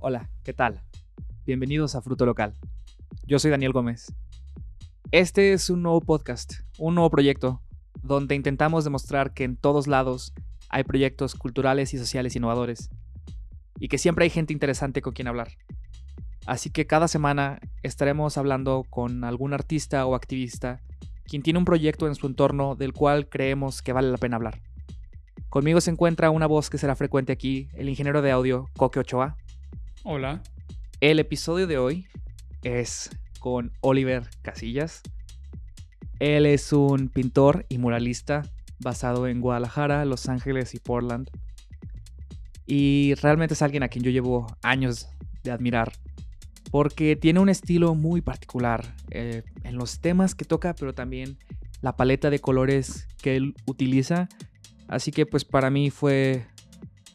Hola, 0.00 0.30
¿qué 0.44 0.52
tal? 0.52 0.80
Bienvenidos 1.44 1.96
a 1.96 2.00
Fruto 2.00 2.24
Local. 2.24 2.54
Yo 3.26 3.40
soy 3.40 3.50
Daniel 3.50 3.72
Gómez. 3.72 4.14
Este 5.10 5.52
es 5.52 5.70
un 5.70 5.82
nuevo 5.82 6.00
podcast, 6.00 6.52
un 6.78 6.94
nuevo 6.94 7.10
proyecto, 7.10 7.62
donde 8.00 8.36
intentamos 8.36 8.84
demostrar 8.84 9.34
que 9.34 9.42
en 9.42 9.56
todos 9.56 9.88
lados 9.88 10.34
hay 10.68 10.84
proyectos 10.84 11.34
culturales 11.34 11.94
y 11.94 11.98
sociales 11.98 12.36
innovadores, 12.36 12.90
y 13.80 13.88
que 13.88 13.98
siempre 13.98 14.22
hay 14.22 14.30
gente 14.30 14.52
interesante 14.52 15.02
con 15.02 15.14
quien 15.14 15.26
hablar. 15.26 15.48
Así 16.46 16.70
que 16.70 16.86
cada 16.86 17.08
semana 17.08 17.58
estaremos 17.82 18.38
hablando 18.38 18.84
con 18.88 19.24
algún 19.24 19.52
artista 19.52 20.06
o 20.06 20.14
activista 20.14 20.80
quien 21.24 21.42
tiene 21.42 21.58
un 21.58 21.64
proyecto 21.64 22.06
en 22.06 22.14
su 22.14 22.28
entorno 22.28 22.76
del 22.76 22.92
cual 22.92 23.28
creemos 23.28 23.82
que 23.82 23.92
vale 23.92 24.12
la 24.12 24.18
pena 24.18 24.36
hablar. 24.36 24.60
Conmigo 25.48 25.80
se 25.80 25.90
encuentra 25.90 26.30
una 26.30 26.46
voz 26.46 26.70
que 26.70 26.78
será 26.78 26.94
frecuente 26.94 27.32
aquí, 27.32 27.68
el 27.74 27.88
ingeniero 27.88 28.22
de 28.22 28.30
audio 28.30 28.68
Coque 28.76 29.00
Ochoa. 29.00 29.36
Hola. 30.10 30.42
El 31.02 31.18
episodio 31.18 31.66
de 31.66 31.76
hoy 31.76 32.06
es 32.62 33.10
con 33.40 33.72
Oliver 33.82 34.22
Casillas. 34.40 35.02
Él 36.18 36.46
es 36.46 36.72
un 36.72 37.10
pintor 37.10 37.66
y 37.68 37.76
muralista 37.76 38.42
basado 38.78 39.28
en 39.28 39.42
Guadalajara, 39.42 40.06
Los 40.06 40.30
Ángeles 40.30 40.74
y 40.74 40.78
Portland. 40.78 41.28
Y 42.64 43.16
realmente 43.20 43.52
es 43.52 43.60
alguien 43.60 43.82
a 43.82 43.88
quien 43.88 44.02
yo 44.02 44.10
llevo 44.10 44.46
años 44.62 45.10
de 45.42 45.50
admirar 45.50 45.92
porque 46.70 47.14
tiene 47.14 47.40
un 47.40 47.50
estilo 47.50 47.94
muy 47.94 48.22
particular 48.22 48.94
eh, 49.10 49.42
en 49.62 49.76
los 49.76 50.00
temas 50.00 50.34
que 50.34 50.46
toca, 50.46 50.74
pero 50.74 50.94
también 50.94 51.36
la 51.82 51.98
paleta 51.98 52.30
de 52.30 52.38
colores 52.38 53.06
que 53.20 53.36
él 53.36 53.54
utiliza. 53.66 54.30
Así 54.88 55.12
que 55.12 55.26
pues 55.26 55.44
para 55.44 55.68
mí 55.68 55.90
fue 55.90 56.46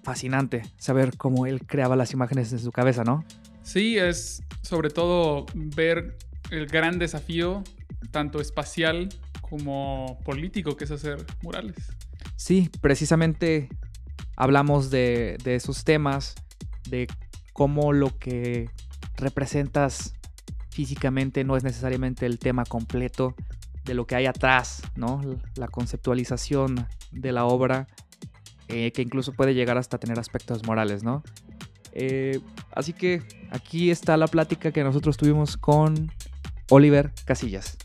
fascinante 0.04 0.64
saber 0.78 1.18
cómo 1.18 1.46
él 1.46 1.66
creaba 1.66 1.96
las 1.96 2.14
imágenes 2.14 2.52
en 2.52 2.60
su 2.60 2.72
cabeza, 2.72 3.04
¿no? 3.04 3.24
Sí, 3.64 3.98
es 3.98 4.44
sobre 4.62 4.90
todo 4.90 5.46
ver 5.56 6.18
el 6.52 6.68
gran 6.68 7.00
desafío, 7.00 7.64
tanto 8.12 8.42
espacial 8.42 9.10
como 9.42 10.20
político, 10.26 10.76
que 10.76 10.84
es 10.84 10.92
hacer 10.92 11.26
murales. 11.42 11.76
Sí, 12.36 12.70
precisamente 12.82 13.70
hablamos 14.36 14.90
de, 14.90 15.38
de 15.44 15.56
esos 15.56 15.84
temas, 15.84 16.36
de 16.90 17.08
cómo 17.54 17.94
lo 17.94 18.18
que 18.18 18.70
representas 19.16 20.14
físicamente 20.70 21.44
no 21.44 21.56
es 21.56 21.64
necesariamente 21.64 22.26
el 22.26 22.40
tema 22.40 22.66
completo 22.66 23.36
de 23.86 23.94
lo 23.94 24.08
que 24.08 24.16
hay 24.16 24.26
atrás, 24.26 24.82
¿no? 24.96 25.22
La 25.56 25.68
conceptualización 25.68 26.88
de 27.12 27.32
la 27.32 27.46
obra, 27.46 27.88
eh, 28.74 28.92
que 28.92 29.04
incluso 29.04 29.34
puede 29.34 29.54
llegar 29.54 29.78
hasta 29.78 30.00
tener 30.00 30.18
aspectos 30.18 30.66
morales, 30.66 31.04
¿no? 31.04 31.24
Eh, 31.92 32.40
así 32.72 32.92
que 32.92 33.22
aquí 33.52 33.92
está 33.92 34.18
la 34.18 34.26
plática 34.26 34.72
que 34.72 34.84
nosotros 34.84 35.16
tuvimos 35.16 35.58
con 35.58 36.12
Oliver 36.72 37.12
Casillas. 37.26 37.78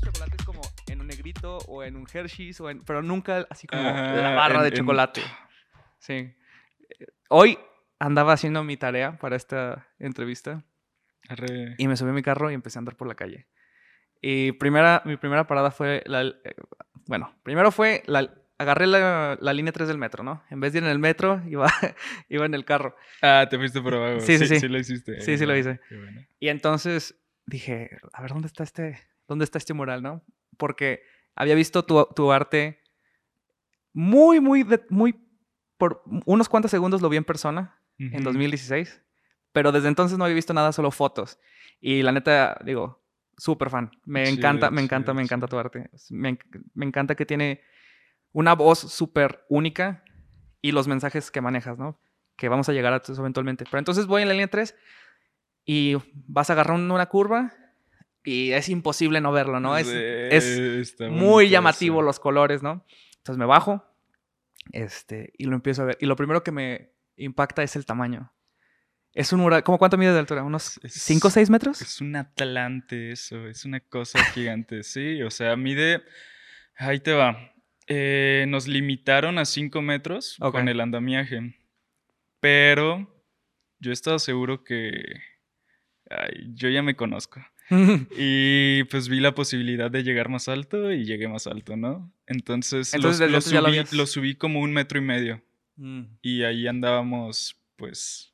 chocolates 0.00 0.44
como 0.46 0.60
en 0.86 1.00
un 1.00 1.08
negrito 1.08 1.58
o 1.66 1.82
en 1.82 1.96
un 1.96 2.06
Hershey's, 2.12 2.60
o 2.60 2.70
en, 2.70 2.84
pero 2.84 3.02
nunca 3.02 3.48
así 3.50 3.66
como 3.66 3.82
la 3.82 4.34
barra 4.36 4.62
de 4.62 4.72
chocolate. 4.72 5.22
Sí. 5.98 6.34
Hoy 7.28 7.58
andaba 7.98 8.32
haciendo 8.32 8.64
mi 8.64 8.78
tarea 8.78 9.18
para 9.18 9.36
esta 9.36 9.86
entrevista. 9.98 10.64
Y 11.76 11.88
me 11.88 11.96
subí 11.96 12.08
a 12.08 12.14
mi 12.14 12.22
carro 12.22 12.50
y 12.50 12.54
empecé 12.54 12.78
a 12.78 12.80
andar 12.80 12.96
por 12.96 13.06
la 13.06 13.14
calle. 13.14 13.48
Y 14.20 14.52
primera, 14.52 15.02
mi 15.04 15.16
primera 15.16 15.46
parada 15.46 15.70
fue 15.70 16.02
la, 16.06 16.22
eh, 16.22 16.34
bueno, 17.06 17.34
primero 17.42 17.72
fue 17.72 18.02
la, 18.06 18.32
agarré 18.58 18.86
la, 18.86 19.38
la, 19.40 19.52
línea 19.52 19.72
3 19.72 19.88
del 19.88 19.98
metro, 19.98 20.22
¿no? 20.22 20.42
En 20.50 20.60
vez 20.60 20.72
de 20.72 20.78
ir 20.80 20.84
en 20.84 20.90
el 20.90 20.98
metro, 20.98 21.42
iba, 21.48 21.72
iba 22.28 22.46
en 22.46 22.54
el 22.54 22.64
carro. 22.64 22.94
Ah, 23.22 23.46
te 23.48 23.56
fuiste 23.56 23.80
por 23.80 23.94
abajo. 23.94 24.20
Sí, 24.20 24.38
sí, 24.38 24.46
sí. 24.46 24.60
Sí, 24.60 24.68
lo 24.68 24.78
hiciste. 24.78 25.20
Sí, 25.22 25.38
sí 25.38 25.46
lo 25.46 25.56
hice. 25.56 25.80
Y 26.38 26.48
entonces 26.48 27.18
dije, 27.46 27.98
a 28.12 28.20
ver, 28.20 28.32
¿dónde 28.32 28.46
está 28.48 28.62
este, 28.62 29.00
dónde 29.26 29.44
está 29.44 29.58
este 29.58 29.74
mural, 29.74 30.02
no? 30.02 30.22
Porque 30.58 31.02
había 31.34 31.54
visto 31.54 31.84
tu, 31.84 32.06
tu 32.14 32.32
arte 32.32 32.80
muy, 33.92 34.40
muy, 34.40 34.66
muy 34.88 35.14
por 35.78 36.02
unos 36.26 36.48
cuantos 36.48 36.70
segundos 36.70 37.00
lo 37.00 37.08
vi 37.08 37.16
en 37.16 37.24
persona 37.24 37.76
en 37.98 38.22
2016, 38.22 39.02
pero 39.52 39.72
desde 39.72 39.88
entonces 39.88 40.16
no 40.16 40.24
había 40.24 40.34
visto 40.34 40.54
nada, 40.54 40.72
solo 40.72 40.90
fotos. 40.90 41.38
Y 41.80 42.02
la 42.02 42.12
neta, 42.12 42.58
digo, 42.64 42.99
súper 43.40 43.70
fan. 43.70 43.90
Me 44.04 44.28
encanta, 44.28 44.70
me 44.70 44.82
encanta, 44.82 45.14
me 45.14 45.22
encanta 45.22 45.48
tu 45.48 45.58
arte. 45.58 45.90
Me, 46.10 46.38
me, 46.74 46.86
encanta 46.86 47.14
que 47.14 47.24
tiene 47.24 47.62
una 48.32 48.54
voz 48.54 48.78
súper 48.78 49.44
única 49.48 50.04
y 50.60 50.72
los 50.72 50.86
mensajes 50.86 51.30
que 51.30 51.40
manejas, 51.40 51.78
¿no? 51.78 51.98
Que 52.36 52.48
vamos 52.48 52.68
a 52.68 52.72
llegar 52.72 52.92
a 52.92 52.98
eso 52.98 53.18
eventualmente. 53.18 53.64
Pero 53.64 53.78
entonces 53.78 54.06
voy 54.06 54.22
en 54.22 54.28
la 54.28 54.34
línea 54.34 54.48
3 54.48 54.76
y 55.64 55.96
vas 56.26 56.50
agarrando 56.50 56.94
una 56.94 57.06
curva 57.06 57.54
y 58.22 58.52
es 58.52 58.68
imposible 58.68 59.22
no 59.22 59.32
verlo, 59.32 59.58
¿no? 59.58 59.76
Es, 59.78 59.88
es 59.88 60.96
muy 61.10 61.48
llamativo 61.48 62.02
los 62.02 62.20
colores, 62.20 62.62
¿no? 62.62 62.84
Entonces 63.16 63.38
me 63.38 63.46
bajo, 63.46 63.84
este, 64.72 65.32
y 65.38 65.44
lo 65.44 65.56
empiezo 65.56 65.82
a 65.82 65.86
ver. 65.86 65.98
Y 66.00 66.06
lo 66.06 66.16
primero 66.16 66.42
que 66.42 66.52
me 66.52 66.92
impacta 67.16 67.62
es 67.62 67.74
el 67.74 67.86
tamaño. 67.86 68.32
Es 69.12 69.32
un 69.32 69.40
mural. 69.40 69.62
¿Cómo 69.64 69.78
cuánto 69.78 69.98
mide 69.98 70.12
de 70.12 70.18
altura? 70.18 70.44
¿Unos 70.44 70.80
5 70.84 71.28
o 71.28 71.30
6 71.30 71.50
metros? 71.50 71.82
Es 71.82 72.00
un 72.00 72.14
atlante 72.14 73.12
eso. 73.12 73.46
Es 73.48 73.64
una 73.64 73.80
cosa 73.80 74.22
gigante. 74.32 74.82
Sí, 74.82 75.22
o 75.22 75.30
sea, 75.30 75.56
mide. 75.56 76.02
Ahí 76.76 77.00
te 77.00 77.12
va. 77.12 77.52
Eh, 77.86 78.44
nos 78.48 78.68
limitaron 78.68 79.38
a 79.38 79.44
5 79.44 79.82
metros 79.82 80.36
con 80.38 80.68
el 80.68 80.80
andamiaje. 80.80 81.56
Pero 82.40 83.24
yo 83.78 83.92
estaba 83.92 84.18
seguro 84.18 84.64
que. 84.64 84.92
Ay, 86.08 86.50
yo 86.54 86.68
ya 86.68 86.82
me 86.82 86.96
conozco. 86.96 87.40
y 88.16 88.84
pues 88.84 89.08
vi 89.08 89.20
la 89.20 89.34
posibilidad 89.34 89.90
de 89.90 90.02
llegar 90.02 90.28
más 90.28 90.48
alto 90.48 90.92
y 90.92 91.04
llegué 91.04 91.28
más 91.28 91.46
alto, 91.46 91.76
¿no? 91.76 92.12
Entonces, 92.26 92.92
lo, 92.98 94.06
subí, 94.06 94.34
como 94.34 94.60
un 94.60 94.72
metro 94.72 94.98
y 94.98 95.02
medio. 95.02 95.42
Mm. 95.76 96.02
Y 96.20 96.42
ahí 96.42 96.66
andábamos, 96.66 97.56
pues, 97.76 98.32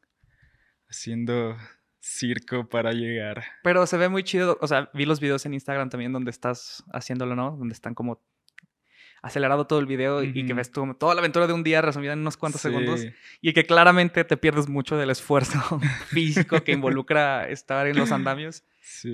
haciendo 0.89 1.57
circo 2.01 2.69
para 2.69 2.93
llegar. 2.93 3.45
Pero 3.63 3.87
se 3.87 3.97
ve 3.97 4.09
muy 4.09 4.23
chido. 4.23 4.59
O 4.61 4.67
sea, 4.67 4.91
vi 4.95 5.07
los 5.07 5.21
videos 5.21 5.45
en 5.47 5.55
Instagram 5.55 5.91
también 5.91 6.13
donde 6.13 6.31
estás 6.31 6.85
haciéndolo, 6.93 7.35
¿no? 7.35 7.57
Donde 7.57 7.75
están 7.75 7.95
como 7.95 8.23
acelerado 9.23 9.67
todo 9.67 9.81
el 9.81 9.87
video 9.87 10.23
y 10.23 10.47
que 10.47 10.55
ves 10.55 10.71
toda 10.71 11.15
la 11.15 11.21
aventura 11.21 11.47
de 11.49 11.53
un 11.53 11.65
día 11.65 11.83
resumida 11.83 12.13
en 12.13 12.21
unos 12.21 12.37
cuantos 12.37 12.61
segundos 12.61 13.05
y 13.41 13.53
que 13.53 13.65
claramente 13.65 14.25
te 14.25 14.37
pierdes 14.37 14.69
mucho 14.69 14.97
del 14.97 15.11
esfuerzo 15.11 15.59
físico 16.07 16.63
que 16.63 16.73
involucra 16.73 17.49
estar 17.49 17.89
en 17.89 17.97
los 17.97 18.13
andamios. 18.13 18.63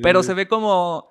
Pero 0.02 0.22
se 0.22 0.34
ve 0.34 0.48
como 0.48 1.08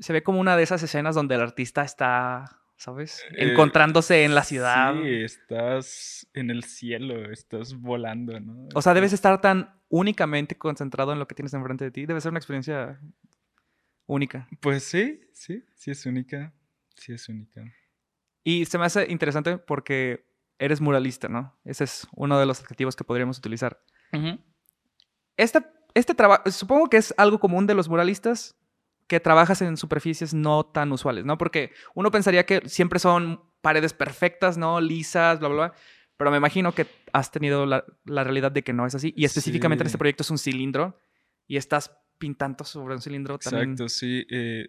se 0.00 0.12
ve 0.12 0.22
como 0.22 0.40
una 0.40 0.56
de 0.56 0.62
esas 0.62 0.82
escenas 0.82 1.14
donde 1.14 1.34
el 1.34 1.40
artista 1.40 1.82
está, 1.82 2.57
¿sabes? 2.78 3.24
Eh, 3.32 3.50
Encontrándose 3.50 4.24
en 4.24 4.34
la 4.34 4.44
ciudad. 4.44 4.94
Sí, 4.94 5.22
estás 5.22 6.26
en 6.32 6.50
el 6.50 6.64
cielo, 6.64 7.30
estás 7.30 7.74
volando, 7.74 8.38
¿no? 8.40 8.68
O 8.74 8.80
sea, 8.80 8.94
debes 8.94 9.12
estar 9.12 9.40
tan 9.40 9.78
únicamente 9.88 10.56
concentrado 10.56 11.12
en 11.12 11.18
lo 11.18 11.26
que 11.26 11.34
tienes 11.34 11.52
enfrente 11.52 11.84
de 11.84 11.90
ti. 11.90 12.06
Debe 12.06 12.20
ser 12.20 12.30
una 12.30 12.38
experiencia 12.38 13.00
única. 14.06 14.48
Pues 14.60 14.84
sí, 14.84 15.20
sí, 15.32 15.64
sí 15.74 15.90
es 15.90 16.06
única. 16.06 16.54
Sí 16.94 17.12
es 17.12 17.28
única. 17.28 17.62
Y 18.44 18.64
se 18.64 18.78
me 18.78 18.86
hace 18.86 19.10
interesante 19.10 19.58
porque 19.58 20.24
eres 20.58 20.80
muralista, 20.80 21.28
¿no? 21.28 21.58
Ese 21.64 21.84
es 21.84 22.06
uno 22.14 22.38
de 22.38 22.46
los 22.46 22.60
adjetivos 22.60 22.96
que 22.96 23.04
podríamos 23.04 23.38
utilizar. 23.38 23.82
este, 25.36 25.60
este 25.94 26.14
trabajo, 26.14 26.48
supongo 26.50 26.88
que 26.88 26.96
es 26.96 27.12
algo 27.16 27.40
común 27.40 27.66
de 27.66 27.74
los 27.74 27.88
muralistas 27.88 28.57
que 29.08 29.20
trabajas 29.20 29.62
en 29.62 29.76
superficies 29.76 30.34
no 30.34 30.64
tan 30.66 30.92
usuales, 30.92 31.24
¿no? 31.24 31.38
Porque 31.38 31.72
uno 31.94 32.10
pensaría 32.10 32.44
que 32.46 32.62
siempre 32.68 32.98
son 32.98 33.42
paredes 33.62 33.94
perfectas, 33.94 34.58
¿no? 34.58 34.80
Lisas, 34.80 35.40
bla, 35.40 35.48
bla, 35.48 35.56
bla. 35.56 35.74
Pero 36.18 36.30
me 36.30 36.36
imagino 36.36 36.72
que 36.72 36.86
has 37.12 37.32
tenido 37.32 37.64
la, 37.64 37.84
realidad 38.06 38.52
de 38.52 38.62
que 38.62 38.72
no 38.72 38.86
es 38.86 38.94
así. 38.94 39.14
Y 39.16 39.24
específicamente 39.24 39.82
en 39.82 39.86
este 39.86 39.98
proyecto 39.98 40.22
es 40.22 40.30
un 40.30 40.38
cilindro 40.38 41.00
y 41.46 41.56
estás 41.56 41.96
pintando 42.18 42.64
sobre 42.64 42.94
un 42.94 43.00
cilindro 43.00 43.38
también. 43.38 43.70
Exacto, 43.70 43.88
sí. 43.88 44.26
Eh, 44.28 44.68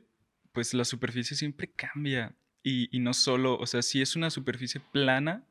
pues 0.54 0.74
la 0.74 0.86
superficie 0.86 1.36
siempre 1.36 1.72
cambia. 1.72 2.36
Y, 2.64 3.00
no 3.00 3.14
solo, 3.14 3.58
o 3.58 3.66
sea, 3.66 3.82
si 3.82 4.02
es 4.02 4.16
una 4.16 4.30
superficie 4.30 4.80
plana, 4.92 5.44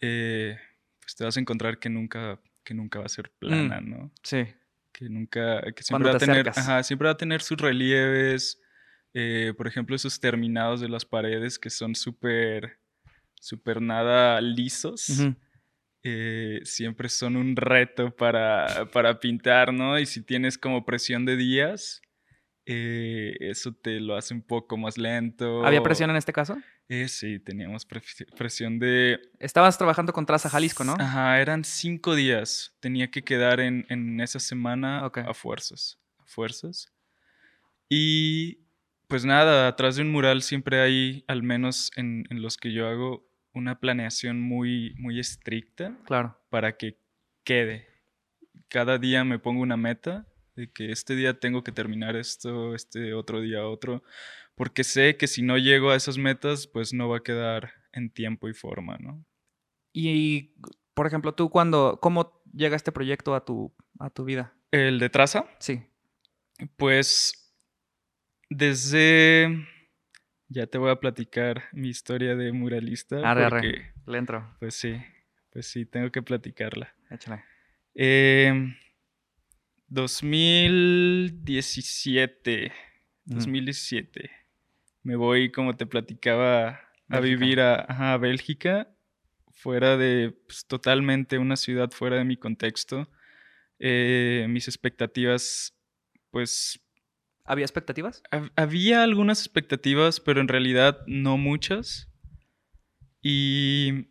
eh, 0.00 0.56
pues 1.00 1.14
te 1.14 1.24
vas 1.24 1.36
a 1.36 1.40
encontrar 1.40 1.78
que 1.78 1.90
nunca, 1.90 2.40
que 2.64 2.72
nunca 2.72 3.00
va 3.00 3.04
a 3.04 3.10
ser 3.10 3.30
plana, 3.30 3.80
mm, 3.80 3.90
¿no? 3.90 4.10
Sí. 4.22 4.46
Que 5.02 5.08
nunca, 5.08 5.60
que 5.72 5.82
siempre 5.82 6.10
va, 6.10 6.16
a 6.16 6.18
tener, 6.18 6.48
ajá, 6.48 6.80
siempre 6.84 7.06
va 7.06 7.12
a 7.12 7.16
tener 7.16 7.42
sus 7.42 7.58
relieves, 7.58 8.60
eh, 9.14 9.52
por 9.56 9.66
ejemplo, 9.66 9.96
esos 9.96 10.20
terminados 10.20 10.80
de 10.80 10.88
las 10.88 11.04
paredes 11.04 11.58
que 11.58 11.70
son 11.70 11.96
súper, 11.96 12.78
súper 13.34 13.82
nada 13.82 14.40
lisos. 14.40 15.08
Eh, 16.04 16.60
siempre 16.62 17.08
son 17.08 17.34
un 17.34 17.56
reto 17.56 18.14
para, 18.14 18.88
para 18.92 19.18
pintar, 19.18 19.72
¿no? 19.72 19.98
Y 19.98 20.06
si 20.06 20.22
tienes 20.22 20.56
como 20.56 20.84
presión 20.84 21.24
de 21.24 21.36
días, 21.36 22.00
eh, 22.64 23.36
eso 23.40 23.72
te 23.72 23.98
lo 23.98 24.14
hace 24.16 24.34
un 24.34 24.42
poco 24.42 24.76
más 24.76 24.98
lento. 24.98 25.66
¿Había 25.66 25.82
presión 25.82 26.10
en 26.10 26.16
este 26.16 26.32
caso? 26.32 26.58
Eh, 26.88 27.08
sí, 27.08 27.38
teníamos 27.38 27.86
presión 27.86 28.78
de... 28.78 29.20
Estabas 29.38 29.78
trabajando 29.78 30.12
con 30.12 30.26
Traza 30.26 30.50
Jalisco, 30.50 30.84
¿no? 30.84 30.94
Ajá, 30.98 31.40
eran 31.40 31.64
cinco 31.64 32.14
días. 32.14 32.74
Tenía 32.80 33.10
que 33.10 33.24
quedar 33.24 33.60
en, 33.60 34.20
esa 34.20 34.40
semana 34.40 35.06
a 35.06 35.34
fuerzas. 35.34 35.98
A 36.18 36.26
fuerzas. 36.26 36.92
Y 37.88 38.58
pues 39.08 39.24
nada, 39.24 39.68
atrás 39.68 39.96
de 39.96 40.02
un 40.02 40.10
mural 40.10 40.42
siempre 40.42 40.80
hay, 40.80 41.24
al 41.28 41.42
menos 41.42 41.90
en, 41.96 42.24
en 42.30 42.42
los 42.42 42.56
que 42.56 42.72
yo 42.72 42.88
hago, 42.88 43.26
una 43.54 43.78
planeación 43.80 44.40
muy, 44.40 44.94
muy 44.98 45.18
estricta. 45.18 45.96
Claro. 46.04 46.38
Para 46.50 46.76
que 46.76 46.98
quede. 47.44 47.86
Cada 48.68 48.98
día 48.98 49.24
me 49.24 49.38
pongo 49.38 49.62
una 49.62 49.76
meta 49.76 50.26
de 50.56 50.70
que 50.70 50.92
este 50.92 51.14
día 51.14 51.38
tengo 51.38 51.62
que 51.62 51.72
terminar 51.72 52.16
esto, 52.16 52.74
este 52.74 53.14
otro 53.14 53.40
día 53.40 53.66
otro, 53.66 54.02
porque 54.54 54.84
sé 54.84 55.16
que 55.16 55.26
si 55.26 55.42
no 55.42 55.58
llego 55.58 55.90
a 55.90 55.96
esas 55.96 56.18
metas, 56.18 56.66
pues 56.66 56.92
no 56.92 57.08
va 57.08 57.18
a 57.18 57.22
quedar 57.22 57.72
en 57.92 58.10
tiempo 58.10 58.48
y 58.48 58.54
forma, 58.54 58.96
¿no? 58.98 59.24
Y, 59.92 60.54
por 60.94 61.06
ejemplo, 61.06 61.34
tú 61.34 61.50
cuando, 61.50 61.98
¿cómo 62.00 62.42
llega 62.52 62.76
este 62.76 62.92
proyecto 62.92 63.34
a 63.34 63.44
tu, 63.44 63.74
a 63.98 64.10
tu 64.10 64.24
vida? 64.24 64.54
¿El 64.70 64.98
de 64.98 65.10
traza? 65.10 65.46
Sí. 65.58 65.82
Pues 66.76 67.54
desde... 68.48 69.68
Ya 70.48 70.66
te 70.66 70.76
voy 70.76 70.90
a 70.90 70.96
platicar 70.96 71.62
mi 71.72 71.88
historia 71.88 72.36
de 72.36 72.52
muralista. 72.52 73.26
Arre, 73.28 73.48
porque, 73.48 73.92
Le 74.06 74.18
entro. 74.18 74.54
Pues 74.60 74.74
sí, 74.74 75.00
pues 75.50 75.66
sí, 75.66 75.86
tengo 75.86 76.12
que 76.12 76.20
platicarla. 76.20 76.94
Échale. 77.10 77.42
Eh, 77.94 78.76
2017. 79.88 82.70
2017. 83.24 84.41
Me 85.02 85.16
voy, 85.16 85.50
como 85.50 85.76
te 85.76 85.86
platicaba, 85.86 86.80
a 87.08 87.20
vivir 87.20 87.60
a, 87.60 88.16
Bélgica, 88.18 88.88
fuera 89.50 89.96
de 89.96 90.34
pues, 90.46 90.66
totalmente 90.66 91.38
una 91.38 91.56
ciudad 91.56 91.90
fuera 91.90 92.16
de 92.16 92.24
mi 92.24 92.36
contexto. 92.36 93.08
Eh, 93.78 94.46
mis 94.48 94.68
expectativas, 94.68 95.76
pues... 96.30 96.80
¿Había 97.44 97.64
expectativas? 97.64 98.22
había 98.54 99.02
algunas 99.02 99.40
expectativas, 99.40 100.20
pero 100.20 100.40
en 100.40 100.48
realidad 100.48 101.00
no 101.06 101.36
muchas. 101.36 102.08
Y, 103.20 104.06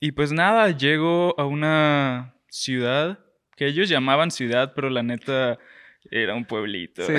y 0.00 0.12
pues 0.12 0.32
nada, 0.32 0.70
llego 0.70 1.38
a 1.38 1.44
una 1.44 2.34
ciudad 2.48 3.20
que 3.56 3.66
ellos 3.66 3.88
llamaban 3.88 4.30
ciudad, 4.30 4.72
pero 4.74 4.90
la 4.90 5.02
neta 5.02 5.58
era 6.10 6.34
un 6.34 6.44
pueblito. 6.44 7.02
Sí, 7.06 7.14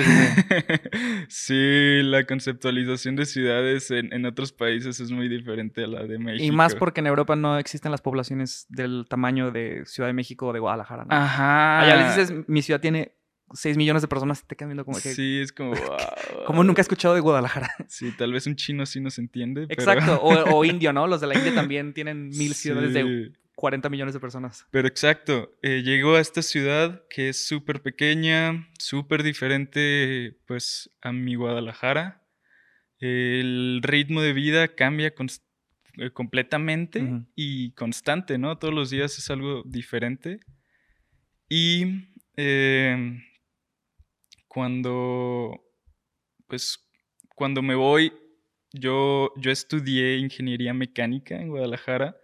sí. 1.28 2.02
la 2.02 2.24
conceptualización 2.24 3.16
de 3.16 3.26
ciudades 3.26 3.90
en, 3.90 4.26
otros 4.26 4.52
países 4.52 5.00
es 5.00 5.10
muy 5.10 5.28
diferente 5.28 5.84
a 5.84 5.86
la 5.86 6.04
de 6.04 6.18
México. 6.18 6.44
Y 6.44 6.50
más 6.50 6.74
porque 6.74 7.00
en 7.00 7.06
Europa 7.06 7.36
no 7.36 7.58
existen 7.58 7.90
las 7.90 8.02
poblaciones 8.02 8.66
del 8.68 9.06
tamaño 9.08 9.50
de 9.50 9.84
Ciudad 9.86 10.08
de 10.08 10.12
México 10.12 10.48
o 10.48 10.52
de 10.52 10.60
Guadalajara. 10.60 11.04
¿no? 11.04 11.14
Ajá. 11.14 11.80
Allá 11.80 11.96
les 11.96 12.16
dices, 12.16 12.44
mi 12.46 12.62
ciudad 12.62 12.80
tiene 12.80 13.12
6 13.52 13.76
millones 13.76 14.02
de 14.02 14.08
personas 14.08 14.46
te 14.46 14.56
quedan 14.56 14.70
viendo 14.70 14.84
como 14.84 14.98
que... 14.98 15.14
Sí, 15.14 15.40
es 15.40 15.52
como... 15.52 15.74
como 16.46 16.64
nunca 16.64 16.80
he 16.80 16.82
escuchado 16.82 17.14
de 17.14 17.20
Guadalajara. 17.20 17.74
Sí, 17.88 18.12
tal 18.16 18.32
vez 18.32 18.46
un 18.46 18.56
chino 18.56 18.86
sí 18.86 19.00
nos 19.00 19.18
entiende. 19.18 19.66
Exacto, 19.68 20.20
o, 20.22 20.64
indio, 20.64 20.92
¿no? 20.92 21.06
Los 21.06 21.20
de 21.20 21.26
la 21.28 21.34
India 21.34 21.54
también 21.54 21.94
tienen 21.94 22.28
mil 22.28 22.54
ciudades 22.54 22.92
de 22.92 23.32
40 23.54 23.88
millones 23.88 24.14
de 24.14 24.20
personas. 24.20 24.66
Pero 24.70 24.88
exacto, 24.88 25.54
eh, 25.62 25.82
llegó 25.82 26.16
a 26.16 26.20
esta 26.20 26.42
ciudad 26.42 27.02
que 27.08 27.28
es 27.28 27.46
súper 27.46 27.82
pequeña, 27.82 28.68
súper 28.78 29.22
diferente 29.22 30.36
pues 30.46 30.90
a 31.02 31.12
mi 31.12 31.34
Guadalajara. 31.34 32.22
El 32.98 33.80
ritmo 33.82 34.22
de 34.22 34.32
vida 34.32 34.68
cambia 34.74 35.14
eh, 35.98 36.10
completamente 36.10 37.24
y 37.34 37.72
constante, 37.72 38.38
¿no? 38.38 38.58
Todos 38.58 38.74
los 38.74 38.90
días 38.90 39.18
es 39.18 39.30
algo 39.30 39.62
diferente. 39.64 40.40
Y 41.48 42.08
em, 42.36 43.22
cuando, 44.48 45.62
pues, 46.46 46.80
cuando 47.34 47.62
me 47.62 47.74
voy, 47.74 48.12
yo, 48.72 49.32
yo 49.36 49.50
estudié 49.50 50.16
ingeniería 50.16 50.72
mecánica 50.72 51.36
en 51.36 51.48
Guadalajara 51.48 52.16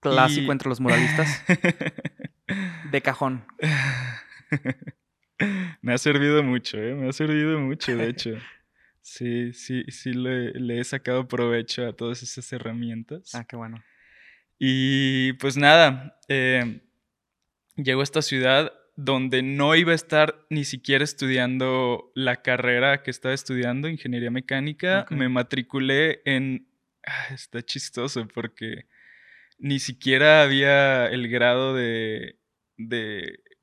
Clásico 0.00 0.52
entre 0.52 0.68
los 0.68 0.80
muralistas. 0.80 1.44
de 2.90 3.02
cajón. 3.02 3.44
Me 5.82 5.94
ha 5.94 5.98
servido 5.98 6.42
mucho, 6.42 6.78
¿eh? 6.78 6.94
Me 6.94 7.08
ha 7.08 7.12
servido 7.12 7.58
mucho, 7.58 7.96
de 7.96 8.08
hecho. 8.08 8.30
Sí, 9.00 9.54
sí, 9.54 9.84
sí 9.88 10.12
le, 10.12 10.78
he 10.78 10.84
sacado 10.84 11.26
provecho 11.26 11.86
a 11.86 11.94
todas 11.94 12.22
esas 12.22 12.52
herramientas. 12.52 13.34
Ah, 13.34 13.44
qué 13.44 13.56
bueno. 13.56 13.82
Y 14.58 15.32
pues 15.34 15.56
nada, 15.56 16.20
eh, 16.28 16.82
llego 17.76 18.00
a 18.00 18.04
esta 18.04 18.20
ciudad 18.20 18.74
donde 18.96 19.42
no 19.42 19.74
iba 19.74 19.92
a 19.92 19.94
estar 19.94 20.44
ni 20.50 20.64
siquiera 20.64 21.02
estudiando 21.02 22.12
la 22.14 22.42
carrera 22.42 23.02
que 23.02 23.10
estaba 23.10 23.32
estudiando, 23.32 23.88
ingeniería 23.88 24.30
mecánica. 24.30 25.06
Me 25.08 25.30
matriculé 25.30 26.20
en... 26.26 26.68
Ah, 27.02 27.32
está 27.32 27.62
chistoso 27.62 28.28
porque 28.28 28.84
ni 29.60 29.78
siquiera 29.78 30.42
había 30.42 31.06
el 31.06 31.28
grado 31.28 31.74
de, 31.74 32.36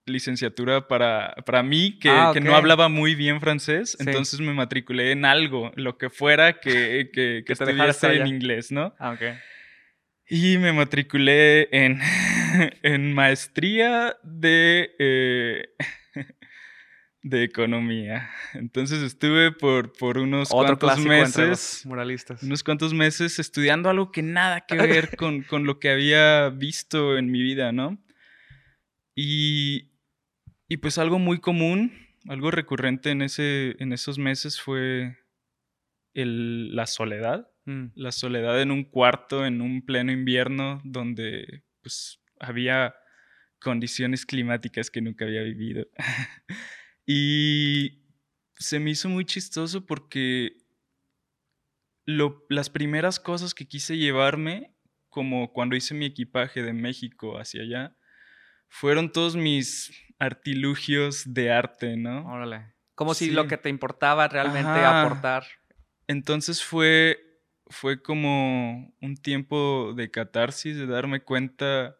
licenciatura 0.05 0.87
para, 0.87 1.35
para 1.45 1.63
mí, 1.63 1.99
que, 1.99 2.09
ah, 2.09 2.33
no 2.41 2.55
hablaba 2.55 2.87
muy 2.87 3.13
bien 3.13 3.41
francés, 3.41 3.97
entonces 3.99 4.39
me 4.39 4.53
matriculé 4.53 5.11
en 5.11 5.25
algo, 5.25 5.71
lo 5.75 5.97
que 5.97 6.09
fuera 6.09 6.59
que, 6.59 7.09
que, 7.11 7.43
que 7.45 7.53
estudiase 7.53 8.15
en 8.15 8.27
inglés, 8.27 8.71
¿no? 8.71 8.95
Ah, 8.99 9.11
ok. 9.11 9.21
Y 10.29 10.57
me 10.57 10.73
matriculé 10.73 11.69
en, 11.71 11.99
en 12.83 13.13
maestría 13.13 14.17
de... 14.23 14.95
Eh, 14.99 15.69
de 17.23 17.43
economía. 17.43 18.29
Entonces 18.53 19.01
estuve 19.01 19.51
por, 19.51 19.93
por 19.93 20.17
unos 20.17 20.49
cuantos 20.49 20.99
meses. 20.99 21.83
Muralistas. 21.85 22.43
Unos 22.43 22.63
cuantos 22.63 22.93
meses 22.93 23.39
estudiando 23.39 23.89
algo 23.89 24.11
que 24.11 24.21
nada 24.21 24.61
que 24.61 24.75
ver 24.77 25.15
con, 25.17 25.43
lo 25.65 25.79
que 25.79 25.89
había 25.89 26.49
visto 26.49 27.17
en 27.17 27.31
mi 27.31 27.41
vida, 27.41 27.71
¿no? 27.71 27.97
Y, 29.15 29.91
y 30.67 30.77
pues 30.77 30.97
algo 30.97 31.19
muy 31.19 31.39
común, 31.39 31.91
algo 32.27 32.51
recurrente 32.51 33.09
en, 33.09 33.21
ese, 33.21 33.75
en 33.79 33.93
esos 33.93 34.19
meses 34.19 34.61
fue 34.61 35.17
el, 36.13 36.75
la 36.75 36.85
soledad. 36.85 37.49
Mm. 37.65 37.87
La 37.95 38.11
soledad 38.11 38.61
en 38.61 38.71
un 38.71 38.83
cuarto, 38.83 39.45
en 39.45 39.61
un 39.61 39.85
pleno 39.85 40.11
invierno, 40.11 40.81
donde 40.85 41.63
pues 41.81 42.21
había 42.39 42.95
condiciones 43.59 44.25
climáticas 44.25 44.89
que 44.89 45.01
nunca 45.01 45.25
había 45.25 45.41
vivido. 45.41 45.87
Y 47.07 48.03
se 48.57 48.79
me 48.79 48.91
hizo 48.91 49.07
muy 49.07 49.23
chistoso 49.23 49.85
porque 49.85 50.57
las 52.05 52.69
primeras 52.69 53.19
cosas 53.19 53.53
que 53.53 53.65
quise 53.65 53.97
llevarme, 53.97 54.75
como 55.09 55.53
cuando 55.53 55.77
hice 55.77 55.93
mi 55.93 56.05
equipaje 56.05 56.61
de 56.61 56.73
México 56.73 57.39
hacia 57.39 57.63
allá, 57.63 57.97
fueron 58.67 59.11
todos 59.11 59.37
mis 59.37 59.91
artilugios 60.19 61.33
de 61.33 61.51
arte, 61.51 61.95
¿no? 61.95 62.25
Órale. 62.27 62.73
Como 62.93 63.13
si 63.13 63.31
lo 63.31 63.47
que 63.47 63.57
te 63.57 63.69
importaba 63.69 64.27
realmente 64.27 64.83
aportar. 64.83 65.45
Entonces 66.07 66.61
fue, 66.61 67.41
fue 67.67 68.01
como 68.01 68.93
un 69.01 69.15
tiempo 69.15 69.93
de 69.95 70.11
catarsis, 70.11 70.75
de 70.75 70.87
darme 70.87 71.21
cuenta 71.21 71.95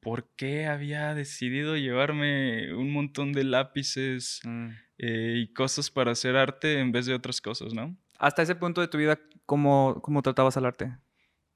por 0.00 0.28
qué 0.36 0.66
había 0.66 1.14
decidido 1.14 1.76
llevarme 1.76 2.74
un 2.74 2.92
montón 2.92 3.32
de 3.32 3.44
lápices 3.44 4.40
mm. 4.44 4.68
eh, 4.98 5.34
y 5.38 5.52
cosas 5.52 5.90
para 5.90 6.12
hacer 6.12 6.36
arte 6.36 6.80
en 6.80 6.92
vez 6.92 7.06
de 7.06 7.14
otras 7.14 7.40
cosas, 7.40 7.74
¿no? 7.74 7.96
Hasta 8.18 8.42
ese 8.42 8.54
punto 8.54 8.80
de 8.80 8.88
tu 8.88 8.98
vida, 8.98 9.18
¿cómo, 9.46 10.00
cómo 10.02 10.22
tratabas 10.22 10.56
al 10.56 10.66
arte? 10.66 10.96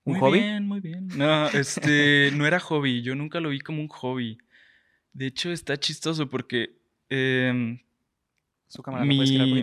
¿Un 0.05 0.19
hobby? 0.19 0.39
Muy 0.39 0.49
bien, 0.49 0.67
muy 0.67 0.81
bien. 0.81 1.09
No, 1.17 1.49
este, 1.49 2.31
no 2.35 2.47
era 2.47 2.61
hobby. 2.61 3.03
Yo 3.03 3.15
nunca 3.15 3.41
lo 3.41 3.49
vi 3.49 3.61
como 3.61 3.81
un 3.81 3.89
hobby. 3.89 4.39
De 5.13 5.27
hecho, 5.27 5.51
está 5.51 5.79
chistoso 5.79 6.29
porque... 6.29 6.79
Em, 7.09 7.79
¿Su 8.67 8.83
cámara 8.83 9.05
mi, 9.05 9.63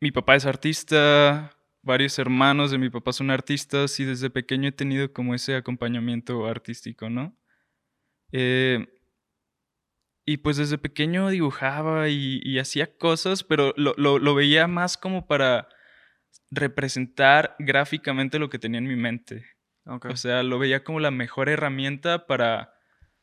mi 0.00 0.10
papá 0.10 0.34
es 0.36 0.46
artista, 0.46 1.50
varios 1.82 2.18
hermanos 2.18 2.70
de 2.70 2.78
mi 2.78 2.90
papá 2.90 3.12
son 3.12 3.30
artistas 3.30 3.98
y 4.00 4.04
desde 4.04 4.30
pequeño 4.30 4.68
he 4.68 4.72
tenido 4.72 5.12
como 5.12 5.34
ese 5.34 5.56
acompañamiento 5.56 6.46
artístico, 6.46 7.08
¿no? 7.08 7.36
Eh, 8.32 8.86
y 10.24 10.36
pues 10.38 10.58
desde 10.58 10.78
pequeño 10.78 11.28
dibujaba 11.30 12.08
y, 12.08 12.58
hacía 12.58 12.96
cosas, 12.96 13.42
pero 13.42 13.74
lo, 13.76 14.34
veía 14.34 14.66
más 14.66 14.96
como 14.96 15.26
para 15.26 15.68
representar 16.50 17.56
gráficamente 17.58 18.38
lo 18.38 18.50
que 18.50 18.58
tenía 18.58 18.78
en 18.78 18.86
mi 18.86 18.96
mente. 18.96 19.44
O 19.84 20.16
sea, 20.16 20.42
lo 20.42 20.58
veía 20.58 20.84
como 20.84 21.00
la 21.00 21.10
mejor 21.10 21.48
herramienta 21.48 22.26
para 22.26 22.74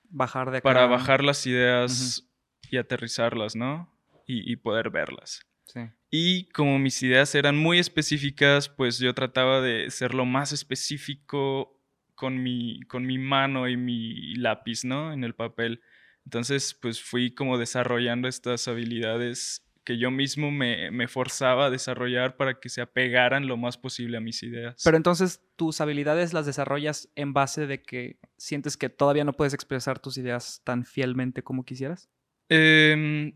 bajar, 0.04 0.52
de 0.52 0.62
Para 0.62 0.86
bajar 0.88 1.24
las 1.24 1.46
ideas 1.48 2.28
y 2.70 2.78
aterrizarlas, 2.78 3.56
¿no? 3.56 3.94
y 4.30 4.58
poder 4.58 4.90
verlas. 4.90 5.47
Sí. 5.68 5.82
Y 6.10 6.46
como 6.50 6.80
mis 6.80 7.02
ideas 7.04 7.36
eran 7.36 7.58
muy 7.58 7.80
específicas, 7.80 8.70
pues 8.70 8.98
yo 9.00 9.14
trataba 9.14 9.62
de 9.62 9.90
ser 9.92 10.14
lo 10.14 10.26
más 10.26 10.54
específico 10.54 11.78
con 12.16 12.42
mi, 12.42 12.82
con 12.88 13.06
mi 13.06 13.18
mano 13.18 13.68
y 13.68 13.78
mi 13.78 14.36
lápiz, 14.36 14.86
¿no? 14.86 15.14
En 15.14 15.24
el 15.24 15.36
papel. 15.36 15.82
Entonces, 16.26 16.74
pues 16.74 17.02
fui 17.02 17.34
como 17.34 17.58
desarrollando 17.58 18.28
estas 18.28 18.68
habilidades 18.68 19.64
que 19.84 19.98
yo 19.98 20.12
mismo 20.12 20.52
me, 20.52 20.92
me, 20.92 21.08
forzaba 21.08 21.68
a 21.68 21.70
desarrollar 21.70 22.36
para 22.36 22.60
que 22.60 22.68
se 22.68 22.82
apegaran 22.82 23.48
lo 23.48 23.56
más 23.56 23.78
posible 23.78 24.18
a 24.18 24.20
mis 24.20 24.44
ideas. 24.44 24.82
Pero 24.84 24.98
entonces 24.98 25.42
tus 25.56 25.80
habilidades 25.80 26.34
las 26.34 26.46
desarrollas 26.46 27.10
en 27.16 27.32
base 27.32 27.68
de 27.68 27.82
que 27.82 28.20
sientes 28.36 28.76
que 28.76 28.90
todavía 28.90 29.24
no 29.24 29.32
puedes 29.32 29.54
expresar 29.54 30.00
tus 30.00 30.18
ideas 30.18 30.62
tan 30.66 30.84
fielmente 30.84 31.42
como 31.42 31.64
quisieras. 31.64 32.10
Eh, 32.50 33.34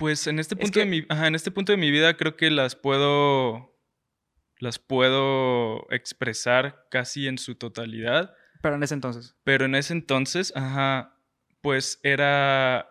pues 0.00 0.26
en 0.26 0.38
este 0.40 0.56
punto 0.56 0.80
de 0.80 0.86
mi, 0.86 1.04
ajá, 1.08 1.28
en 1.28 1.34
este 1.36 1.50
punto 1.52 1.70
de 1.72 1.78
mi 1.78 1.90
vida 1.92 2.16
creo 2.16 2.34
que 2.36 2.50
las 2.50 2.74
puedo 2.74 3.78
las 4.58 4.78
puedo 4.78 5.86
expresar 5.92 6.86
casi 6.90 7.28
en 7.28 7.38
su 7.38 7.54
totalidad. 7.54 8.34
Pero 8.62 8.74
en 8.74 8.82
ese 8.82 8.94
entonces. 8.94 9.36
Pero 9.44 9.64
en 9.66 9.74
ese 9.74 9.92
entonces, 9.92 10.52
ajá, 10.56 11.16
pues 11.60 12.00
era 12.02 12.88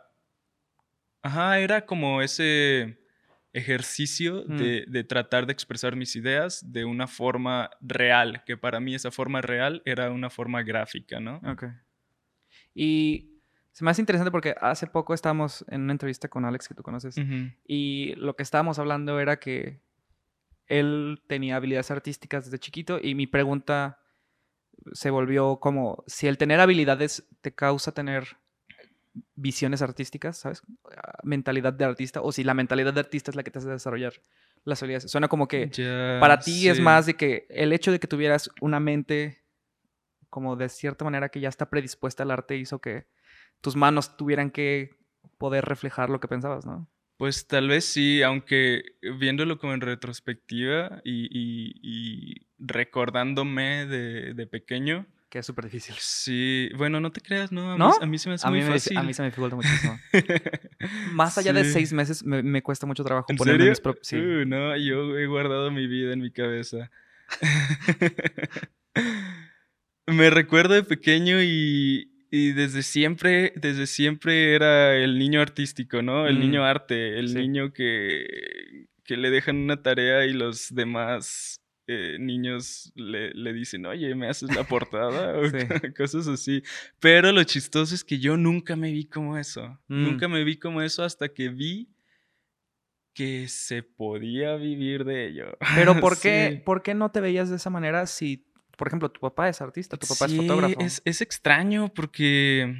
Ajá, 1.22 1.60
era 1.60 1.86
como 1.86 2.22
ese 2.22 2.98
ejercicio 3.52 4.46
Mm. 4.48 4.58
de, 4.58 4.86
de 4.88 5.04
tratar 5.04 5.46
de 5.48 5.54
expresar 5.54 5.96
mis 5.96 6.16
ideas 6.16 6.72
de 6.72 6.86
una 6.86 7.08
forma 7.08 7.72
real, 7.82 8.44
que 8.46 8.56
para 8.56 8.80
mí 8.80 8.94
esa 8.96 9.12
forma 9.12 9.42
real 9.42 9.82
era 9.86 10.12
una 10.12 10.30
forma 10.30 10.62
gráfica, 10.64 11.20
¿no? 11.20 11.42
Ok. 11.46 11.66
Y 12.74 13.39
se 13.72 13.84
me 13.84 13.92
hace 13.92 14.02
interesante 14.02 14.32
porque 14.32 14.56
hace 14.60 14.88
poco 14.88 15.14
estábamos 15.14 15.64
en 15.70 15.82
una 15.82 15.94
entrevista 15.94 16.28
con 16.28 16.46
Alex, 16.46 16.68
que 16.68 16.76
tú 16.76 16.84
conoces, 16.84 17.16
y 17.66 18.14
lo 18.16 18.36
que 18.36 18.44
estábamos 18.44 18.80
hablando 18.80 19.20
era 19.20 19.40
que 19.40 19.80
él 20.68 21.22
tenía 21.28 21.56
habilidades 21.56 21.92
artísticas 21.92 22.46
desde 22.46 22.60
chiquito 22.60 23.00
y 23.02 23.16
mi 23.16 23.28
pregunta 23.28 24.00
se 24.94 25.10
volvió 25.10 25.60
como 25.60 26.04
si 26.08 26.28
el 26.28 26.38
tener 26.38 26.60
habilidades 26.60 27.28
te 27.42 27.54
causa 27.54 27.92
tener 27.92 28.38
visiones 29.36 29.82
artísticas, 29.82 30.38
¿sabes? 30.38 30.62
Mentalidad 31.24 31.74
de 31.74 31.86
artista, 31.86 32.22
o 32.22 32.32
si 32.32 32.44
la 32.44 32.54
mentalidad 32.54 32.94
de 32.94 33.00
artista 33.00 33.32
es 33.32 33.36
la 33.36 33.44
que 33.44 33.52
te 33.52 33.60
hace 33.60 33.70
desarrollar 33.70 34.14
las 34.64 34.82
habilidades. 34.82 35.10
Suena 35.12 35.28
como 35.28 35.48
que 35.48 35.70
Ya, 35.70 36.18
para 36.20 36.40
ti 36.40 36.70
es 36.70 36.80
más 36.80 37.06
de 37.06 37.16
que 37.16 37.48
el 37.50 37.74
hecho 37.74 37.92
de 37.92 38.00
que 38.00 38.08
tuvieras 38.08 38.50
una 38.62 38.80
mente 38.80 39.42
como 40.30 40.56
de 40.56 40.70
cierta 40.70 41.04
manera 41.06 41.30
que 41.30 41.40
ya 41.40 41.50
está 41.50 41.70
predispuesta 41.70 42.24
al 42.24 42.32
arte 42.32 42.58
hizo 42.58 42.80
que 42.80 43.08
tus 43.62 43.76
manos 43.76 44.16
tuvieran 44.18 44.52
que 44.52 44.92
poder 45.38 45.66
reflejar 45.66 46.10
lo 46.10 46.20
que 46.20 46.28
pensabas, 46.28 46.66
¿no? 46.66 46.90
Pues 47.18 47.48
tal 47.48 47.68
vez 47.68 47.84
sí, 47.86 48.24
aunque 48.24 48.84
viéndolo 49.20 49.58
como 49.60 49.74
en 49.74 49.82
retrospectiva 49.82 51.02
y, 51.04 51.26
y- 51.26 51.74
y 51.82 52.48
recordándome 52.58 53.86
de, 53.86 54.34
de 54.34 54.48
pequeño, 54.48 55.06
Que 55.30 55.40
es 55.40 55.46
súper 55.46 55.66
difícil. 55.66 55.96
sí, 56.00 56.70
bueno, 56.78 57.02
no 57.02 57.12
te 57.12 57.20
creas, 57.20 57.52
¿no? 57.52 57.74
A, 57.74 57.78
¿No? 57.78 57.90
Mí, 57.90 57.96
a 58.02 58.06
mí 58.06 58.18
se 58.18 58.30
me 58.30 58.36
hace 58.36 58.48
A 58.48 58.52
mí, 58.52 58.60
muy 58.60 58.68
me, 58.68 58.72
fácil. 58.74 58.98
a 58.98 59.04
mí 59.04 59.14
se 59.14 59.22
me 59.22 59.28
dificulta 59.30 59.56
muchísimo. 59.58 59.98
Más 61.12 61.38
allá 61.38 61.52
de 61.52 61.66
seis 61.66 61.92
meses 61.92 62.24
me, 62.24 62.42
me 62.42 62.62
cuesta 62.64 62.86
mucho 62.88 63.04
trabajo 63.04 63.28
¿En 63.30 63.36
ponerme 63.38 63.60
serio? 63.60 63.72
mis 63.72 63.82
propios... 63.82 64.08
Sí. 64.08 64.16
Uh, 64.18 64.46
no, 64.46 64.76
yo 64.78 65.18
he 65.18 65.28
guardado 65.28 65.72
mi 65.72 65.88
vida 65.88 66.14
en 66.14 66.20
mi 66.22 66.32
cabeza. 66.32 66.90
Me 70.12 70.30
recuerdo 70.30 70.74
de 70.76 70.84
pequeño 70.84 71.42
y, 71.42 72.12
y 72.32 72.52
desde 72.54 72.84
siempre, 72.84 73.54
desde 73.56 73.88
siempre 73.88 74.54
era 74.56 74.96
el 74.96 75.18
niño 75.20 75.42
artístico, 75.42 76.02
¿no? 76.02 76.28
El 76.28 76.38
Mm, 76.38 76.40
niño 76.40 76.66
arte, 76.66 77.18
el 77.20 77.30
sí. 77.30 77.36
niño 77.36 77.74
que, 77.74 78.88
que 79.04 79.18
le 79.18 79.30
dejan 79.30 79.58
una 79.58 79.82
tarea 79.82 80.26
y 80.26 80.34
los 80.34 80.74
demás 80.74 81.56
eh, 81.88 82.18
niños 82.20 82.92
le, 82.96 83.32
le 83.34 83.52
dicen, 83.54 83.86
oye, 83.88 84.14
¿me 84.14 84.28
haces 84.30 84.54
la 84.56 84.64
portada? 84.64 85.38
O 85.40 85.44
Sí. 85.50 85.58
cosas 85.98 86.28
así. 86.28 86.62
Pero 87.00 87.32
lo 87.32 87.44
chistoso 87.44 87.96
es 87.96 88.04
que 88.04 88.20
yo 88.20 88.38
nunca 88.38 88.76
me 88.76 88.92
vi 88.92 89.06
como 89.06 89.38
eso. 89.38 89.80
Mm. 89.88 90.04
Nunca 90.04 90.28
me 90.28 90.44
vi 90.44 90.58
como 90.58 90.82
eso 90.84 91.04
hasta 91.04 91.30
que 91.30 91.50
vi 91.50 91.90
que 93.14 93.48
se 93.48 93.84
podía 93.84 94.56
vivir 94.56 95.04
de 95.04 95.28
ello. 95.28 95.58
Pero 95.76 95.96
¿por 96.00 96.20
qué, 96.20 96.52
Sí. 96.58 96.62
¿por 96.64 96.84
qué 96.84 96.94
no 96.94 97.12
te 97.12 97.22
veías 97.22 97.50
de 97.50 97.56
esa 97.58 97.70
manera 97.70 98.06
si, 98.06 98.46
por 98.80 98.88
ejemplo, 98.88 99.12
tu 99.12 99.20
papá 99.20 99.50
es 99.50 99.60
artista, 99.60 99.98
tu 99.98 100.08
papá 100.08 100.30
Sí, 100.30 100.36
es 100.40 100.48
fotógrafo? 100.48 100.80
Es, 100.80 101.02
es 101.04 101.20
extraño 101.20 101.94
porque 101.94 102.76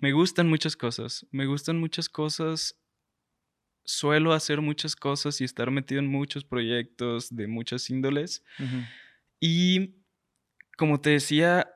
me 0.00 0.10
gustan 0.10 0.48
muchas 0.48 0.76
cosas. 0.76 1.24
Me 1.30 1.46
gustan 1.46 1.78
muchas 1.78 2.08
cosas. 2.08 2.76
Suelo 3.84 4.32
hacer 4.32 4.60
muchas 4.60 4.96
cosas 4.96 5.40
y 5.40 5.44
estar 5.44 5.70
metido 5.70 6.00
en 6.00 6.08
muchos 6.08 6.44
proyectos 6.44 7.34
de 7.34 7.46
muchas 7.46 7.88
índoles. 7.90 8.42
Y 9.38 10.02
como 10.76 11.00
te 11.00 11.10
decía, 11.10 11.72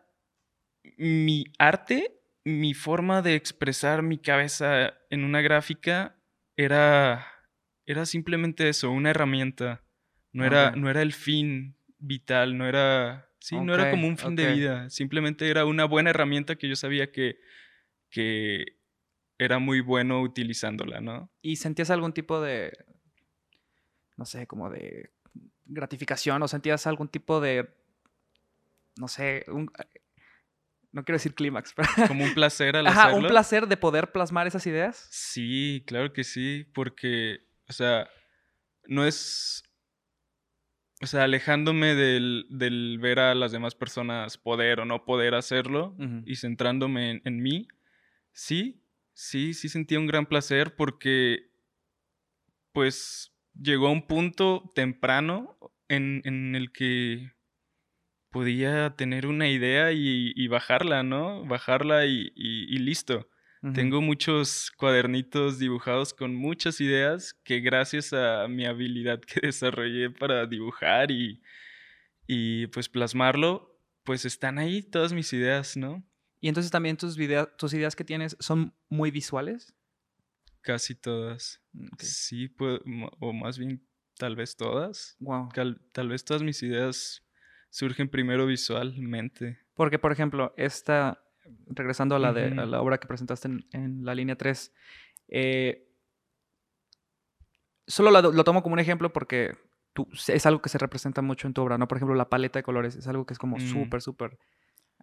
mi 0.96 1.44
arte, 1.56 2.20
mi 2.42 2.74
forma 2.74 3.22
de 3.22 3.36
expresar 3.36 4.02
mi 4.02 4.18
cabeza 4.18 4.94
en 5.10 5.22
una 5.22 5.42
gráfica 5.42 6.16
era, 6.56 7.24
era 7.86 8.04
simplemente 8.04 8.68
eso, 8.68 8.90
una 8.90 9.10
herramienta. 9.10 9.84
No 10.32 10.44
era, 10.44 10.70
Ok. 10.70 10.76
no 10.76 10.90
era 10.90 11.02
el 11.02 11.12
fin 11.12 11.76
vital, 11.98 12.58
no 12.58 12.66
era... 12.66 13.30
Sí, 13.44 13.60
no 13.60 13.74
era 13.74 13.90
como 13.90 14.08
un 14.08 14.16
fin 14.16 14.34
de 14.36 14.54
vida. 14.54 14.88
Simplemente 14.88 15.50
era 15.50 15.66
una 15.66 15.84
buena 15.84 16.08
herramienta 16.08 16.56
que 16.56 16.66
yo 16.66 16.76
sabía 16.76 17.12
que, 17.12 17.38
que 18.08 18.78
era 19.36 19.58
muy 19.58 19.80
bueno 19.82 20.22
utilizándola, 20.22 21.02
¿no? 21.02 21.30
¿Y 21.42 21.56
sentías 21.56 21.90
algún 21.90 22.14
tipo 22.14 22.40
de, 22.40 22.72
no 24.16 24.24
sé, 24.24 24.46
como 24.46 24.70
de 24.70 25.10
gratificación 25.66 26.42
o 26.42 26.48
sentías 26.48 26.86
algún 26.86 27.08
tipo 27.08 27.42
de, 27.42 27.68
no 28.96 29.08
sé, 29.08 29.44
un- 29.48 29.70
no 30.92 31.04
quiero 31.04 31.16
decir 31.16 31.34
clímax, 31.34 31.74
pero 31.74 31.86
Como 32.08 32.24
un 32.24 32.32
placer 32.32 32.76
al 32.76 32.86
Ajá, 32.86 33.08
hacerlo. 33.08 33.18
un 33.18 33.26
placer 33.26 33.66
de 33.68 33.76
poder 33.76 34.10
plasmar 34.10 34.46
esas 34.46 34.66
ideas? 34.66 35.06
Sí, 35.10 35.84
claro 35.86 36.14
que 36.14 36.24
sí, 36.24 36.64
porque, 36.72 37.40
o 37.68 37.74
sea, 37.74 38.08
no 38.86 39.04
es, 39.04 39.62
o 41.02 41.06
sea, 41.06 41.24
alejándome 41.24 41.94
del, 41.94 42.46
del 42.50 42.98
ver 43.00 43.18
a 43.20 43.34
las 43.34 43.52
demás 43.52 43.74
personas 43.74 44.38
poder 44.38 44.80
o 44.80 44.84
no 44.84 45.04
poder 45.04 45.34
hacerlo 45.34 45.96
y 46.24 46.36
centrándome 46.36 47.10
en, 47.10 47.22
en 47.24 47.42
mí, 47.42 47.68
sí, 48.32 48.82
sí, 49.12 49.54
sí 49.54 49.68
sentía 49.68 49.98
un 49.98 50.06
gran 50.06 50.26
placer 50.26 50.76
porque, 50.76 51.50
pues, 52.72 53.32
llegó 53.60 53.88
a 53.88 53.92
un 53.92 54.06
punto 54.06 54.72
temprano 54.74 55.56
en, 55.88 56.22
en 56.24 56.54
el 56.56 56.72
que 56.72 57.32
podía 58.30 58.96
tener 58.96 59.26
una 59.26 59.48
idea 59.48 59.92
y, 59.92 60.32
y 60.34 60.48
bajarla, 60.48 61.02
¿no? 61.02 61.44
Bajarla 61.44 62.06
y- 62.06 62.32
y- 62.34 62.74
y 62.74 62.78
listo. 62.78 63.28
Tengo 63.72 64.00
muchos 64.02 64.70
cuadernitos 64.76 65.58
dibujados 65.58 66.12
con 66.12 66.34
muchas 66.34 66.80
ideas 66.82 67.32
que 67.44 67.60
gracias 67.60 68.12
a 68.12 68.46
mi 68.48 68.66
habilidad 68.66 69.20
que 69.20 69.40
desarrollé 69.46 70.10
para 70.10 70.44
dibujar 70.46 71.10
y, 71.10 71.40
y 72.26 72.66
pues 72.66 72.88
plasmarlo, 72.88 73.80
pues 74.02 74.24
están 74.26 74.58
ahí 74.58 74.82
todas 74.82 75.12
mis 75.14 75.32
ideas, 75.32 75.76
¿no? 75.76 76.04
Y 76.40 76.48
entonces 76.48 76.70
también 76.70 76.96
tus, 76.98 77.16
videa- 77.16 77.46
tus 77.56 77.72
ideas 77.72 77.96
que 77.96 78.04
tienes 78.04 78.36
son 78.38 78.74
muy 78.90 79.10
visuales. 79.10 79.74
Casi 80.60 80.94
todas. 80.94 81.62
Mm. 81.72 81.86
Sí, 82.00 82.54
o 83.20 83.32
más 83.32 83.58
bien 83.58 83.86
tal 84.18 84.36
vez 84.36 84.56
todas. 84.56 85.16
Wow. 85.20 85.48
Tal 85.92 86.08
vez 86.08 86.24
todas 86.24 86.42
mis 86.42 86.62
ideas 86.62 87.22
surgen 87.70 88.08
primero 88.08 88.46
visualmente. 88.46 89.58
Porque, 89.74 89.98
por 89.98 90.12
ejemplo, 90.12 90.54
esta, 90.56 91.23
regresando 91.68 92.16
a 92.16 92.18
la, 92.18 92.32
de, 92.32 92.46
a 92.48 92.62
Ujú. 92.62 92.70
la 92.70 92.80
obra 92.82 92.98
que 92.98 93.06
presentaste 93.06 93.48
en, 93.48 93.66
en 93.72 94.04
la 94.04 94.14
línea 94.14 94.36
3, 94.36 94.72
eh, 95.28 95.88
solo 97.86 98.10
la- 98.10 98.22
lo 98.22 98.44
tomo 98.44 98.62
como 98.62 98.74
un 98.74 98.78
ejemplo 98.78 99.12
porque 99.12 99.56
tú, 99.92 100.08
es 100.28 100.46
algo 100.46 100.60
que 100.62 100.68
se 100.68 100.78
representa 100.78 101.22
mucho 101.22 101.46
en 101.46 101.54
tu 101.54 101.62
obra, 101.62 101.78
¿no? 101.78 101.86
Por 101.88 101.98
ejemplo, 101.98 102.14
la 102.14 102.28
paleta 102.28 102.58
de 102.58 102.62
colores 102.62 102.96
es 102.96 103.06
algo 103.08 103.26
que 103.26 103.34
es 103.34 103.38
como 103.38 103.56
Mm. 103.56 103.60
súper, 103.60 104.02
súper 104.02 104.38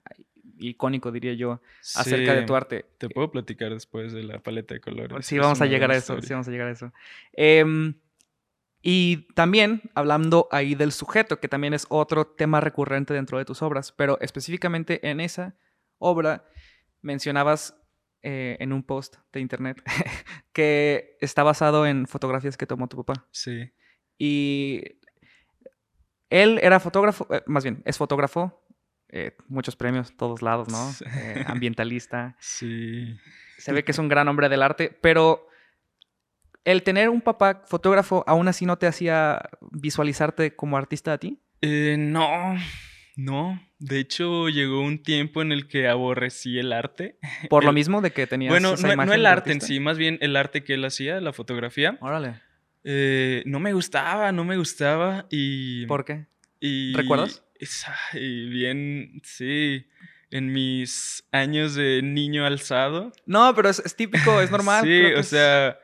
ay, 0.05 0.25
icónico, 0.57 1.11
diría 1.11 1.33
yo, 1.33 1.61
acerca 1.95 2.33
de 2.33 2.43
tu 2.43 2.55
arte. 2.55 2.85
Te 2.97 3.09
puedo 3.09 3.31
platicar 3.31 3.71
después 3.71 4.13
de 4.13 4.23
la 4.23 4.39
paleta 4.39 4.73
de 4.73 4.81
colores. 4.81 5.25
Sí, 5.25 5.37
vamos 5.37 5.61
a 5.61 5.65
llegar 5.65 5.91
a 5.91 5.95
eso. 5.97 6.21
Sí, 6.21 6.33
vamos 6.33 6.47
a 6.47 6.51
llegar 6.51 6.67
a 6.67 6.71
eso. 6.71 6.91
Em, 7.33 7.95
y 8.81 9.27
también 9.33 9.81
hablando 9.93 10.47
ahí 10.51 10.73
del 10.75 10.91
sujeto, 10.91 11.39
que 11.39 11.47
también 11.47 11.73
es 11.73 11.85
otro 11.89 12.25
tema 12.25 12.59
recurrente 12.61 13.13
dentro 13.13 13.37
de 13.37 13.45
tus 13.45 13.61
obras, 13.61 13.91
pero 13.91 14.19
específicamente 14.21 15.07
en 15.07 15.19
esa 15.19 15.55
obra 16.01 16.43
mencionabas 17.01 17.75
eh, 18.21 18.57
en 18.59 18.73
un 18.73 18.83
post 18.83 19.15
de 19.31 19.39
internet 19.39 19.81
que 20.53 21.17
está 21.21 21.43
basado 21.43 21.87
en 21.87 22.05
fotografías 22.07 22.57
que 22.57 22.67
tomó 22.67 22.87
tu 22.87 23.03
papá. 23.03 23.25
Sí. 23.31 23.71
Y 24.17 24.83
él 26.29 26.59
era 26.61 26.79
fotógrafo, 26.79 27.27
eh, 27.33 27.41
más 27.47 27.63
bien, 27.63 27.81
es 27.85 27.97
fotógrafo, 27.97 28.63
eh, 29.09 29.35
muchos 29.47 29.75
premios, 29.75 30.15
todos 30.15 30.41
lados, 30.41 30.67
¿no? 30.69 30.91
Ambientalista 31.47 32.35
Sí. 32.39 33.17
se 33.57 33.73
ve 33.73 33.83
que 33.83 33.91
es 33.91 33.97
un 33.97 34.07
gran 34.09 34.27
hombre 34.27 34.49
del 34.49 34.61
arte, 34.63 34.97
pero 35.01 35.47
¿El 36.63 36.83
tener 36.83 37.09
un 37.09 37.21
papá 37.21 37.63
fotógrafo 37.65 38.23
aún 38.27 38.47
así 38.47 38.67
no 38.67 38.77
te 38.77 38.85
hacía 38.85 39.41
visualizarte 39.71 40.55
como 40.55 40.77
artista 40.77 41.11
a 41.13 41.17
ti? 41.17 41.41
Eh, 41.61 41.95
no, 41.97 42.55
no. 43.15 43.61
De 43.79 43.99
hecho, 43.99 44.47
llegó 44.49 44.81
un 44.81 45.01
tiempo 45.01 45.41
en 45.41 45.51
el 45.51 45.67
que 45.67 45.87
aborrecí 45.87 46.57
el 46.59 46.71
arte. 46.73 47.17
¿Por 47.49 47.63
lo 47.63 47.73
mismo 47.73 48.01
de 48.01 48.11
que 48.11 48.27
tenías 48.27 48.51
Bueno, 48.51 48.73
esa 48.73 48.87
no, 48.87 48.93
imagen 48.93 49.07
no 49.09 49.13
el 49.15 49.25
arte 49.25 49.51
en 49.51 49.61
sí, 49.61 49.79
más 49.79 49.97
bien 49.97 50.17
el 50.21 50.35
arte 50.35 50.63
que 50.63 50.75
él 50.75 50.85
hacía, 50.85 51.19
la 51.21 51.33
fotografía. 51.33 51.97
Órale. 52.01 52.41
Eh, 52.83 53.43
no 53.45 53.59
me 53.59 53.73
gustaba, 53.73 54.31
no 54.31 54.43
me 54.43 54.57
gustaba 54.57 55.27
y... 55.29 55.85
¿Por 55.87 56.05
qué? 56.05 56.25
y 56.59 56.93
¿Recuerdas? 56.93 57.43
ay, 58.13 58.49
bien, 58.49 59.21
sí. 59.23 59.85
En 60.31 60.51
mis 60.53 61.23
años 61.31 61.75
de 61.75 62.01
niño 62.03 62.45
alzado. 62.45 63.11
No, 63.25 63.53
pero 63.55 63.69
es, 63.69 63.79
es 63.79 63.95
típico, 63.95 64.41
es 64.41 64.49
normal. 64.51 64.83
Sí, 64.83 65.01
o 65.03 65.19
es- 65.19 65.27
sea, 65.27 65.77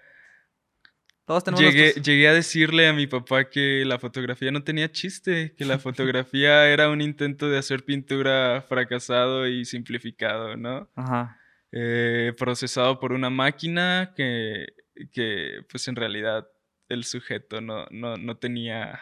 todos 1.28 1.44
tenemos 1.44 1.62
llegué, 1.62 1.92
llegué 2.02 2.30
a 2.30 2.34
decirle 2.34 2.88
a 2.88 2.94
mi 2.94 3.06
papá 3.06 3.50
que 3.50 3.84
la 3.86 4.00
fotografía 4.00 4.50
no 4.50 4.64
tenía 4.64 4.90
chiste, 4.90 5.54
que 5.58 5.66
la 5.66 5.78
fotografía 5.78 6.70
era 6.72 6.90
un 6.90 7.02
intento 7.02 7.50
de 7.50 7.58
hacer 7.58 7.84
pintura 7.84 8.62
fracasado 8.62 9.46
y 9.46 9.66
simplificado, 9.66 10.56
¿no? 10.56 10.90
Ajá. 10.96 11.38
Eh, 11.74 12.34
procesado 12.38 13.02
por 13.02 13.12
una 13.12 13.30
máquina 13.30 14.14
que, 14.16 14.68
que, 15.12 15.66
pues 15.70 15.90
en 15.90 15.98
realidad 15.98 16.48
el 16.88 17.04
sujeto 17.04 17.60
no, 17.60 17.88
no, 17.92 18.16
no 18.16 18.38
tenía 18.38 18.98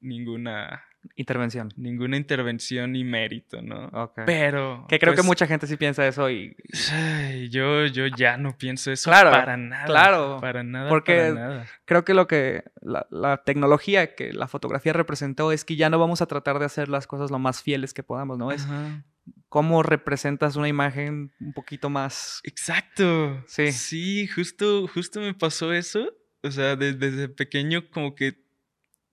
ninguna, 0.00 0.84
Intervención. 1.16 1.68
ninguna 1.76 2.16
intervención 2.16 2.92
ni 2.92 3.04
mérito, 3.04 3.62
¿no? 3.62 3.86
Ok. 3.88 4.20
Pero... 4.26 4.86
que 4.88 4.98
creo 4.98 5.12
que 5.12 5.18
pues, 5.18 5.26
mucha 5.26 5.46
gente 5.46 5.66
sí 5.66 5.76
piensa 5.76 6.06
eso 6.06 6.30
y... 6.30 6.56
ay, 6.92 7.48
yo, 7.50 7.86
yo 7.86 8.06
ya 8.06 8.36
no 8.36 8.56
pienso 8.56 8.90
eso 8.90 9.10
Claro, 9.10 9.30
para 9.30 9.56
nada. 9.56 9.84
claro, 9.86 10.38
Para 10.40 10.62
nada. 10.62 10.88
porque 10.88 11.16
para 11.16 11.34
nada. 11.34 11.66
Creo 11.84 12.04
que 12.04 12.14
lo 12.14 12.26
que 12.26 12.64
la, 12.80 13.06
la 13.10 13.38
tecnología 13.44 14.14
que 14.14 14.32
la 14.32 14.48
fotografía 14.48 14.92
representó 14.92 15.52
es 15.52 15.64
que 15.64 15.76
ya 15.76 15.90
no 15.90 15.98
vamos 15.98 16.22
a 16.22 16.26
tratar 16.26 16.58
de 16.58 16.64
hacer 16.64 16.88
las 16.88 17.06
cosas 17.06 17.30
lo 17.30 17.38
más 17.38 17.62
fieles 17.62 17.94
que 17.94 18.02
podamos, 18.02 18.38
¿no? 18.38 18.50
Es 18.50 18.64
Ajá. 18.64 19.04
cómo 19.48 19.82
representas 19.82 20.56
una 20.56 20.68
imagen 20.68 21.32
un 21.40 21.52
poquito 21.52 21.90
más... 21.90 22.40
Exacto. 22.44 23.42
Sí. 23.46 23.72
Sí, 23.72 24.26
justo, 24.26 24.88
justo 24.88 25.20
me 25.20 25.34
pasó 25.34 25.72
eso. 25.72 26.12
O 26.42 26.50
sea, 26.50 26.76
de- 26.76 26.92
desde 26.94 27.28
pequeño 27.28 27.88
como 27.90 28.14
que 28.14 28.43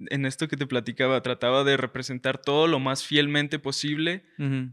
en 0.10 0.26
esto 0.26 0.48
que 0.48 0.58
te 0.58 0.66
platicaba, 0.68 1.22
trataba 1.22 1.64
de 1.64 1.78
representar 1.78 2.38
todo 2.40 2.68
lo 2.68 2.80
más 2.80 3.04
fielmente 3.06 3.60
posible 3.60 4.24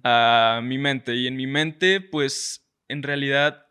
a 0.05 0.61
mi 0.63 0.79
mente. 0.79 1.15
Y 1.17 1.27
en 1.27 1.37
mi 1.37 1.47
mente, 1.47 2.01
pues, 2.01 2.67
en 2.89 3.03
realidad, 3.03 3.67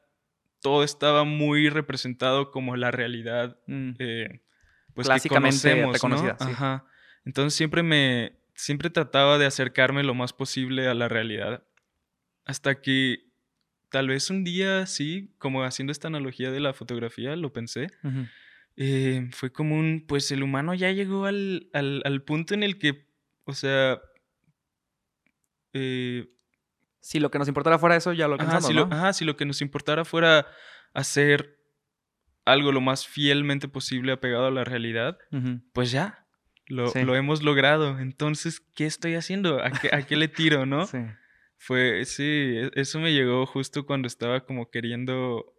todo 0.61 0.83
estaba 0.83 1.23
muy 1.23 1.69
representado 1.69 2.51
como 2.51 2.75
la 2.75 2.91
realidad, 2.91 3.57
Mm. 3.67 3.91
eh, 3.99 4.41
pues, 4.93 5.07
Clásicamente 5.07 5.57
que 5.61 5.69
conocemos, 5.81 5.93
reconocida, 5.93 6.37
¿no? 6.39 6.45
sí. 6.47 6.51
Ajá. 6.53 6.85
Entonces 7.25 7.55
siempre 7.55 7.83
me, 7.83 8.33
siempre 8.55 8.89
trataba 8.89 9.37
de 9.37 9.45
acercarme 9.45 10.03
lo 10.03 10.13
más 10.15 10.33
posible 10.33 10.87
a 10.87 10.93
la 10.93 11.07
realidad. 11.07 11.63
Hasta 12.45 12.81
que 12.81 13.25
tal 13.89 14.07
vez 14.07 14.29
un 14.29 14.43
día, 14.43 14.85
sí, 14.87 15.33
como 15.37 15.63
haciendo 15.63 15.91
esta 15.91 16.07
analogía 16.07 16.51
de 16.51 16.59
la 16.59 16.73
fotografía, 16.73 17.35
lo 17.35 17.53
pensé. 17.53 17.87
Eh, 18.77 19.27
fue 19.31 19.51
como 19.51 19.75
un, 19.75 20.05
pues 20.07 20.31
el 20.31 20.43
humano 20.43 20.73
ya 20.73 20.91
llegó 20.91 21.25
al, 21.25 21.69
al, 21.73 22.01
al 22.05 22.23
punto 22.23 22.53
en 22.53 22.63
el 22.63 22.77
que, 22.77 23.07
o 23.45 23.53
sea, 23.53 23.99
eh, 25.73 26.27
Si 27.01 27.19
lo 27.19 27.31
que 27.31 27.39
nos 27.39 27.47
importara 27.47 27.79
fuera 27.79 27.95
eso, 27.95 28.13
ya 28.13 28.27
lo 28.27 28.35
ajá, 28.35 28.43
alcanzamos, 28.43 28.67
si 28.67 28.73
lo, 28.73 28.87
¿no? 28.87 28.95
ajá, 28.95 29.13
si 29.13 29.25
lo 29.25 29.35
que 29.37 29.45
nos 29.45 29.61
importara 29.61 30.05
fuera 30.05 30.47
hacer 30.93 31.57
algo 32.45 32.71
lo 32.71 32.81
más 32.81 33.07
fielmente 33.07 33.67
posible 33.67 34.11
apegado 34.13 34.45
a 34.47 34.51
la 34.51 34.63
realidad, 34.63 35.17
pues 35.73 35.91
ya, 35.91 36.25
lo, 36.67 36.87
Sí. 36.87 37.03
lo 37.03 37.15
hemos 37.15 37.43
logrado. 37.43 37.99
Entonces, 37.99 38.61
¿qué 38.73 38.85
estoy 38.85 39.15
haciendo? 39.15 39.61
¿A 39.63 39.71
qué, 39.71 39.89
a 39.93 40.05
qué 40.05 40.15
le 40.15 40.27
tiro, 40.27 40.65
no? 40.65 40.85
Sí. 40.85 40.99
Fue, 41.57 42.05
sí, 42.05 42.23
e- 42.23 42.71
eso 42.75 42.99
me 42.99 43.11
llegó 43.13 43.45
justo 43.45 43.85
cuando 43.85 44.07
estaba 44.07 44.45
como 44.45 44.69
queriendo, 44.69 45.53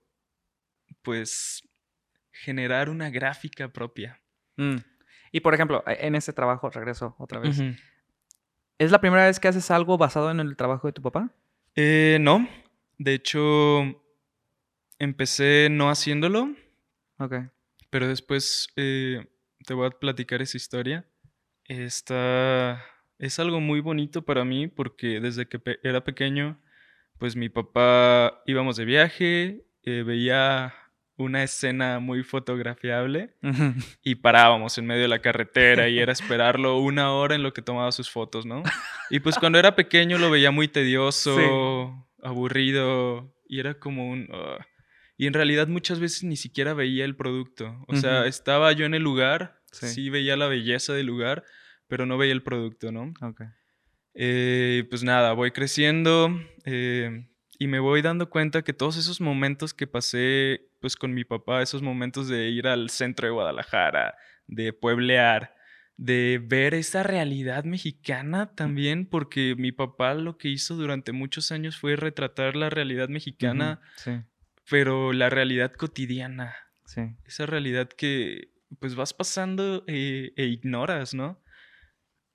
pues, 1.03 1.63
generar 2.33 2.89
una 2.91 3.11
gráfica 3.11 3.69
propia. 3.69 4.21
Mm. 4.57 4.77
Y 5.33 5.41
por 5.41 5.55
ejemplo, 5.55 5.83
e- 5.87 6.07
en 6.07 6.15
ese 6.15 6.33
trabajo, 6.33 6.71
regreso 6.71 7.15
otra 7.19 7.41
vez. 7.41 7.61
¿Es 8.79 8.91
la 8.91 9.01
primera 9.01 9.27
vez 9.27 9.41
que 9.41 9.49
haces 9.49 9.71
algo 9.71 9.99
basado 9.99 10.31
en 10.31 10.41
el 10.41 10.57
trabajo 10.57 10.87
de 10.87 10.93
tu 10.93 11.03
papá? 11.03 11.31
Eh, 11.75 12.19
no, 12.21 12.49
de 12.99 13.15
hecho, 13.15 13.83
empecé 14.99 15.69
no 15.71 15.91
haciéndolo, 15.91 16.55
Ok. 17.19 17.35
pero 17.91 18.09
después 18.09 18.69
eh, 18.77 19.27
te 19.67 19.75
voy 19.75 19.87
a 19.87 19.91
platicar 19.91 20.43
esa 20.43 20.57
historia. 20.57 21.07
Esta 21.65 22.83
es 23.19 23.39
algo 23.39 23.61
muy 23.61 23.81
bonito 23.81 24.25
para 24.25 24.45
mí 24.45 24.69
porque 24.69 25.21
desde 25.21 25.47
que 25.47 25.59
pe- 25.59 25.79
era 25.83 26.05
pequeño, 26.05 26.61
pues 27.19 27.37
mi 27.37 27.49
papá 27.49 28.43
íbamos 28.47 28.77
de 28.77 28.85
viaje, 28.85 29.67
eh, 29.83 30.03
veía 30.05 30.73
una 31.19 31.43
escena 31.43 31.99
muy 31.99 32.23
fotografiable 32.23 33.35
y 34.03 34.15
parábamos 34.15 34.79
en 34.79 34.87
medio 34.87 35.03
de 35.03 35.09
la 35.09 35.19
carretera 35.21 35.89
y 35.89 35.99
era 35.99 36.13
esperarlo 36.13 36.79
una 36.79 37.13
hora 37.13 37.35
en 37.35 37.43
lo 37.43 37.53
que 37.53 37.61
tomaba 37.61 37.93
sus 37.93 38.09
fotos, 38.09 38.47
¿no? 38.47 38.63
Y 39.11 39.21
pues 39.21 39.37
cuando 39.39 39.59
era 39.59 39.75
pequeño 39.77 40.17
lo 40.19 40.31
veía 40.31 40.51
muy 40.51 40.69
tedioso, 40.69 42.07
aburrido 42.23 43.35
y 43.49 43.59
era 43.61 43.75
como 43.79 44.09
un... 44.11 44.29
"Ugh". 44.31 44.65
y 45.17 45.27
en 45.27 45.33
realidad 45.35 45.67
muchas 45.67 45.99
veces 45.99 46.23
ni 46.25 46.37
siquiera 46.37 46.73
veía 46.75 47.05
el 47.05 47.17
producto. 47.17 47.85
O 47.89 47.97
sea, 47.97 48.27
estaba 48.27 48.71
yo 48.73 48.87
en 48.87 48.95
el 48.95 49.03
lugar, 49.03 49.61
Sí. 49.73 49.89
sí. 49.89 50.11
veía 50.11 50.37
la 50.37 50.47
belleza 50.47 50.93
del 50.95 51.07
lugar, 51.07 51.45
pero 51.89 52.07
no 52.07 52.17
veía 52.17 52.33
el 52.33 52.43
producto, 52.43 52.93
¿no? 52.93 53.13
Ok. 53.21 53.43
Eh, 54.15 54.85
pues 54.91 55.03
nada, 55.03 55.33
voy 55.33 55.51
creciendo 55.51 56.31
eh, 56.65 57.27
y 57.59 57.67
me 57.67 57.81
voy 57.81 58.03
dando 58.03 58.31
cuenta 58.31 58.63
que 58.63 58.73
todos 58.73 58.97
esos 58.97 59.21
momentos 59.21 59.75
que 59.75 59.89
pasé 59.89 60.71
pues 60.81 60.95
con 60.97 61.13
mi 61.13 61.25
papá, 61.25 61.61
esos 61.61 61.83
momentos 61.83 62.29
de 62.29 62.49
ir 62.51 62.69
al 62.69 62.89
centro 62.89 63.27
de 63.27 63.33
Guadalajara, 63.33 64.15
de 64.47 64.73
pueblear, 64.73 65.57
de 65.97 66.41
ver 66.41 66.75
esa 66.75 67.03
realidad 67.03 67.65
mexicana 67.65 68.55
también, 68.55 69.07
porque 69.07 69.57
mi 69.59 69.73
papá 69.73 70.15
lo 70.15 70.39
que 70.39 70.49
hizo 70.49 70.77
durante 70.77 71.11
muchos 71.11 71.51
años 71.51 71.77
fue 71.77 71.97
retratar 71.97 72.55
la 72.55 72.71
realidad 72.71 73.09
mexicana. 73.09 73.81
Sí, 73.97 74.21
pero 74.71 75.13
la 75.13 75.29
realidad 75.29 75.73
cotidiana, 75.73 76.55
sí. 76.85 77.03
esa 77.25 77.47
realidad 77.47 77.89
que 77.89 78.53
pues 78.79 78.95
vas 78.95 79.15
pasando 79.15 79.83
eh, 79.89 80.33
e 80.37 80.45
ignoras, 80.45 81.15
¿no? 81.15 81.43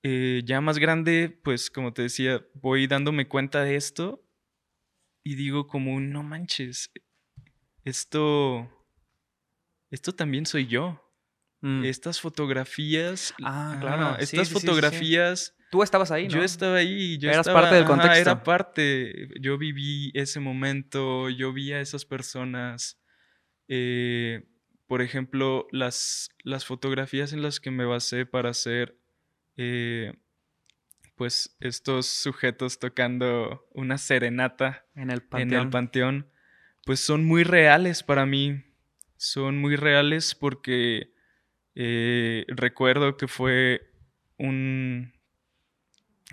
Eh, 0.02 0.42
ya 0.44 0.60
más 0.60 0.78
grande, 0.78 1.40
pues 1.42 1.70
como 1.70 1.94
te 1.94 2.02
decía, 2.02 2.44
voy 2.54 2.86
dándome 2.86 3.26
cuenta 3.26 3.62
de 3.62 3.76
esto 3.76 4.23
y 5.24 5.34
digo 5.34 5.66
como, 5.66 5.94
un, 5.94 6.10
no 6.12 6.22
manches, 6.22 6.90
esto, 7.84 8.70
esto 9.90 10.14
también 10.14 10.46
soy 10.46 10.66
yo. 10.66 11.00
Mm. 11.60 11.84
Estas 11.84 12.20
fotografías, 12.20 13.34
Ah, 13.42 13.78
claro. 13.80 14.16
Sí, 14.18 14.24
estas 14.24 14.48
sí, 14.48 14.54
sí, 14.54 14.60
fotografías, 14.60 15.56
Tú 15.70 15.82
estabas 15.82 16.10
ahí, 16.12 16.28
¿no? 16.28 16.34
yo 16.34 16.42
estaba 16.44 16.76
ahí, 16.76 17.18
yo 17.18 17.28
Eras 17.30 17.46
estaba- 17.46 17.62
parte 17.62 17.74
del 17.76 17.84
ajá, 17.84 17.92
contexto. 17.92 18.20
era 18.20 18.44
parte, 18.44 19.28
yo 19.40 19.58
viví 19.58 20.12
ese 20.14 20.38
momento, 20.40 21.30
yo 21.30 21.52
vi 21.52 21.72
a 21.72 21.80
esas 21.80 22.04
personas. 22.04 23.00
eh, 23.68 24.46
por 24.86 25.00
ejemplo, 25.00 25.66
las, 25.72 26.28
las 26.44 26.66
fotografías 26.66 27.32
en 27.32 27.40
las 27.42 27.58
que 27.58 27.70
me 27.70 27.86
basé 27.86 28.26
para 28.26 28.50
hacer, 28.50 29.00
eh, 29.56 30.12
pues, 31.16 31.56
estos 31.60 32.06
sujetos 32.06 32.78
tocando 32.78 33.66
una 33.72 33.98
serenata 33.98 34.86
En 34.94 35.10
el 35.10 35.18
en 35.18 35.28
panteón. 35.28 35.62
el 35.62 35.70
panteón, 35.70 36.30
pues 36.84 37.00
son 37.00 37.24
muy 37.24 37.44
reales 37.44 38.02
para 38.02 38.26
mí. 38.26 38.62
Son 39.16 39.58
muy 39.58 39.76
reales 39.76 40.34
porque 40.34 41.14
eh, 41.74 42.44
recuerdo 42.48 43.16
que 43.16 43.28
fue 43.28 43.90
un, 44.38 45.12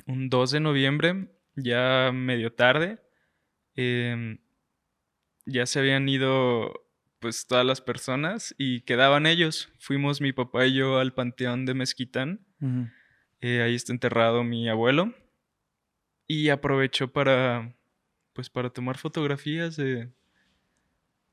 un 0.08 0.30
2 0.30 0.52
de 0.52 0.60
noviembre, 0.60 1.28
ya 1.56 2.12
medio 2.13 2.54
tarde. 2.54 3.00
em, 3.76 4.39
ya 5.46 5.65
se 5.65 5.80
habían 5.80 6.08
ido 6.08 6.88
pues 7.20 7.46
todas 7.48 7.65
las 7.65 7.82
personas 7.82 8.54
y 8.58 8.82
quedaban 8.82 9.26
ellos. 9.26 9.70
Fuimos 9.80 10.22
mi 10.22 10.34
papá 10.34 10.65
y 10.65 10.74
yo 10.74 11.00
al 11.00 11.13
panteón 11.13 11.65
de 11.65 11.74
Mezquitán. 11.76 12.46
Eh, 13.41 13.62
ahí 13.62 13.75
está 13.75 13.91
enterrado 13.91 14.43
mi 14.43 14.69
abuelo. 14.69 15.13
Y 16.27 16.49
aprovechó 16.49 17.12
para, 17.12 17.75
pues, 18.34 18.49
para 18.49 18.69
tomar 18.69 18.97
fotografías 18.97 19.75
de, 19.75 20.10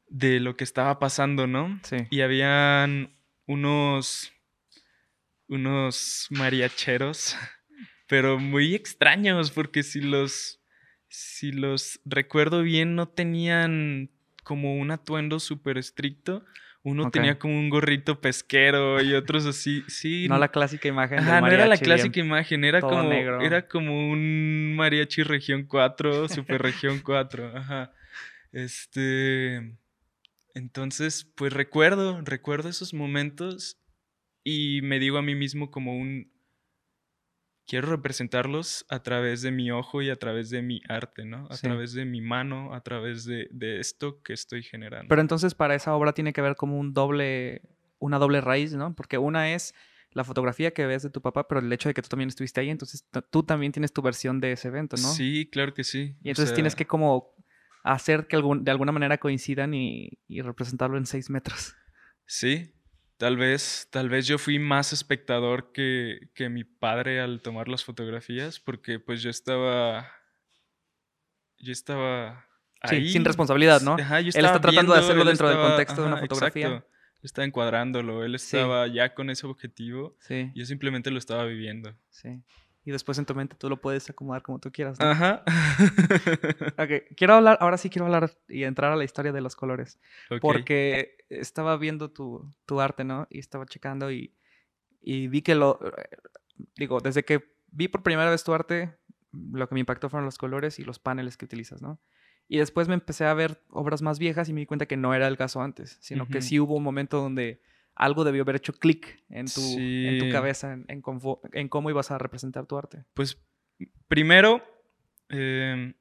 de 0.08 0.40
lo 0.40 0.56
que 0.56 0.64
estaba 0.64 0.98
pasando, 0.98 1.46
¿no? 1.46 1.78
Sí. 1.84 1.98
Y 2.10 2.22
habían 2.22 3.14
unos, 3.46 4.32
unos 5.46 6.26
mariacheros, 6.30 7.36
pero 8.08 8.38
muy 8.38 8.74
extraños, 8.74 9.50
porque 9.50 9.82
si 9.82 10.00
los, 10.00 10.60
si 11.08 11.52
los 11.52 12.00
recuerdo 12.04 12.62
bien, 12.62 12.94
no 12.94 13.08
tenían 13.08 14.10
como 14.42 14.76
un 14.76 14.90
atuendo 14.90 15.40
súper 15.40 15.76
estricto. 15.76 16.44
Uno 16.88 17.10
tenía 17.10 17.38
como 17.38 17.58
un 17.58 17.68
gorrito 17.68 18.20
pesquero 18.20 19.02
y 19.02 19.14
otros 19.14 19.46
así, 19.46 19.84
sí. 19.88 20.26
No 20.28 20.38
la 20.38 20.48
clásica 20.48 20.88
imagen. 20.88 21.18
Ajá, 21.18 21.40
no 21.40 21.46
era 21.48 21.66
la 21.66 21.76
clásica 21.76 22.20
imagen, 22.20 22.64
era 22.64 22.80
como, 22.80 23.12
era 23.12 23.68
como 23.68 24.10
un 24.10 24.74
mariachi 24.76 25.22
región 25.22 25.64
4, 25.64 26.28
super 26.28 26.62
región 26.62 27.00
4, 27.00 27.56
ajá. 27.56 27.92
Este, 28.52 29.76
entonces, 30.54 31.30
pues 31.36 31.52
recuerdo, 31.52 32.20
recuerdo 32.22 32.68
esos 32.68 32.94
momentos 32.94 33.78
y 34.42 34.80
me 34.82 34.98
digo 34.98 35.18
a 35.18 35.22
mí 35.22 35.34
mismo 35.34 35.70
como 35.70 35.96
un, 35.96 36.32
quiero 37.68 37.90
representarlos 37.90 38.86
a 38.88 39.02
través 39.02 39.42
de 39.42 39.52
mi 39.52 39.70
ojo 39.70 40.00
y 40.00 40.08
a 40.08 40.16
través 40.16 40.48
de 40.48 40.62
mi 40.62 40.80
arte, 40.88 41.26
¿no? 41.26 41.46
A 41.50 41.56
través 41.58 41.92
de 41.92 42.06
mi 42.06 42.22
mano, 42.22 42.74
a 42.74 42.80
través 42.80 43.24
de, 43.24 43.48
esto 43.78 44.22
que 44.22 44.32
estoy 44.32 44.62
generando. 44.62 45.06
Pero 45.08 45.20
entonces 45.20 45.54
para 45.54 45.74
esa 45.74 45.94
obra 45.94 46.14
tiene 46.14 46.32
que 46.32 46.40
haber 46.40 46.56
como 46.56 46.78
un 46.78 46.94
doble, 46.94 47.62
una 47.98 48.18
doble 48.18 48.40
raíz, 48.40 48.74
¿no? 48.74 48.94
Porque 48.94 49.18
una 49.18 49.52
es 49.52 49.74
la 50.12 50.24
fotografía 50.24 50.72
que 50.72 50.86
ves 50.86 51.02
de 51.02 51.10
tu 51.10 51.20
papá, 51.20 51.46
pero 51.46 51.60
el 51.60 51.70
hecho 51.70 51.90
de 51.90 51.94
que 51.94 52.00
tú 52.00 52.08
también 52.08 52.30
estuviste 52.30 52.60
ahí, 52.60 52.70
entonces 52.70 53.06
tú 53.30 53.42
también 53.42 53.70
tienes 53.70 53.92
tu 53.92 54.00
versión 54.00 54.40
de 54.40 54.52
ese 54.52 54.68
evento, 54.68 54.96
¿no? 54.96 55.12
Sí, 55.12 55.48
claro 55.52 55.74
que 55.74 55.84
sí. 55.84 56.16
Y 56.22 56.30
entonces 56.30 56.54
tienes 56.54 56.74
que 56.74 56.86
como 56.86 57.34
hacer 57.84 58.26
que 58.26 58.36
algún, 58.36 58.64
de 58.64 58.70
alguna 58.70 58.92
manera 58.92 59.18
coincidan 59.18 59.74
y, 59.74 60.18
y 60.26 60.40
representarlo 60.40 60.96
en 60.96 61.04
seis 61.04 61.28
metros. 61.28 61.74
Sí, 62.24 62.74
Tal 63.18 63.36
vez, 63.36 63.88
tal 63.90 64.08
vez 64.08 64.26
yo 64.26 64.38
fui 64.38 64.58
más 64.58 64.92
espectador 64.92 65.72
que, 65.72 66.30
que 66.34 66.48
mi 66.48 66.64
padre 66.64 67.20
al 67.20 67.42
tomar 67.42 67.68
las 67.68 67.84
fotografías, 67.84 68.60
porque 68.60 69.00
pues 69.00 69.22
yo 69.22 69.28
estaba. 69.28 70.10
Yo 71.58 71.72
estaba. 71.72 72.46
Ahí. 72.80 73.06
Sí, 73.06 73.12
sin 73.14 73.24
responsabilidad, 73.24 73.82
¿no? 73.82 73.96
él 73.98 74.28
está 74.28 74.60
tratando 74.60 74.94
de 74.94 75.00
hacerlo 75.00 75.24
dentro 75.24 75.48
del 75.48 75.58
contexto 75.58 76.02
de 76.02 76.06
una 76.06 76.16
fotografía. 76.18 76.66
Exacto. 76.68 76.88
Estaba 77.20 77.44
encuadrándolo, 77.44 78.24
él 78.24 78.36
estaba 78.36 78.86
ya 78.86 79.12
con 79.12 79.28
ese 79.30 79.46
objetivo. 79.46 80.16
Sí. 80.20 80.52
Yo 80.54 80.64
simplemente 80.64 81.10
lo 81.10 81.18
estaba 81.18 81.44
viviendo. 81.44 81.98
Sí 82.10 82.40
y 82.84 82.90
después 82.90 83.18
en 83.18 83.26
tu 83.26 83.34
mente 83.34 83.56
tú 83.56 83.68
lo 83.68 83.80
puedes 83.80 84.08
acomodar 84.08 84.42
como 84.42 84.58
tú 84.58 84.72
quieras. 84.72 84.98
Ajá. 85.00 85.42
ok, 86.78 87.14
quiero 87.16 87.34
hablar, 87.34 87.58
ahora 87.60 87.76
sí 87.76 87.90
quiero 87.90 88.06
hablar 88.06 88.30
y 88.48 88.64
entrar 88.64 88.92
a 88.92 88.96
la 88.96 89.04
historia 89.04 89.32
de 89.32 89.40
los 89.40 89.56
colores. 89.56 89.98
Porque 90.40 91.16
estaba 91.28 91.76
viendo 91.76 92.10
tu, 92.10 92.50
tu, 92.66 92.80
arte, 92.80 93.04
¿no? 93.04 93.26
Y 93.30 93.40
estaba 93.40 93.66
checando 93.66 94.10
y, 94.10 94.32
y 95.00 95.28
vi 95.28 95.42
que 95.42 95.54
lo, 95.54 95.78
digo, 96.76 97.00
desde 97.00 97.24
que 97.24 97.44
vi 97.70 97.88
por 97.88 98.02
primera 98.02 98.30
vez 98.30 98.44
tu 98.44 98.54
arte, 98.54 98.96
lo 99.32 99.68
que 99.68 99.74
me 99.74 99.80
impactó 99.80 100.08
fueron 100.08 100.24
los 100.24 100.38
colores 100.38 100.78
y 100.78 100.84
los 100.84 100.98
paneles 100.98 101.36
que 101.36 101.44
utilizas, 101.44 101.82
¿no? 101.82 102.00
Y 102.48 102.58
después 102.58 102.88
me 102.88 102.94
empecé 102.94 103.26
a 103.26 103.34
ver 103.34 103.62
obras 103.68 104.00
más 104.00 104.18
viejas 104.18 104.48
y 104.48 104.54
me 104.54 104.60
di 104.60 104.66
cuenta 104.66 104.86
que 104.86 104.96
no 104.96 105.12
era 105.12 105.28
el 105.28 105.36
caso 105.36 105.60
antes, 105.60 105.98
sino 106.00 106.26
que 106.26 106.40
sí 106.40 106.58
hubo 106.58 106.76
un 106.76 106.82
momento 106.82 107.20
donde 107.20 107.60
algo 107.98 108.24
debió 108.24 108.42
haber 108.42 108.56
hecho 108.56 108.72
clic 108.72 109.22
en 109.28 109.46
tu, 109.46 109.60
en 109.78 110.18
tu 110.18 110.30
cabeza, 110.30 110.72
en, 110.72 110.86
en, 110.88 111.00
cómo, 111.68 111.90
ibas 111.90 112.10
a 112.10 112.18
representar 112.18 112.66
tu 112.66 112.78
arte. 112.78 113.04
Pues 113.12 113.36
primero, 114.06 114.62
em, 115.28 115.92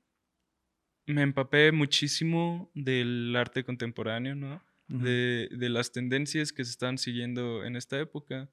me 1.08 1.24
empapé 1.24 1.72
muchísimo 1.72 2.72
del 2.76 3.36
arte 3.36 3.64
contemporáneo, 3.64 4.36
¿no? 4.36 4.62
de, 4.88 5.50
de, 5.52 5.70
las 5.70 5.92
tendencias 5.92 6.54
que 6.54 6.64
se 6.64 6.72
están 6.72 6.98
siguiendo 6.98 7.66
en 7.66 7.76
esta 7.76 8.00
época. 8.00 8.50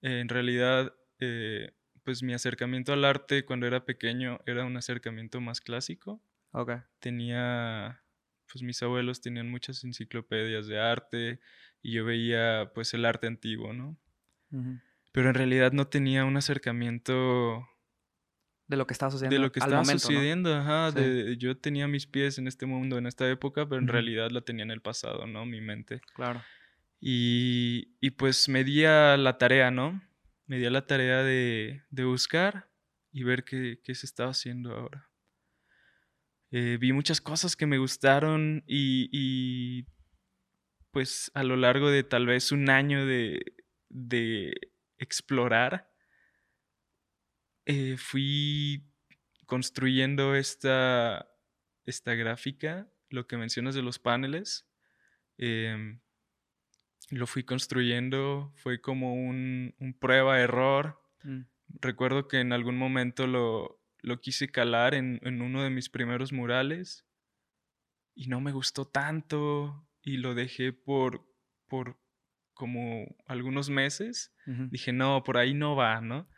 en 0.00 0.28
realidad, 0.28 0.94
eh, 1.18 1.72
pues 2.02 2.22
mi 2.22 2.32
acercamiento 2.34 2.92
al 2.92 3.04
arte 3.04 3.44
cuando 3.44 3.66
era 3.66 3.84
pequeño 3.84 4.40
era 4.46 4.64
un 4.64 4.76
acercamiento 4.76 5.40
más 5.40 5.60
clásico. 5.60 6.22
Okay. 6.52 6.78
Tenía, 7.00 8.02
pues 8.50 8.62
mis 8.62 8.82
abuelos 8.82 9.20
tenían 9.20 9.50
muchas 9.50 9.82
enciclopedias 9.84 10.66
de 10.66 10.78
arte, 10.78 11.40
y 11.86 11.92
yo 11.92 12.04
veía 12.04 12.72
pues 12.74 12.94
el 12.94 13.04
arte 13.04 13.28
antiguo, 13.28 13.72
¿no? 13.72 13.96
Pero 15.12 15.28
en 15.28 15.34
realidad 15.34 15.70
no 15.70 15.86
tenía 15.86 16.24
un 16.24 16.36
acercamiento 16.36 17.64
de 18.66 18.76
lo 18.76 18.88
que 18.88 18.92
estaba 18.92 19.12
sucediendo. 19.12 19.36
De 19.36 19.46
lo 19.46 19.52
que 19.52 19.60
estaba 19.60 19.84
sucediendo, 19.84 20.52
ajá. 20.52 20.92
yo 21.38 21.56
tenía 21.56 21.86
mis 21.86 22.08
pies 22.08 22.38
en 22.38 22.48
este 22.48 22.66
mundo, 22.66 22.98
en 22.98 23.06
esta 23.06 23.30
época, 23.30 23.68
pero 23.68 23.80
en 23.80 23.86
realidad 23.86 24.32
la 24.32 24.40
tenía 24.40 24.64
en 24.64 24.72
el 24.72 24.82
pasado, 24.82 25.28
¿no? 25.28 25.46
Mi 25.46 25.60
mente. 25.60 26.00
Claro. 26.16 26.42
Y, 27.00 27.94
y 28.00 28.10
pues 28.10 28.48
me 28.48 28.64
di 28.64 28.84
a 28.84 29.16
la 29.16 29.38
tarea, 29.38 29.70
¿no? 29.70 30.02
Me 30.46 30.58
di 30.58 30.66
a 30.66 30.70
la 30.70 30.86
tarea 30.86 31.22
de, 31.22 31.84
de 31.90 32.04
buscar 32.04 32.68
y 33.12 33.22
ver 33.22 33.44
qué, 33.44 33.78
qué, 33.84 33.94
se 33.94 34.06
estaba 34.06 34.30
haciendo 34.30 34.74
ahora. 34.74 35.08
Eh, 36.50 36.78
vi 36.80 36.92
muchas 36.92 37.20
cosas 37.20 37.54
que 37.54 37.66
me 37.66 37.78
gustaron 37.78 38.64
y, 38.66 39.08
y 39.12 39.86
pues 40.96 41.30
a 41.34 41.42
lo 41.42 41.56
largo 41.56 41.90
de 41.90 42.04
tal 42.04 42.24
vez 42.24 42.52
un 42.52 42.70
año 42.70 43.04
de, 43.04 43.52
explorar, 44.96 45.92
eh, 47.66 47.98
fui 47.98 48.82
construyendo 49.44 50.34
esta, 50.34 51.30
esta 51.84 52.14
gráfica, 52.14 52.90
lo 53.10 53.26
que 53.26 53.36
mencionas 53.36 53.74
de 53.74 53.82
los 53.82 53.98
paneles. 53.98 54.66
Em, 55.36 56.00
lo 57.10 57.26
fui 57.26 57.44
construyendo, 57.44 58.54
fue 58.54 58.80
como 58.80 59.12
un, 59.12 59.74
prueba-error. 60.00 60.98
Mm. 61.24 61.42
Recuerdo 61.82 62.26
que 62.26 62.40
en 62.40 62.54
algún 62.54 62.78
momento 62.78 63.26
lo, 63.26 63.82
quise 64.22 64.48
calar 64.48 64.94
en, 64.94 65.20
en, 65.24 65.42
uno 65.42 65.62
de 65.62 65.68
mis 65.68 65.90
primeros 65.90 66.32
murales 66.32 67.04
y 68.14 68.28
no 68.28 68.40
me 68.40 68.52
gustó 68.52 68.86
tanto 68.86 69.85
y 70.06 70.18
lo 70.18 70.34
dejé 70.34 70.72
por, 70.72 71.26
por 71.66 71.98
como 72.54 73.16
algunos 73.26 73.68
meses. 73.68 74.32
Dije, 74.46 74.92
no, 74.92 75.24
por 75.24 75.36
ahí 75.36 75.52
no 75.52 75.74
va, 75.74 76.00
¿no? 76.00 76.28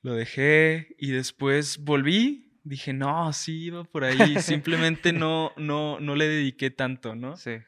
Lo 0.00 0.14
dejé 0.14 0.96
y 0.98 1.10
después 1.10 1.78
volví. 1.84 2.58
Dije, 2.64 2.94
no, 2.94 3.30
sí 3.34 3.64
iba 3.64 3.84
por 3.84 4.04
ahí. 4.04 4.40
Simplemente 4.40 5.12
no, 5.12 5.52
no, 5.58 6.00
no 6.00 6.16
le 6.16 6.26
dediqué 6.26 6.70
tanto, 6.70 7.14
¿no? 7.14 7.36
Sí. 7.36 7.58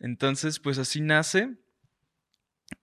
Entonces, 0.00 0.60
pues 0.60 0.76
así 0.76 1.00
nace. 1.00 1.56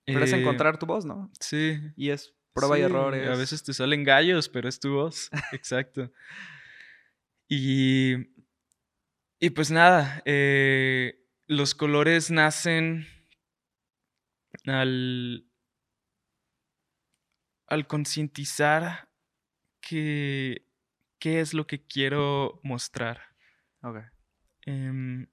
Pero 0.06 0.24
es 0.24 0.34
eh, 0.34 0.40
encontrar 0.40 0.80
tu 0.80 0.88
voz, 0.88 1.06
¿no? 1.06 1.32
Sí. 1.40 1.80
Y 1.96 2.10
es 2.10 2.34
prueba 2.54 2.80
y 2.80 2.82
errores. 2.82 3.30
A 3.30 3.36
veces 3.36 3.64
te 3.64 3.74
salen 3.74 4.04
gallos, 4.04 4.50
pero 4.50 4.68
es 4.68 4.80
tu 4.80 4.92
voz. 4.92 5.30
Exacto. 5.52 6.12
Y, 7.48 8.16
y 9.40 9.52
pues 9.52 9.70
nada, 9.70 10.24
eh, 10.26 11.21
los 11.52 11.76
colores 11.76 12.32
nacen 12.32 13.06
al, 14.66 15.46
al 17.68 17.88
concientizar 17.88 19.10
que 19.82 20.66
qué 21.20 21.42
es 21.42 21.54
lo 21.54 21.68
que 21.68 21.86
quiero 21.86 22.62
mostrar. 22.64 23.36
Em, 24.62 25.28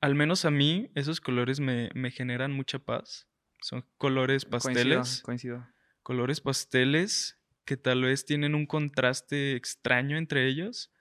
al 0.00 0.16
menos 0.16 0.44
a 0.44 0.50
mí, 0.50 0.90
esos 0.96 1.20
colores 1.20 1.60
me, 1.60 1.90
generan 2.10 2.50
mucha 2.50 2.80
paz. 2.80 3.28
Son 3.62 3.86
colores 3.98 4.44
pasteles. 4.44 5.22
Coincido, 5.22 5.64
Colores 6.02 6.40
pasteles 6.40 7.40
que 7.64 7.76
tal 7.76 8.02
vez 8.02 8.24
tienen 8.24 8.56
un 8.56 8.66
contraste 8.66 9.54
extraño 9.54 10.18
entre 10.18 10.48
ellos. 10.48 10.92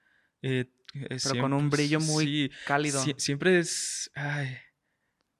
Eh, 0.47 0.65
pero 1.23 1.41
con 1.41 1.53
un 1.53 1.71
brillo 1.71 1.99
muy 1.99 2.51
cálido. 2.67 3.03
siempre 3.17 3.57
es. 3.59 4.11
Ay, 4.13 4.55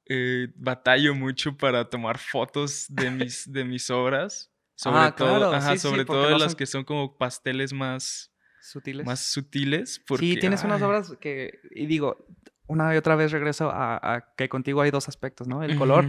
eh, 0.07 0.47
batallo 0.55 1.13
mucho 1.13 1.55
para 1.55 1.87
tomar 1.87 2.17
fotos 2.17 2.87
de 2.89 3.11
mis, 3.11 3.51
de 3.51 3.63
mis 3.63 3.89
obras. 3.91 4.51
Sobre 4.75 4.99
ah, 4.99 5.15
todo, 5.15 5.77
sobre 5.77 6.05
todo 6.05 6.37
las 6.37 6.55
que 6.55 6.65
son 6.65 6.83
como 6.83 7.17
pasteles 7.17 7.71
más 7.71 8.31
sutiles. 8.61 9.05
Más 9.05 9.19
sutiles. 9.19 10.01
sí, 10.17 10.37
tienes 10.37 10.63
unas 10.63 10.81
obras 10.81 11.13
que. 11.21 11.59
Y 11.71 11.85
digo, 11.85 12.25
una 12.65 12.93
y 12.93 12.97
otra 12.97 13.15
vez 13.15 13.31
regreso 13.31 13.69
a, 13.71 14.33
que 14.35 14.49
contigo 14.49 14.81
hay 14.81 14.89
dos 14.89 15.07
aspectos, 15.07 15.47
¿no? 15.47 15.63
El 15.63 15.77
color 15.77 16.07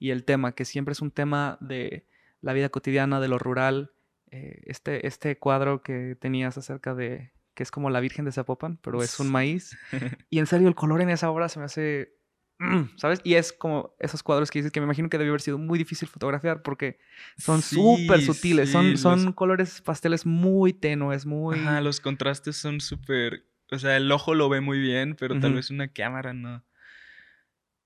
y 0.00 0.10
el 0.10 0.24
tema, 0.24 0.52
que 0.56 0.64
siempre 0.64 0.92
es 0.92 1.00
un 1.00 1.12
tema 1.12 1.56
de 1.60 2.06
la 2.40 2.52
vida 2.52 2.68
cotidiana, 2.68 3.20
de 3.20 3.28
lo 3.28 3.38
rural. 3.38 3.92
Eh, 4.32 4.62
este, 4.66 5.06
este 5.06 5.38
cuadro 5.38 5.82
que 5.82 6.16
tenías 6.20 6.58
acerca 6.58 6.94
de 6.94 7.33
que 7.54 7.62
es 7.62 7.70
como 7.70 7.90
la 7.90 8.00
Virgen 8.00 8.24
de 8.24 8.32
Zapopan, 8.32 8.78
pero 8.82 9.02
es 9.02 9.18
un 9.20 9.30
maíz. 9.30 9.78
Y 10.30 10.38
en 10.38 10.46
serio, 10.46 10.68
el 10.68 10.74
color 10.74 11.00
en 11.00 11.10
esa 11.10 11.30
obra 11.30 11.48
se 11.48 11.58
me 11.58 11.64
hace. 11.66 12.14
Mm, 12.58 12.96
¿Sabes? 12.96 13.20
Y 13.24 13.34
es 13.34 13.52
como 13.52 13.94
esos 13.98 14.22
cuadros 14.22 14.50
que 14.50 14.60
dices 14.60 14.70
que 14.72 14.80
me 14.80 14.84
imagino 14.84 15.08
que 15.08 15.18
debió 15.18 15.32
haber 15.32 15.40
sido 15.40 15.58
muy 15.58 15.78
difícil 15.78 16.08
fotografiar 16.08 16.62
porque 16.62 16.98
son 17.36 17.62
súper 17.62 18.20
sutiles, 18.20 18.70
son, 18.70 18.96
son 18.96 19.32
colores 19.32 19.80
pasteles 19.80 20.24
muy 20.24 20.72
tenues, 20.72 21.26
muy. 21.26 21.58
Ajá, 21.58 21.80
los 21.80 22.00
contrastes 22.00 22.56
son 22.56 22.80
súper. 22.80 23.44
O 23.70 23.78
sea, 23.78 23.96
el 23.96 24.10
ojo 24.12 24.34
lo 24.34 24.48
ve 24.48 24.60
muy 24.60 24.78
bien, 24.78 25.16
pero 25.18 25.38
tal 25.40 25.54
vez 25.54 25.70
una 25.70 25.88
cámara 25.88 26.32
no. 26.32 26.64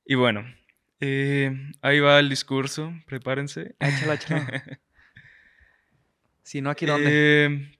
Y 0.04 0.14
bueno, 0.14 0.44
eh, 1.00 1.72
ahí 1.80 2.00
va 2.00 2.18
el 2.18 2.28
discurso, 2.28 2.92
prepárense. 3.06 3.76
Échala, 3.78 4.14
échala. 4.14 4.62
si 6.42 6.60
no, 6.60 6.70
aquí 6.70 6.86
dónde. 6.86 7.10
Eh, 7.10 7.78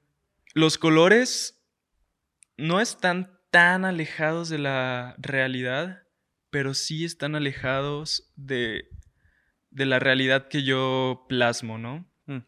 los 0.55 0.79
colores 0.79 1.58
no 2.59 2.81
están 2.81 3.38
tan 3.51 3.85
alejados 3.85 4.49
de 4.51 4.59
la 4.59 5.14
realidad, 5.18 6.03
pero 6.51 6.75
sí 6.75 7.05
están 7.05 7.35
alejados 7.35 8.31
de, 8.37 8.88
de 9.71 9.87
la 9.87 9.99
realidad 9.99 10.49
que 10.49 10.64
yo 10.64 11.25
plasmo, 11.29 11.79
¿no? 11.79 12.11
Mm, 12.27 12.38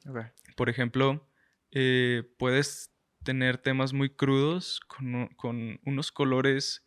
Por 0.57 0.69
ejemplo, 0.69 1.27
eh, 1.71 2.25
puedes 2.39 2.93
tener 3.23 3.59
temas 3.59 3.93
muy 3.93 4.11
crudos 4.11 4.81
con, 4.81 5.29
con, 5.37 5.81
unos 5.85 6.11
colores 6.11 6.85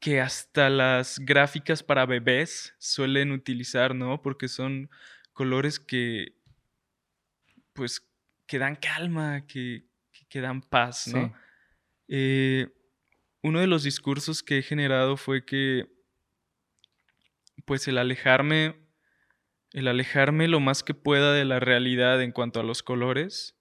que 0.00 0.20
hasta 0.20 0.70
las 0.70 1.18
gráficas 1.18 1.82
para 1.82 2.06
bebés 2.06 2.74
suelen 2.78 3.32
utilizar, 3.32 3.94
¿no? 3.94 4.22
Porque 4.22 4.48
son 4.48 4.90
colores 5.32 5.78
que, 5.78 6.36
pues, 7.72 8.06
que 8.46 8.58
dan 8.58 8.76
calma, 8.76 9.46
que, 9.46 9.86
que 10.28 10.40
dan 10.40 10.60
paz, 10.62 11.08
¿no? 11.08 11.34
Eh, 12.08 12.68
uno 13.42 13.60
de 13.60 13.66
los 13.66 13.82
discursos 13.82 14.42
que 14.42 14.58
he 14.58 14.62
generado 14.62 15.16
fue 15.16 15.44
que, 15.44 15.86
pues, 17.64 17.86
el 17.88 17.98
alejarme, 17.98 18.76
el 19.72 19.88
alejarme 19.88 20.48
lo 20.48 20.60
más 20.60 20.82
que 20.82 20.94
pueda 20.94 21.32
de 21.32 21.44
la 21.44 21.60
realidad 21.60 22.22
en 22.22 22.32
cuanto 22.32 22.60
a 22.60 22.64
los 22.64 22.82
colores, 22.82 23.56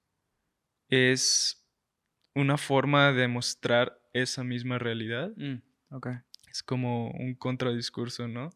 es 0.89 1.65
una 2.35 2.57
forma 2.57 3.11
de 3.11 3.27
mostrar 3.27 3.99
esa 4.13 4.43
misma 4.43 4.79
realidad. 4.79 5.31
Mm, 5.35 5.61
es 6.49 6.63
como 6.63 7.11
un 7.11 7.35
contradiscurso, 7.35 8.27
¿no? 8.27 8.49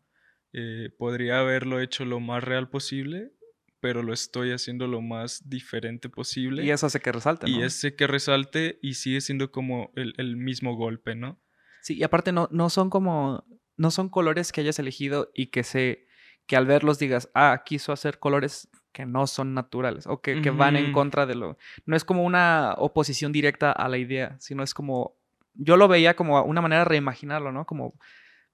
Eh, 0.54 0.89
podría 0.97 1.39
haberlo 1.39 1.80
hecho 1.80 2.06
lo 2.06 2.19
más 2.19 2.43
real 2.43 2.69
posible, 2.69 3.32
pero 3.80 4.04
lo 4.04 4.13
estoy 4.13 4.52
haciendo 4.52 4.88
lo 4.88 5.02
más 5.02 5.48
diferente 5.50 6.10
posible. 6.10 6.63
Y 6.63 6.72
eso 6.72 6.88
hace 6.88 7.00
que 7.00 7.12
resalte, 7.12 7.50
¿no? 7.50 7.58
Y 7.58 7.63
ese 7.63 7.96
que 7.96 8.08
resalte 8.08 8.80
y 8.82 8.96
sigue 8.96 9.22
siendo 9.22 9.52
como 9.52 9.92
el, 9.96 10.36
mismo 10.38 10.76
golpe, 10.76 11.16
¿no? 11.16 11.40
Sí, 11.82 11.96
y 11.96 12.04
aparte 12.04 12.32
no, 12.32 12.48
no 12.52 12.70
son 12.70 12.90
como, 12.90 13.46
no 13.76 13.92
son 13.92 14.10
colores 14.10 14.52
que 14.52 14.62
hayas 14.62 14.80
elegido 14.80 15.32
y 15.34 15.48
que 15.48 15.63
se, 15.63 16.08
que 16.48 16.56
al 16.56 16.66
verlos 16.66 17.00
digas, 17.00 17.30
ah, 17.34 17.63
quiso 17.66 17.92
hacer 17.92 18.20
colores 18.20 18.70
que 18.92 19.06
no 19.06 19.28
son 19.28 19.54
naturales 19.54 20.08
o 20.08 20.22
que, 20.22 20.42
que 20.42 20.50
van 20.50 20.76
en 20.76 20.92
contra 20.92 21.28
de 21.28 21.36
lo... 21.36 21.58
No 21.86 21.96
es 21.96 22.04
como 22.04 22.24
una 22.24 22.74
oposición 22.78 23.32
directa 23.32 23.72
a 23.72 23.88
la 23.90 24.00
idea, 24.00 24.36
sino 24.40 24.63
es 24.63 24.74
como... 24.74 25.16
Yo 25.54 25.78
lo 25.78 25.88
veía 25.88 26.16
como 26.16 26.42
una 26.44 26.62
manera 26.62 26.80
de 26.80 26.86
reimaginarlo, 26.86 27.52
¿no? 27.52 27.66
Como 27.66 27.94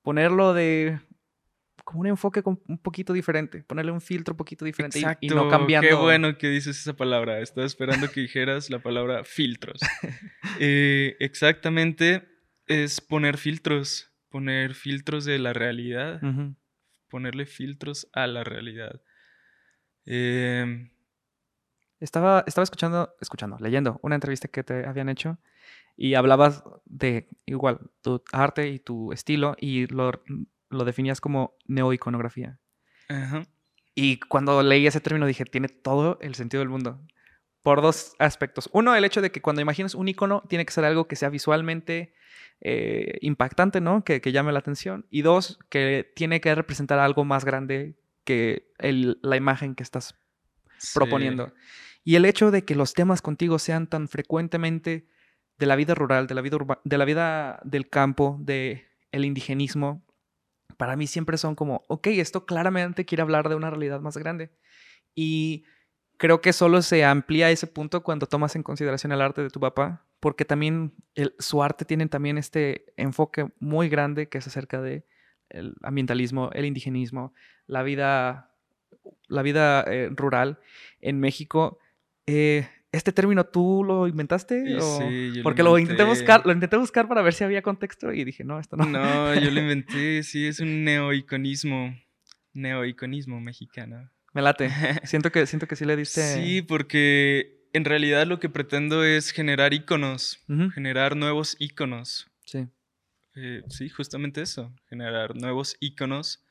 ponerlo 0.01 0.53
de 0.53 0.99
como 1.83 2.01
un 2.01 2.07
enfoque 2.07 2.41
un 2.45 2.77
poquito 2.77 3.13
diferente, 3.13 3.63
ponerle 3.63 3.91
un 3.91 4.01
filtro 4.01 4.33
un 4.33 4.37
poquito 4.37 4.63
diferente 4.65 5.01
y, 5.19 5.27
no 5.27 5.49
cambiando. 5.49 5.87
Qué 5.87 5.93
bueno 5.95 6.37
que 6.37 6.49
dices 6.49 6.79
esa 6.79 6.93
palabra. 6.93 7.39
Estaba 7.39 7.65
esperando 7.65 8.09
que 8.09 8.21
dijeras 8.21 8.69
la 8.69 8.79
palabra 8.79 9.23
filtros. 9.23 9.79
Eh, 10.59 11.15
exactamente 11.19 12.27
es 12.67 13.01
poner 13.01 13.37
filtros, 13.37 14.11
poner 14.29 14.75
filtros 14.75 15.25
de 15.25 15.39
la 15.39 15.51
realidad, 15.51 16.21
ponerle 17.09 17.47
filtros 17.47 18.07
a 18.13 18.27
la 18.27 18.43
realidad. 18.43 19.01
Em, 20.05 20.91
estaba, 21.99 22.43
estaba 22.45 22.63
escuchando, 22.63 23.15
escuchando, 23.19 23.57
leyendo 23.59 23.99
una 24.03 24.13
entrevista 24.13 24.47
que 24.47 24.63
te 24.63 24.85
habían 24.85 25.09
hecho 25.09 25.39
y 25.95 26.13
hablabas 26.13 26.63
de 26.85 27.29
igual 27.45 27.79
tu 28.01 28.23
arte 28.31 28.69
y 28.69 28.79
tu 28.79 29.11
estilo 29.11 29.55
y 29.59 29.87
lo 29.87 30.11
lo 30.73 30.85
definías 30.85 31.21
como 31.21 31.55
neoiconografía. 31.67 32.59
Y 33.95 34.19
cuando 34.19 34.63
leí 34.63 34.87
ese 34.87 34.99
término 34.99 35.25
dije, 35.25 35.45
tiene 35.45 35.67
todo 35.67 36.17
el 36.21 36.35
sentido 36.35 36.61
del 36.61 36.69
mundo. 36.69 36.99
Por 37.61 37.81
dos 37.81 38.15
aspectos. 38.19 38.69
Uno, 38.73 38.95
el 38.95 39.05
hecho 39.05 39.21
de 39.21 39.31
que 39.31 39.41
cuando 39.41 39.61
imaginas 39.61 39.95
un 39.95 40.07
icono 40.07 40.43
tiene 40.49 40.65
que 40.65 40.73
ser 40.73 40.83
algo 40.83 41.07
que 41.07 41.15
sea 41.15 41.29
visualmente 41.29 42.13
eh, 42.61 43.17
impactante, 43.21 43.81
¿no? 43.81 44.03
Que, 44.03 44.19
llame 44.19 44.51
la 44.51 44.59
atención. 44.59 45.05
Y 45.09 45.21
dos, 45.21 45.59
que 45.69 46.11
tiene 46.15 46.41
que 46.41 46.53
representar 46.55 46.99
algo 46.99 47.23
más 47.23 47.45
grande 47.45 47.95
que 48.23 48.71
la 48.79 49.35
imagen 49.35 49.75
que 49.75 49.83
estás 49.83 50.15
proponiendo. 50.93 51.53
Y 52.03 52.15
el 52.15 52.25
hecho 52.25 52.51
de 52.51 52.65
que 52.65 52.75
los 52.75 52.93
temas 52.93 53.21
contigo 53.21 53.59
sean 53.59 53.87
tan 53.87 54.07
frecuentemente 54.07 55.07
de 55.57 55.65
la 55.65 55.75
vida 55.75 55.95
rural, 55.95 56.27
de 56.27 56.35
la 56.35 56.41
vida, 56.41 56.57
de 56.83 56.97
la 56.97 57.05
vida 57.05 57.59
del 57.63 57.89
campo, 57.89 58.37
de 58.41 58.87
el 59.11 59.25
indigenismo, 59.25 60.05
para 60.77 60.95
mí 60.95 61.07
siempre 61.07 61.37
son 61.37 61.55
como, 61.55 61.83
ok, 61.87 62.07
esto 62.07 62.45
claramente 62.45 63.05
quiere 63.05 63.21
hablar 63.21 63.49
de 63.49 63.55
una 63.55 63.69
realidad 63.69 64.01
más 64.01 64.17
grande. 64.17 64.51
Y 65.15 65.65
creo 66.17 66.41
que 66.41 66.53
solo 66.53 66.81
se 66.81 67.03
amplía 67.03 67.51
ese 67.51 67.67
punto 67.67 68.03
cuando 68.03 68.27
tomas 68.27 68.55
en 68.55 68.63
consideración 68.63 69.11
el 69.11 69.21
arte 69.21 69.41
de 69.41 69.49
tu 69.49 69.59
papá, 69.59 70.05
porque 70.19 70.45
también 70.45 70.93
su 71.39 71.63
arte 71.63 71.85
tiene 71.85 72.07
también 72.07 72.37
este 72.37 72.93
enfoque 72.97 73.51
muy 73.59 73.89
grande 73.89 74.29
que 74.29 74.37
es 74.37 74.47
acerca 74.47 74.81
de 74.81 75.05
el 75.49 75.75
ambientalismo, 75.83 76.49
el 76.53 76.65
indigenismo, 76.65 77.33
la 77.67 77.83
vida, 77.83 78.55
la 79.27 79.41
vida 79.41 79.83
eh, 79.83 80.09
rural 80.11 80.59
en 80.99 81.19
México. 81.19 81.77
Eh, 82.25 82.67
¿Este 82.93 83.11
término 83.11 83.43
tú 83.43 83.83
lo 83.83 84.07
inventaste? 84.07 84.79
Sí, 84.79 85.31
yo 85.33 85.41
Porque 85.41 85.63
lo, 85.63 85.79
intenté 85.79 86.03
buscar, 86.03 86.45
lo 86.45 86.51
intenté 86.51 86.77
buscar 86.77 87.07
para 87.07 87.23
ver 87.23 87.33
si 87.33 87.43
había 87.43 87.63
contexto 87.63 88.13
y 88.13 88.23
dije, 88.23 88.43
no, 88.43 88.59
esto 88.59 88.77
no. 88.77 88.85
No, 88.85 89.33
yo 89.33 89.49
lo 89.49 89.59
inventé, 89.61 90.21
sí, 90.21 90.45
es 90.45 90.59
un 90.59 90.83
neoiconismo, 90.83 91.97
neoiconismo 92.53 93.41
mexicano. 93.41 94.11
Me 94.33 94.43
late. 94.43 94.69
Siento 95.05 95.31
que, 95.31 95.47
siento 95.47 95.67
que 95.67 95.75
sí 95.75 95.85
le 95.85 95.95
diste. 95.95 96.21
Sí, 96.35 96.61
porque 96.61 97.67
en 97.73 97.83
realidad 97.83 98.27
lo 98.27 98.39
que 98.39 98.49
pretendo 98.49 99.03
es 99.03 99.31
generar 99.31 99.73
iconos, 99.73 100.43
generar 100.75 101.15
nuevos 101.15 101.55
iconos. 101.57 102.27
Sí. 102.45 102.67
Eh, 103.35 103.63
sí, 103.69 103.89
justamente 103.89 104.43
eso, 104.43 104.71
generar 104.87 105.35
nuevos 105.35 105.77
iconos 105.79 106.45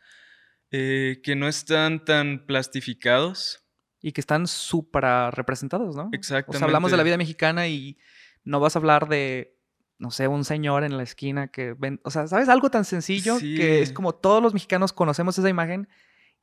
eh, 0.73 1.21
que 1.23 1.37
no 1.37 1.47
están 1.47 2.05
tan 2.05 2.47
plastificados 2.47 3.62
y 4.03 4.13
que 4.13 4.21
están 4.21 4.49
súper 4.49 5.05
representados, 5.33 5.95
¿no? 5.95 6.11
Exactamente. 6.13 6.57
O 6.57 6.59
sea, 6.59 6.67
hablamos 6.67 6.91
de 6.91 6.97
la 6.97 7.05
vida 7.05 7.17
mexicana 7.17 7.69
y 7.69 7.97
no 8.45 8.59
vas 8.59 8.75
a 8.75 8.81
hablar 8.81 9.09
de, 9.09 9.57
no 9.99 10.11
sé, 10.11 10.27
un 10.27 10.45
señor 10.45 10.83
en 10.83 10.97
la 10.97 11.05
esquina 11.05 11.49
que 11.49 11.75
ven, 11.79 12.01
o 12.03 12.11
sea, 12.11 12.27
¿sabes? 12.27 12.49
Algo 12.49 12.69
tan 12.71 12.85
sencillo 12.85 13.39
que 13.39 13.81
es 13.81 13.93
como 13.93 14.13
todos 14.13 14.43
los 14.43 14.53
mexicanos 14.53 14.93
conocemos 14.93 15.39
esa 15.39 15.49
imagen 15.49 15.89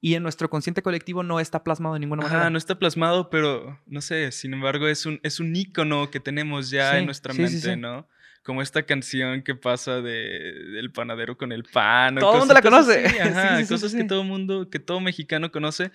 y 0.02 0.16
en 0.16 0.24
nuestro 0.24 0.50
consciente 0.50 0.82
colectivo 0.82 1.24
no 1.24 1.42
está 1.42 1.62
plasmado 1.62 1.96
de 1.96 2.00
ninguna 2.00 2.24
manera. 2.24 2.46
Ah, 2.46 2.50
no 2.50 2.58
está 2.58 2.80
plasmado, 2.80 3.30
pero 3.30 3.78
no 3.86 4.00
sé, 4.00 4.32
sin 4.32 4.54
embargo 4.54 4.88
es 4.88 5.06
un, 5.06 5.20
es 5.24 5.42
un 5.42 5.54
ícono 5.54 6.10
que 6.10 6.22
tenemos 6.22 6.70
ya 6.70 6.98
en 6.98 7.06
nuestra 7.06 7.34
mente, 7.34 7.76
¿no? 7.76 8.08
Como 8.42 8.62
esta 8.62 8.84
canción 8.84 9.44
que 9.44 9.54
pasa 9.54 10.02
de, 10.02 10.54
del 10.72 10.94
panadero 10.94 11.38
con 11.38 11.52
el 11.52 11.66
pan. 11.66 12.16
Todo 12.16 12.34
el 12.34 12.40
mundo 12.40 12.54
la 12.54 12.62
conoce. 12.62 13.06
Ajá, 13.22 13.60
cosas 13.68 13.94
que 13.94 14.06
todo 14.06 14.24
mundo, 14.24 14.70
que 14.70 14.80
todo 14.80 15.02
mexicano 15.02 15.52
conoce 15.52 15.92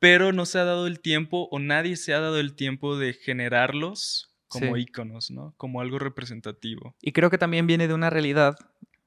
pero 0.00 0.32
no 0.32 0.46
se 0.46 0.58
ha 0.58 0.64
dado 0.64 0.86
el 0.86 0.98
tiempo 0.98 1.48
o 1.52 1.58
nadie 1.60 1.96
se 1.96 2.14
ha 2.14 2.20
dado 2.20 2.40
el 2.40 2.54
tiempo 2.54 2.96
de 2.98 3.12
generarlos 3.12 4.34
como 4.48 4.76
íconos, 4.76 5.30
¿no? 5.30 5.54
Como 5.56 5.80
algo 5.80 6.00
representativo. 6.00 6.96
Y 7.00 7.12
creo 7.12 7.30
que 7.30 7.38
también 7.38 7.68
viene 7.68 7.86
de 7.86 7.94
una 7.94 8.10
realidad 8.10 8.56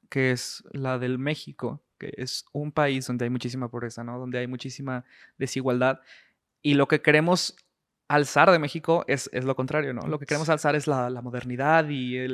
que 0.10 0.32
es 0.32 0.64
la 0.72 1.00
del 1.00 1.18
México, 1.18 1.84
que 1.98 2.14
es 2.16 2.46
un 2.54 2.72
país 2.72 3.08
donde 3.08 3.26
hay 3.26 3.30
muchísima 3.30 3.70
pobreza, 3.70 4.04
¿no? 4.04 4.20
Donde 4.20 4.40
hay 4.40 4.48
muchísima 4.48 5.04
desigualdad. 5.38 6.00
Y 6.62 6.76
lo 6.76 6.88
que 6.88 7.02
queremos 7.02 7.58
alzar 8.08 8.52
de 8.52 8.60
México 8.60 9.04
es, 9.08 9.30
es 9.34 9.44
lo 9.44 9.56
contrario, 9.56 9.94
¿no? 9.94 10.08
Lo 10.08 10.20
que 10.20 10.28
queremos 10.28 10.48
alzar 10.50 10.76
es 10.76 10.88
la, 10.88 11.10
modernidad 11.22 11.90
y 11.90 12.26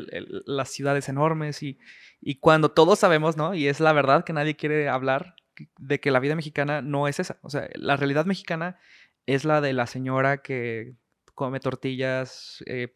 las 0.46 0.70
ciudades 0.70 1.08
enormes 1.10 1.64
y, 1.64 1.80
y 2.22 2.36
cuando 2.36 2.70
todos 2.70 3.00
sabemos, 3.00 3.38
¿no? 3.38 3.56
Y 3.56 3.68
es 3.68 3.80
la 3.80 3.94
verdad 3.94 4.26
que 4.26 4.34
nadie 4.34 4.56
quiere 4.56 4.90
hablar, 4.90 5.36
de 5.78 6.00
que 6.00 6.12
la 6.12 6.20
vida 6.20 6.36
mexicana 6.36 6.82
no 6.82 7.08
es 7.08 7.20
esa. 7.20 7.40
O 7.42 7.50
sea, 7.50 7.70
la 7.76 7.98
realidad 7.98 8.26
mexicana 8.26 8.78
es 9.26 9.46
la 9.46 9.62
de 9.62 9.74
la 9.74 9.88
señora 9.88 10.42
que 10.42 10.96
come 11.36 11.62
tortillas 11.62 12.62
eh, 12.66 12.92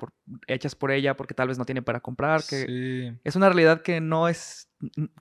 hechas 0.48 0.76
por 0.76 0.92
ella 0.92 1.16
porque 1.16 1.34
tal 1.34 1.48
vez 1.48 1.58
no 1.58 1.64
tiene 1.66 1.82
para 1.82 2.02
comprar. 2.02 2.42
Que 2.44 3.16
Es 3.24 3.36
una 3.38 3.48
realidad 3.48 3.82
que 3.82 4.02
no 4.02 4.28
es, 4.28 4.70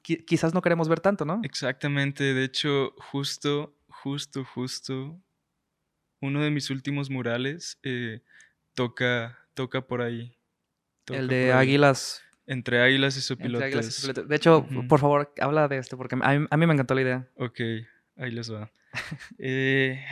quizás 0.02 0.54
no 0.54 0.62
queremos 0.62 0.88
ver 0.88 0.98
tanto, 0.98 1.24
¿no? 1.24 1.40
Exactamente. 1.44 2.34
De 2.34 2.44
hecho, 2.44 2.94
justo, 2.98 3.76
justo, 3.88 4.44
justo, 4.44 5.20
uno 6.20 6.42
de 6.42 6.50
mis 6.50 6.70
últimos 6.70 7.10
murales 7.10 7.78
eh, 7.84 8.22
toca, 8.74 9.38
toca 9.54 9.86
por 9.86 10.02
ahí. 10.02 10.36
el 11.06 11.28
de 11.28 11.52
Águilas 11.52 12.22
entre 12.52 12.80
águilas 12.82 13.16
y 13.16 13.20
sopilotes. 13.20 14.12
De 14.28 14.36
hecho, 14.36 14.66
por 14.88 15.00
favor, 15.00 15.32
habla 15.40 15.68
de 15.68 15.78
esto, 15.78 15.96
porque 15.96 16.16
a 16.20 16.38
mí, 16.38 16.66
me 16.66 16.74
encantó 16.74 16.94
la 16.94 17.02
idea. 17.02 17.28
Ok, 17.36 17.60
ahí 18.16 18.30
les 18.30 18.52
va. 18.52 18.70
Eh, 19.38 20.04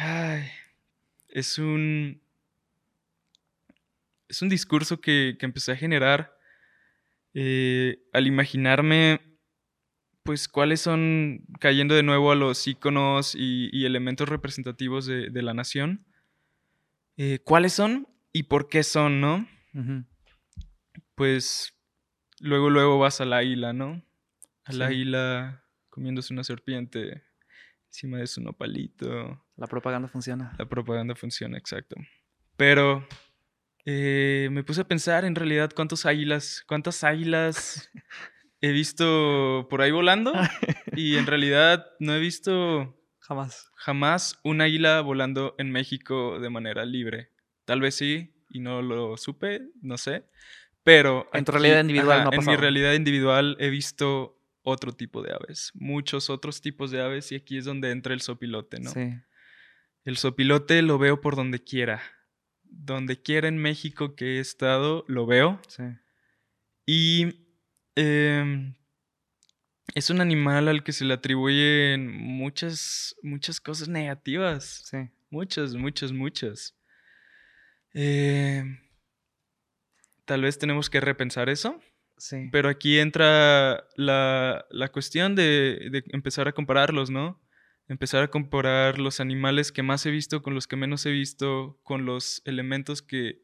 es 1.29 1.59
un. 1.59 2.22
Es 4.29 4.40
un 4.42 4.48
discurso 4.48 5.00
que, 5.00 5.37
empecé 5.40 5.72
a 5.72 5.76
generar 5.76 6.35
eh, 7.35 7.98
al 8.12 8.26
imaginarme, 8.26 9.20
pues, 10.22 10.48
cuáles 10.48 10.81
son, 10.81 11.44
cayendo 11.59 11.94
de 11.94 12.05
nuevo 12.05 12.33
a 12.33 12.37
los 12.37 12.66
iconos 12.66 13.35
y, 13.35 13.85
elementos 13.85 14.29
representativos 14.29 15.05
de, 15.07 15.42
la 15.42 15.53
nación. 15.53 16.07
Eh, 17.16 17.40
¿Cuáles 17.44 17.74
son 17.74 18.09
y 18.33 18.44
por 18.44 18.68
qué 18.68 18.83
son, 18.83 19.20
no? 19.20 19.46
Pues 21.16 21.74
luego, 22.40 22.70
luego 22.70 22.98
vas 22.98 23.20
a 23.20 23.24
la 23.24 23.42
isla, 23.42 23.72
¿no? 23.72 24.03
A 24.64 24.72
la 24.72 24.92
isla 24.92 25.64
comiéndose 25.88 26.33
una 26.33 26.44
serpiente 26.44 27.22
encima 27.87 28.18
de 28.18 28.26
su 28.26 28.40
nopalito. 28.40 29.44
La 29.57 29.66
propaganda 29.66 30.09
funciona. 30.09 30.55
La 30.59 30.66
propaganda 30.66 31.14
funciona, 31.14 31.59
exacto. 31.59 31.96
Pero 32.57 33.07
eh, 33.85 34.48
me 34.53 34.64
puse 34.64 34.83
a 34.83 34.88
pensar 34.88 35.24
en 35.24 35.35
realidad 35.35 35.70
cuántos 35.74 36.07
águilas, 36.07 36.64
cuántas 36.66 37.05
águilas 37.05 37.90
he 38.61 38.72
visto 38.72 39.66
por 39.70 39.83
ahí 39.83 39.90
volando 39.90 40.33
y 40.96 41.16
en 41.16 41.26
realidad 41.26 41.87
no 41.98 42.14
he 42.14 42.20
visto 42.20 42.96
jamás 43.18 43.70
jamás 43.81 44.38
un 44.44 44.61
águila 44.61 45.00
volando 45.00 45.55
en 45.59 45.70
México 45.70 46.38
de 46.38 46.50
manera 46.50 46.85
libre. 46.85 47.31
Tal 47.64 47.81
vez 47.81 47.94
sí 47.94 48.35
y 48.50 48.61
no 48.61 48.83
lo 48.83 49.16
supe, 49.16 49.62
no 49.81 49.96
sé. 49.96 50.24
Pero 50.90 51.31
en 51.33 51.44
tu 51.44 51.53
realidad 51.53 51.81
individual 51.83 52.24
no 52.24 52.31
ha 52.31 52.35
En 52.35 52.44
mi 52.44 52.57
realidad 52.57 52.94
individual 52.94 53.57
he 53.61 53.70
visto 53.70 54.37
otro 54.62 54.92
tipo 54.92 55.22
de 55.22 55.33
aves, 55.33 55.70
muchos 55.74 56.31
otros 56.31 56.61
tipos 56.61 56.90
de 56.90 57.00
aves 57.00 57.31
y 57.31 57.37
aquí 57.37 57.59
es 57.59 57.64
donde 57.64 57.92
entra 57.92 58.12
el 58.12 58.20
sopilote, 58.20 58.81
¿no? 58.81 58.90
Sí. 58.90 59.14
El 60.05 60.16
sopilote 60.16 60.83
lo 60.83 60.98
veo 60.98 61.20
por 61.20 61.37
donde 61.37 61.62
quiera. 61.62 62.03
Donde 62.64 63.22
quiera 63.22 63.46
en 63.46 63.59
México 63.59 64.16
que 64.16 64.37
he 64.37 64.40
estado, 64.40 65.05
lo 65.07 65.26
veo. 65.26 65.61
Sí. 65.68 65.85
Y 66.87 67.46
em, 67.94 68.74
es 69.94 70.11
un 70.11 70.20
animal 70.20 70.66
al 70.66 70.83
que 70.83 70.92
se 70.92 71.05
le 71.05 71.14
atribuyen 71.14 72.09
muchas, 72.09 73.14
muchas 73.22 73.61
cosas 73.61 73.88
negativas. 73.88 74.83
Sí. 74.90 75.09
Muchas, 75.31 75.74
muchas, 75.74 76.11
muchas. 76.11 76.76
Eh, 77.94 78.64
tal 80.31 80.43
vez 80.43 80.61
tenemos 80.61 80.88
que 80.88 81.01
repensar 81.01 81.49
eso. 81.49 81.81
Sí. 82.16 82.49
Pero 82.53 82.69
aquí 82.69 83.01
entra 83.01 83.83
la, 83.97 84.64
cuestión 84.93 85.35
de, 85.35 86.05
empezar 86.12 86.47
a 86.47 86.53
compararlos, 86.53 87.11
¿no? 87.11 87.43
Empezar 87.88 88.23
a 88.23 88.29
comparar 88.29 89.01
los 89.01 89.19
animales 89.19 89.73
que 89.73 89.83
más 89.83 90.07
he 90.07 90.12
visto 90.12 90.40
con 90.40 90.55
los 90.55 90.69
que 90.69 90.77
menos 90.77 91.05
he 91.05 91.11
visto, 91.11 91.81
con 91.83 92.07
los 92.07 92.43
elementos 92.45 93.03
que, 93.03 93.43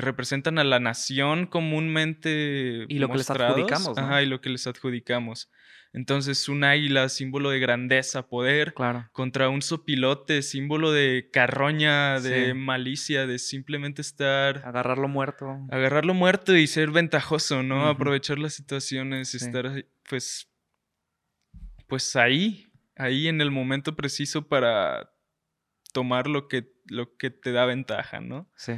representan 0.00 0.58
a 0.58 0.64
la 0.64 0.80
nación 0.80 1.46
comúnmente. 1.46 2.86
Y 2.88 2.98
lo 2.98 3.08
que 3.08 3.18
les 3.18 3.30
adjudicamos. 3.30 3.96
Ajá, 3.98 4.22
y 4.22 4.26
lo 4.26 4.40
que 4.40 4.50
les 4.50 4.66
adjudicamos. 4.66 5.50
Entonces, 5.94 6.48
un 6.48 6.64
águila, 6.64 7.08
símbolo 7.08 7.50
de 7.50 7.60
grandeza, 7.60 8.26
poder, 8.26 8.74
claro. 8.74 9.08
contra 9.12 9.48
un 9.48 9.62
sopilote, 9.62 10.42
símbolo 10.42 10.90
de 10.90 11.30
carroña, 11.32 12.18
de 12.18 12.52
malicia, 12.52 13.28
de 13.28 13.38
simplemente 13.38 14.02
estar. 14.02 14.62
Agarrarlo 14.64 15.06
muerto. 15.06 15.56
Agarrarlo 15.70 16.12
muerto 16.12 16.56
y 16.56 16.66
ser 16.66 16.90
ventajoso, 16.90 17.62
¿no? 17.62 17.86
Aprovechar 17.86 18.40
las 18.40 18.54
situaciones, 18.54 19.36
estar, 19.36 19.84
pues. 20.08 20.50
Pues 21.86 22.16
ahí, 22.16 22.66
ahí 22.96 23.28
en 23.28 23.40
el 23.40 23.52
momento 23.52 23.94
preciso 23.94 24.48
para 24.48 25.12
tomar 25.92 26.26
lo 26.26 26.48
que, 26.48 26.72
lo 26.86 27.16
que 27.16 27.30
te 27.30 27.52
da 27.52 27.66
ventaja, 27.66 28.20
¿no? 28.20 28.50
Sí. 28.56 28.72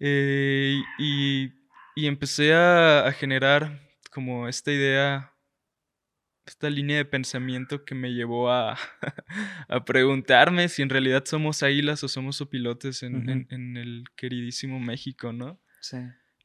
Eh, 0.00 0.80
y, 0.98 1.52
y, 1.96 2.06
empecé 2.06 2.54
a, 2.54 3.06
a 3.06 3.12
generar 3.12 3.80
como 4.10 4.48
esta 4.48 4.72
idea 4.72 5.32
esta 6.48 6.70
línea 6.70 6.96
de 6.96 7.04
pensamiento 7.04 7.84
que 7.84 7.94
me 7.94 8.12
llevó 8.12 8.50
a, 8.50 8.76
a, 9.68 9.84
preguntarme 9.84 10.68
si 10.68 10.82
en 10.82 10.88
realidad 10.88 11.24
somos 11.26 11.62
águilas 11.62 12.02
o 12.04 12.08
somos 12.08 12.40
opilotes 12.40 13.02
en, 13.02 13.46
en, 13.50 13.76
el 13.76 14.04
queridísimo 14.16 14.80
México, 14.80 15.32
¿no? 15.32 15.60
Sí. 15.80 15.98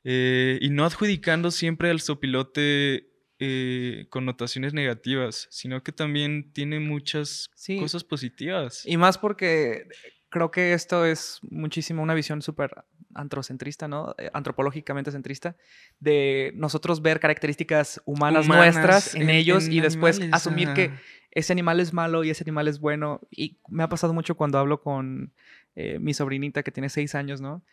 Eh, 0.03 0.59
y 0.61 0.69
no 0.69 0.85
adjudicando 0.85 1.49
siempre 1.51 1.89
al 1.89 2.01
sopilote 2.01 3.09
eh, 3.39 4.05
connotaciones 4.09 4.73
negativas, 4.73 5.47
sino 5.49 5.81
que 5.81 5.91
también 5.91 6.51
tiene 6.53 6.79
muchas 6.79 7.49
cosas 7.79 8.03
positivas. 8.03 8.83
Y 8.85 8.97
más 8.97 9.17
porque 9.17 9.87
creo 10.29 10.51
que 10.51 10.73
esto 10.73 11.05
es 11.05 11.39
muchísimo 11.43 12.01
una 12.03 12.13
visión 12.13 12.41
súper 12.41 12.83
antrocentrista, 13.15 13.87
¿no? 13.87 14.15
Eh, 14.17 14.29
antropológicamente 14.33 15.11
centrista, 15.11 15.55
de 15.99 16.51
nosotros 16.55 17.01
ver 17.01 17.19
características 17.19 18.01
humanas, 18.05 18.47
nuestras 18.47 19.15
en, 19.15 19.29
ellos 19.29 19.67
y 19.67 19.79
después 19.79 20.19
asumir 20.31 20.73
que 20.73 20.91
ese 21.31 21.53
animal 21.53 21.79
es 21.79 21.93
malo 21.93 22.23
y 22.23 22.29
ese 22.29 22.43
animal 22.43 22.67
es 22.67 22.79
bueno. 22.79 23.21
Y 23.31 23.57
me 23.67 23.83
ha 23.83 23.89
pasado 23.89 24.13
mucho 24.13 24.35
cuando 24.35 24.59
hablo 24.59 24.81
con 24.81 25.33
eh, 25.75 25.99
mi 25.99 26.13
sobrinita 26.13 26.63
que 26.63 26.71
tiene 26.71 26.89
seis 26.89 27.15
años, 27.15 27.41
¿no? 27.41 27.63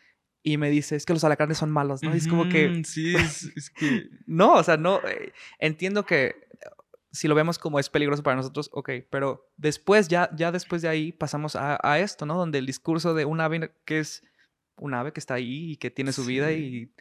Y 0.43 0.57
me 0.57 0.71
dice, 0.71 0.95
es 0.95 1.05
que 1.05 1.13
los 1.13 1.23
alacranes 1.23 1.59
son 1.59 1.69
malos, 1.69 2.01
¿no? 2.01 2.13
es 2.13 2.27
como 2.27 2.49
que... 2.49 2.83
Sí, 2.83 3.15
es, 3.15 3.69
que... 3.69 4.09
no, 4.25 4.53
o 4.53 4.63
sea, 4.63 4.77
no, 4.77 4.99
eh, 5.07 5.33
entiendo 5.59 6.03
que 6.03 6.35
si 7.11 7.27
lo 7.27 7.35
vemos 7.35 7.59
como 7.59 7.79
es 7.79 7.89
peligroso 7.89 8.23
para 8.23 8.37
nosotros, 8.37 8.69
ok, 8.73 8.89
pero 9.09 9.51
después, 9.57 10.07
ya, 10.07 10.29
ya 10.35 10.51
después 10.51 10.81
de 10.81 10.87
ahí 10.87 11.11
pasamos 11.11 11.55
a, 11.55 11.77
a 11.83 11.99
esto, 11.99 12.25
¿no? 12.25 12.37
Donde 12.37 12.57
el 12.57 12.65
discurso 12.65 13.13
de 13.13 13.25
un 13.25 13.41
ave 13.41 13.71
que 13.85 13.99
es 13.99 14.23
un 14.81 14.95
ave 14.95 15.13
que 15.13 15.19
está 15.19 15.35
ahí 15.35 15.71
y 15.71 15.77
que 15.77 15.91
tiene 15.91 16.11
su 16.11 16.25
vida 16.25 16.51
y 16.51 16.91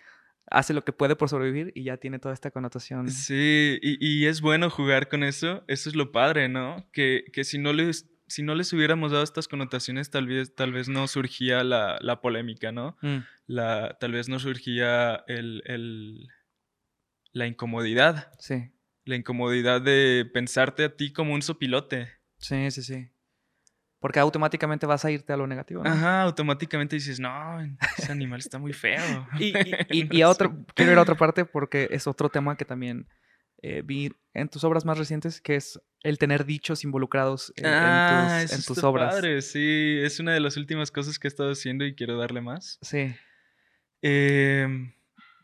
hace 0.51 0.75
lo 0.75 0.85
que 0.85 0.93
puede 0.93 1.17
por 1.17 1.29
sobrevivir 1.29 1.73
y 1.75 1.85
ya 1.85 1.97
tiene 1.97 2.19
toda 2.19 2.35
esta 2.35 2.51
connotación. 2.51 3.09
Sí, 3.09 3.79
y, 3.83 4.27
es 4.27 4.41
bueno 4.41 4.69
jugar 4.69 5.09
con 5.09 5.25
eso, 5.25 5.65
eso 5.67 5.89
es 5.89 5.97
lo 5.97 6.13
padre, 6.13 6.49
¿no? 6.49 6.87
Que, 6.93 7.25
si, 7.43 7.59
no 7.59 7.73
les, 7.73 8.11
si 8.27 8.43
no 8.43 8.55
les 8.55 8.73
hubiéramos 8.73 9.13
dado 9.13 9.25
estas 9.25 9.49
connotaciones, 9.49 10.11
tal 10.11 10.27
vez, 10.27 10.55
tal 10.55 10.73
vez 10.73 10.89
no 10.89 11.09
surgía 11.09 11.65
la, 11.65 12.21
polémica, 12.21 12.71
¿no? 12.71 12.99
Mm. 13.01 13.19
La, 13.47 13.97
tal 13.99 14.13
vez 14.13 14.29
no 14.29 14.39
surgía 14.39 15.25
el, 15.27 16.29
la 17.33 17.47
incomodidad. 17.47 18.31
Sí. 18.39 18.71
La 19.05 19.17
incomodidad 19.17 19.81
de 19.81 20.29
pensarte 20.33 20.85
a 20.85 20.97
ti 20.97 21.13
como 21.13 21.33
un 21.33 21.43
sopilote. 21.43 22.09
Sí, 22.39 22.71
sí, 22.71 22.83
sí. 22.83 23.09
Porque 24.01 24.19
automáticamente 24.19 24.87
vas 24.87 25.05
a 25.05 25.11
irte 25.11 25.33
a 25.33 25.37
lo 25.37 25.47
negativo. 25.47 25.83
Ajá, 25.87 26.23
automáticamente 26.23 26.97
dices, 26.97 27.21
no, 27.21 27.31
ese 27.99 28.11
animal 28.11 28.41
está 28.41 28.59
muy 28.59 28.73
feo. 28.73 29.29
y, 29.39 30.17
y, 30.17 30.23
a 30.23 30.29
otro, 30.29 30.57
quiero 30.75 30.93
ir 30.93 30.99
a 30.99 31.03
otra 31.03 31.17
parte 31.17 31.45
porque 31.45 31.89
es 31.91 32.07
otro 32.07 32.31
tema 32.31 32.57
que 32.57 32.65
también 32.65 33.07
eh, 33.63 33.83
vi 33.85 34.11
en 34.33 34.49
tus 34.49 34.65
obras 34.65 34.87
más 34.87 34.97
recientes, 34.97 35.41
que 35.43 35.57
es 35.57 35.79
el 36.03 36.17
tener 36.17 36.47
dichos 36.47 36.83
involucrados 36.83 37.53
en, 37.57 37.67
ah, 37.67 38.41
tus, 38.43 38.53
en 38.53 38.63
tus 38.65 38.83
obras. 38.83 39.15
Padre, 39.15 39.43
sí, 39.43 39.99
es 40.03 40.19
una 40.19 40.33
de 40.33 40.41
las 40.41 40.57
últimas 40.57 40.91
cosas 40.91 41.19
que 41.19 41.29
he 41.29 41.31
estado 41.31 41.53
haciendo 41.53 41.85
y 41.85 41.95
quiero 41.95 42.17
darle 42.17 42.41
más. 42.41 42.79
Sí. 42.81 43.15
Em, 44.01 44.93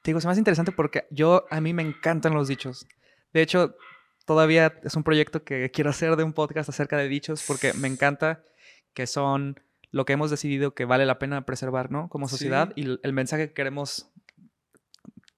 Te 0.03 0.11
digo, 0.11 0.19
es 0.19 0.25
más 0.25 0.39
interesante 0.39 0.73
porque 0.73 1.07
yo, 1.11 1.47
a 1.51 1.61
mí 1.61 1.75
me 1.75 1.83
encantan 1.83 2.33
los 2.33 2.49
dichos. 2.49 2.87
De 3.35 3.43
hecho, 3.43 3.77
todavía 4.27 4.79
es 4.85 4.95
un 4.97 5.03
proyecto 5.03 5.45
que 5.45 5.71
quiero 5.71 5.91
hacer 5.91 6.17
de 6.17 6.25
un 6.25 6.35
podcast 6.35 6.69
acerca 6.69 6.99
de 6.99 7.09
dichos 7.09 7.45
porque 7.47 7.73
me 7.73 7.89
encanta 7.89 8.45
que 8.93 9.07
son 9.07 9.59
lo 9.91 10.05
que 10.05 10.13
hemos 10.13 10.31
decidido 10.31 10.75
que 10.75 10.85
vale 10.85 11.07
la 11.07 11.19
pena 11.19 11.47
preservar, 11.47 11.91
¿no? 11.91 12.09
Como 12.09 12.29
sociedad 12.29 12.73
y 12.77 12.99
el 13.03 13.13
mensaje 13.13 13.49
que 13.49 13.55
queremos 13.55 14.11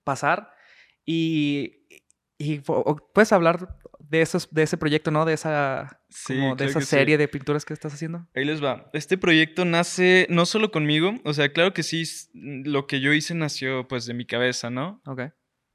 pasar. 0.05 0.51
Y, 1.05 1.85
y 2.39 2.59
puedes 2.59 3.33
hablar 3.33 3.79
de, 4.01 4.23
esos, 4.23 4.49
de 4.53 4.63
ese 4.63 4.77
proyecto, 4.77 5.11
¿no? 5.11 5.25
De 5.25 5.35
esa, 5.35 6.01
de 6.29 6.65
esa 6.65 6.81
serie 6.81 7.19
de 7.19 7.29
pinturas 7.29 7.65
que 7.65 7.75
estás 7.75 7.95
haciendo. 7.95 8.27
Ahí 8.35 8.45
les 8.45 8.63
va. 8.63 8.91
Este 8.93 9.19
proyecto 9.19 9.65
nace 9.65 10.27
no 10.31 10.47
solo 10.47 10.71
conmigo, 10.71 11.15
o 11.25 11.35
sea, 11.35 11.53
claro 11.53 11.75
que 11.75 11.83
sí, 11.83 12.05
lo 12.33 12.87
que 12.87 13.01
yo 13.01 13.13
hice 13.13 13.35
nació 13.35 13.87
pues 13.87 14.07
de 14.07 14.15
mi 14.15 14.25
cabeza, 14.25 14.71
¿no? 14.71 15.03
Ok. 15.07 15.23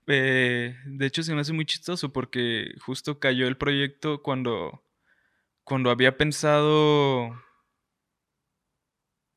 Eh, 0.08 0.76
de 0.86 1.06
hecho, 1.06 1.24
se 1.24 1.34
me 1.34 1.42
hace 1.42 1.54
muy 1.54 1.66
chistoso 1.66 2.12
porque 2.12 2.76
justo 2.80 3.20
cayó 3.20 3.48
el 3.48 3.58
proyecto 3.58 4.22
cuando, 4.22 4.84
cuando 5.64 5.90
había 5.90 6.18
pensado 6.18 7.42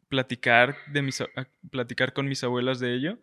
platicar, 0.08 0.76
de 0.92 1.02
mis, 1.02 1.22
platicar 1.70 2.12
con 2.12 2.28
mis 2.28 2.42
abuelas 2.44 2.80
de 2.80 2.94
ello. 2.94 3.18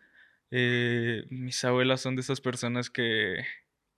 Eh, 0.52 1.26
mis 1.30 1.64
abuelas 1.64 2.02
son 2.02 2.16
de 2.16 2.22
esas 2.22 2.40
personas 2.40 2.90
que, 2.90 3.44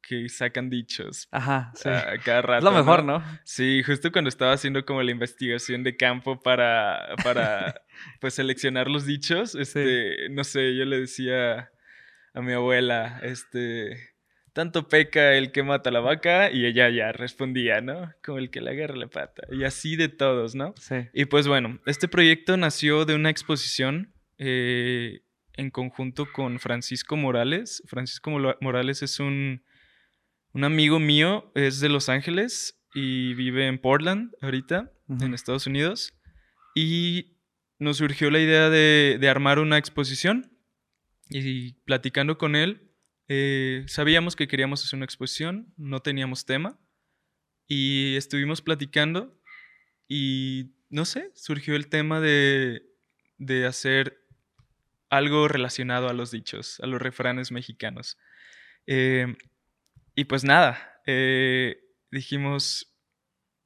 que 0.02 0.30
sacan 0.30 0.70
dichos. 0.70 1.28
Ajá, 1.32 1.72
sí. 1.76 1.90
cada 2.24 2.42
rato. 2.42 2.58
Es 2.60 2.64
lo 2.64 2.72
mejor, 2.72 3.04
¿no? 3.04 3.24
Sí, 3.44 3.84
justo 3.84 4.12
cuando 4.12 4.30
estaba 4.30 4.54
haciendo 4.54 4.86
como 4.86 5.04
la 5.04 5.12
investigación 5.12 5.84
de 5.84 5.98
campo 5.98 6.40
para, 6.40 7.16
para 7.24 7.82
pues 8.22 8.36
seleccionar 8.36 8.90
los 8.90 9.06
dichos, 9.06 9.56
este, 9.56 10.30
no 10.30 10.44
sé, 10.44 10.76
yo 10.76 10.86
le 10.86 11.02
decía 11.02 11.72
a 12.36 12.42
mi 12.42 12.52
abuela, 12.52 13.20
este, 13.24 13.98
tanto 14.52 14.90
peca 14.90 15.36
el 15.36 15.52
que 15.52 15.64
mata 15.64 15.90
a 15.90 15.94
la 15.94 16.02
vaca 16.02 16.52
y 16.52 16.66
ella 16.66 16.90
ya 16.90 17.14
respondía, 17.14 17.80
¿no? 17.80 18.14
Como 18.24 18.38
el 18.38 18.50
que 18.50 18.60
le 18.60 18.72
agarra 18.72 18.96
la 18.98 19.08
pata. 19.08 19.48
Y 19.52 19.64
así 19.64 19.96
de 19.96 20.10
todos, 20.10 20.54
¿no? 20.54 20.74
Sí. 20.78 20.96
Y 21.14 21.26
pues 21.26 21.48
bueno, 21.48 21.80
este 21.86 22.10
proyecto 22.10 22.58
nació 22.58 23.06
de 23.06 23.16
una 23.16 23.30
exposición 23.30 24.14
eh, 24.38 25.22
en 25.54 25.72
conjunto 25.72 26.32
con 26.32 26.60
Francisco 26.60 27.16
Morales. 27.16 27.82
Francisco 27.88 28.32
Morales 28.60 29.02
es 29.02 29.22
un, 29.22 29.64
un 30.52 30.64
amigo 30.66 31.00
mío, 31.00 31.54
es 31.56 31.80
de 31.80 31.88
Los 31.88 32.10
Ángeles 32.10 32.82
y 32.94 33.34
vive 33.34 33.68
en 33.68 33.80
Portland 33.80 34.34
ahorita, 34.42 34.92
en 35.22 35.34
Estados 35.34 35.68
Unidos. 35.68 36.14
Y 36.76 37.38
nos 37.80 37.98
surgió 37.98 38.30
la 38.30 38.40
idea 38.40 38.70
de, 38.70 39.18
de 39.22 39.30
armar 39.30 39.60
una 39.60 39.78
exposición 39.78 40.55
y 41.30 41.74
platicando 41.86 42.38
con 42.38 42.56
él, 42.56 42.92
eh, 43.28 43.84
sabíamos 43.88 44.36
que 44.36 44.48
queríamos 44.48 44.84
hacer 44.84 44.98
una 44.98 45.06
exposición, 45.06 45.74
no 45.78 46.02
teníamos 46.02 46.46
tema. 46.46 46.80
y 47.68 48.16
estuvimos 48.16 48.62
platicando 48.62 49.40
y 50.08 50.76
no 50.90 51.06
sé, 51.06 51.32
surgió 51.34 51.76
el 51.76 51.88
tema 51.88 52.20
de, 52.20 52.84
de 53.38 53.66
hacer 53.66 54.26
algo 55.10 55.48
relacionado 55.48 56.10
a 56.10 56.14
los 56.14 56.32
dichos, 56.32 56.80
a 56.82 56.88
los 56.88 57.02
refranes 57.02 57.52
mexicanos. 57.52 58.18
Eh, 58.88 59.36
y 60.16 60.26
pues 60.26 60.44
nada, 60.44 61.02
eh, 61.06 61.84
dijimos, 62.12 62.96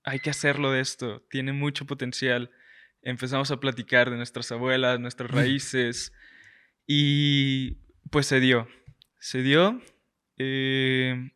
hay 0.03 0.19
que 0.19 0.29
hacerlo 0.29 0.71
de 0.71 0.81
esto, 0.81 1.21
tiene 1.29 1.53
mucho 1.53 1.85
potencial. 1.85 2.51
Empezamos 3.01 3.51
a 3.51 3.59
platicar 3.59 4.09
de 4.09 4.17
nuestras 4.17 4.51
abuelas, 4.51 4.99
nuestras 4.99 5.29
raíces, 5.31 6.13
y 6.91 7.77
pues 8.09 8.25
se 8.25 8.39
dio, 8.39 8.67
se 9.19 9.43
dio. 9.43 9.79
Eh, 10.37 11.31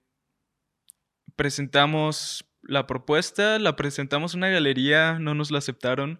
presentamos 1.35 2.43
la 2.63 2.87
propuesta, 2.87 3.59
la 3.59 3.75
presentamos 3.75 4.33
en 4.33 4.39
una 4.39 4.49
galería, 4.49 5.19
no 5.19 5.35
nos 5.35 5.51
la 5.51 5.59
aceptaron. 5.59 6.19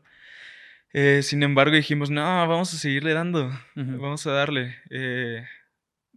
Eh, 0.93 1.23
sin 1.23 1.41
embargo, 1.41 1.75
dijimos, 1.75 2.11
no, 2.11 2.21
vamos 2.21 2.75
a 2.75 2.77
seguirle 2.77 3.15
dando, 3.15 3.51
vamos 3.73 4.27
a 4.27 4.34
darle. 4.34 4.75
Eh, 4.91 5.43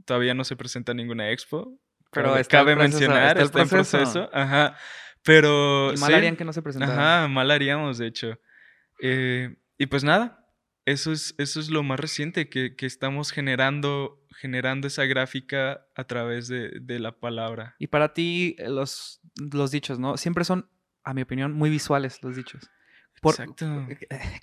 todavía 0.05 0.35
no 0.35 0.45
se 0.45 0.55
presenta 0.55 0.93
ninguna 0.93 1.31
expo, 1.31 1.81
pero 2.13 2.35
cabe 2.51 2.77
mencionar, 2.77 3.39
está, 3.39 3.63
en 3.63 3.69
proceso. 3.71 4.29
Ajá. 4.31 4.77
Pero. 5.23 5.95
mal 5.99 6.13
harían 6.13 6.37
que 6.37 6.45
no 6.45 6.53
se 6.53 6.61
presentara. 6.61 7.21
Ajá, 7.23 7.29
mal 7.29 7.51
haríamos, 7.51 7.97
de 7.97 8.09
hecho. 8.09 8.39
Eh, 9.01 9.57
y 9.79 9.87
pues 9.87 10.05
nada, 10.05 10.46
eso 10.87 11.13
es, 11.13 11.35
eso 11.37 11.61
es 11.61 11.69
lo 11.69 11.83
más 11.83 12.01
reciente, 12.01 12.49
que, 12.49 12.75
estamos 12.81 13.33
generando, 13.33 14.25
generando 14.31 14.87
esa 14.87 15.05
gráfica 15.05 15.87
a 15.95 16.05
través 16.05 16.49
de, 16.49 16.99
la 16.99 17.13
palabra. 17.19 17.77
Y 17.79 17.89
para 17.89 18.15
ti, 18.15 18.57
los, 18.67 19.21
los 19.53 19.71
dichos, 19.71 19.99
¿no? 19.99 20.17
Siempre 20.17 20.45
son, 20.45 20.71
a 21.05 21.13
mi 21.13 21.23
opinión, 21.23 21.53
muy 21.53 21.69
visuales 21.69 22.23
los 22.23 22.37
dichos. 22.37 22.71
Exacto. 23.23 23.89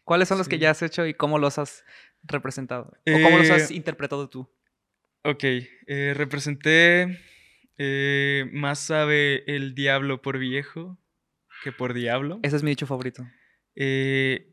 ¿Cuáles 0.03 0.27
son 0.27 0.37
los 0.37 0.47
que 0.47 0.59
ya 0.59 0.71
has 0.71 0.81
hecho 0.81 1.05
y 1.05 1.13
cómo 1.13 1.39
los 1.39 1.57
has 1.57 1.83
representado? 2.23 2.91
¿O 3.07 3.21
cómo 3.21 3.37
los 3.37 3.49
has 3.49 3.71
eh, 3.71 3.75
interpretado 3.75 4.29
tú? 4.29 4.49
Ok, 5.23 5.43
eh, 5.43 6.13
representé 6.15 7.19
eh, 7.77 8.49
más 8.51 8.79
sabe 8.79 9.43
el 9.47 9.73
diablo 9.73 10.21
por 10.21 10.37
viejo 10.37 10.99
que 11.63 11.71
por 11.71 11.93
diablo. 11.93 12.39
Ese 12.43 12.57
es 12.57 12.63
mi 12.63 12.71
dicho 12.71 12.85
favorito. 12.85 13.25
Eh, 13.75 14.52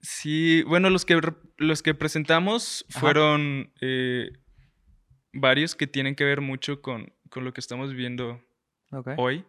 sí, 0.00 0.62
bueno, 0.62 0.90
los 0.90 1.04
que, 1.04 1.20
los 1.56 1.82
que 1.82 1.94
presentamos 1.94 2.84
fueron 2.88 3.72
eh, 3.80 4.30
varios 5.32 5.74
que 5.74 5.86
tienen 5.86 6.14
que 6.14 6.24
ver 6.24 6.40
mucho 6.40 6.80
con, 6.82 7.12
con 7.28 7.44
lo 7.44 7.52
que 7.52 7.60
estamos 7.60 7.90
viviendo 7.90 8.42
hoy. 9.16 9.44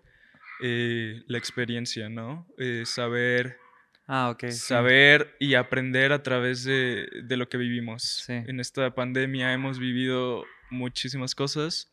la 0.59 1.37
experiencia, 1.37 2.09
¿no? 2.09 2.47
saber... 2.85 3.57
Ah, 4.07 4.35
Saber 4.49 5.37
y 5.39 5.53
aprender 5.53 6.11
a 6.11 6.21
través 6.21 6.65
de, 6.65 7.07
de 7.23 7.37
lo 7.37 7.47
que 7.47 7.57
vivimos. 7.57 8.27
En 8.27 8.59
esta 8.59 8.93
pandemia 8.93 9.53
hemos 9.53 9.79
vivido 9.79 10.43
muchísimas 10.69 11.33
cosas 11.33 11.91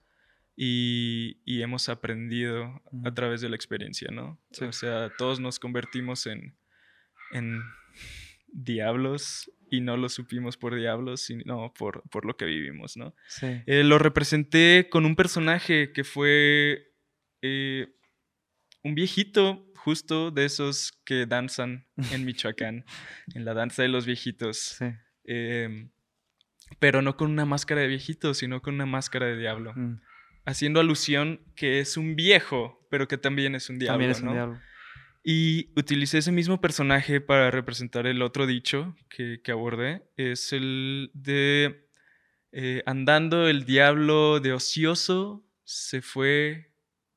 y, 0.60 1.62
hemos 1.62 1.88
aprendido 1.88 2.82
a 3.04 3.14
través 3.14 3.40
de 3.40 3.48
la 3.48 3.54
experiencia, 3.54 4.08
¿no? 4.10 4.40
O 4.60 4.72
sea, 4.72 5.10
todos 5.16 5.38
nos 5.38 5.60
convertimos 5.60 6.26
en, 6.26 6.56
en 7.32 7.62
diablos 8.52 9.50
y 9.70 9.80
no 9.80 9.96
lo 9.96 10.08
supimos 10.08 10.56
por 10.56 10.74
diablos, 10.74 11.22
sino 11.22 11.72
por, 11.74 12.02
por 12.10 12.24
lo 12.24 12.36
que 12.36 12.46
vivimos, 12.46 12.96
¿no? 12.96 13.14
Sí. 13.28 13.62
Eh, 13.66 13.84
lo 13.84 13.98
representé 13.98 14.88
con 14.90 15.04
un 15.04 15.16
personaje 15.16 15.92
que 15.92 16.04
fue 16.04 16.92
eh, 17.42 17.88
un 18.82 18.94
viejito 18.94 19.66
justo 19.76 20.30
de 20.30 20.44
esos 20.44 20.92
que 21.04 21.26
danzan 21.26 21.86
en 22.12 22.24
Michoacán, 22.24 22.84
en 23.34 23.44
la 23.44 23.54
danza 23.54 23.82
de 23.82 23.88
los 23.88 24.06
viejitos. 24.06 24.76
Sí. 24.78 24.86
Em, 25.24 25.90
pero 26.78 27.02
no 27.02 27.16
con 27.16 27.30
una 27.30 27.44
máscara 27.44 27.82
de 27.82 27.88
viejito, 27.88 28.34
sino 28.34 28.60
con 28.62 28.74
una 28.74 28.86
máscara 28.86 29.26
de 29.26 29.36
diablo. 29.36 29.72
Mm 29.74 30.00
haciendo 30.48 30.80
alusión 30.80 31.40
que 31.54 31.78
es 31.78 31.98
un 31.98 32.16
viejo, 32.16 32.86
pero 32.90 33.06
que 33.06 33.18
también 33.18 33.54
es 33.54 33.68
un 33.68 33.78
diablo. 33.78 33.92
También 33.92 34.10
es 34.10 34.20
un 34.22 34.32
diablo. 34.32 34.58
Y 35.30 35.68
utilicé 35.76 36.16
ese 36.16 36.32
mismo 36.32 36.58
personaje 36.58 37.20
para 37.20 37.50
representar 37.50 38.06
el 38.06 38.22
otro 38.22 38.46
dicho 38.46 38.96
que, 39.10 39.42
abordé. 39.52 40.02
Es 40.16 40.54
el 40.54 41.10
de 41.12 41.86
eh, 42.50 42.82
andando 42.86 43.46
el 43.46 43.66
diablo 43.66 44.40
de 44.40 44.54
ocioso 44.54 45.44
se 45.64 46.00
fue 46.00 46.72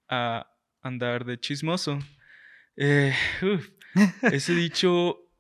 a 0.10 0.52
andar 0.82 1.24
de 1.24 1.40
chismoso. 1.40 2.00
Eh, 2.76 3.14
ese 4.24 4.56
dicho 4.56 5.32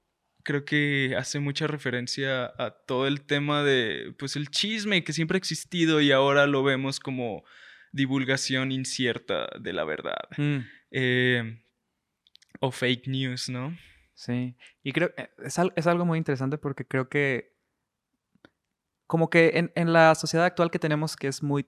creo 0.41 0.63
que 0.63 1.13
hace 1.17 1.41
mucha 1.41 1.67
referencia 1.67 2.53
a 2.57 2.71
todo 2.87 3.05
el 3.05 3.25
tema 3.25 3.63
de 3.63 4.15
pues 4.17 4.37
el 4.37 4.49
chisme 4.49 5.03
que 5.03 5.11
siempre 5.11 5.35
ha 5.35 5.39
existido 5.39 5.99
y 5.99 6.13
ahora 6.13 6.47
lo 6.47 6.63
vemos 6.63 7.01
como 7.01 7.43
divulgación 7.91 8.71
incierta 8.71 9.49
de 9.59 9.73
la 9.73 9.83
verdad. 9.83 10.29
Mm. 10.37 10.59
Eh, 10.91 11.60
o 12.61 12.71
fake 12.71 13.07
news, 13.07 13.49
¿no? 13.49 13.75
Sí, 14.13 14.55
y 14.83 14.93
creo 14.93 15.13
que 15.13 15.29
es, 15.43 15.57
es, 15.75 15.87
algo 15.87 16.05
muy 16.05 16.17
interesante 16.17 16.57
porque 16.57 16.85
creo 16.85 17.09
que 17.09 17.57
como 19.07 19.29
que 19.29 19.51
en, 19.55 19.71
en, 19.75 19.91
la 19.91 20.13
sociedad 20.15 20.45
actual 20.45 20.69
que 20.69 20.79
tenemos 20.79 21.15
que 21.15 21.27
es 21.27 21.41
muy, 21.41 21.65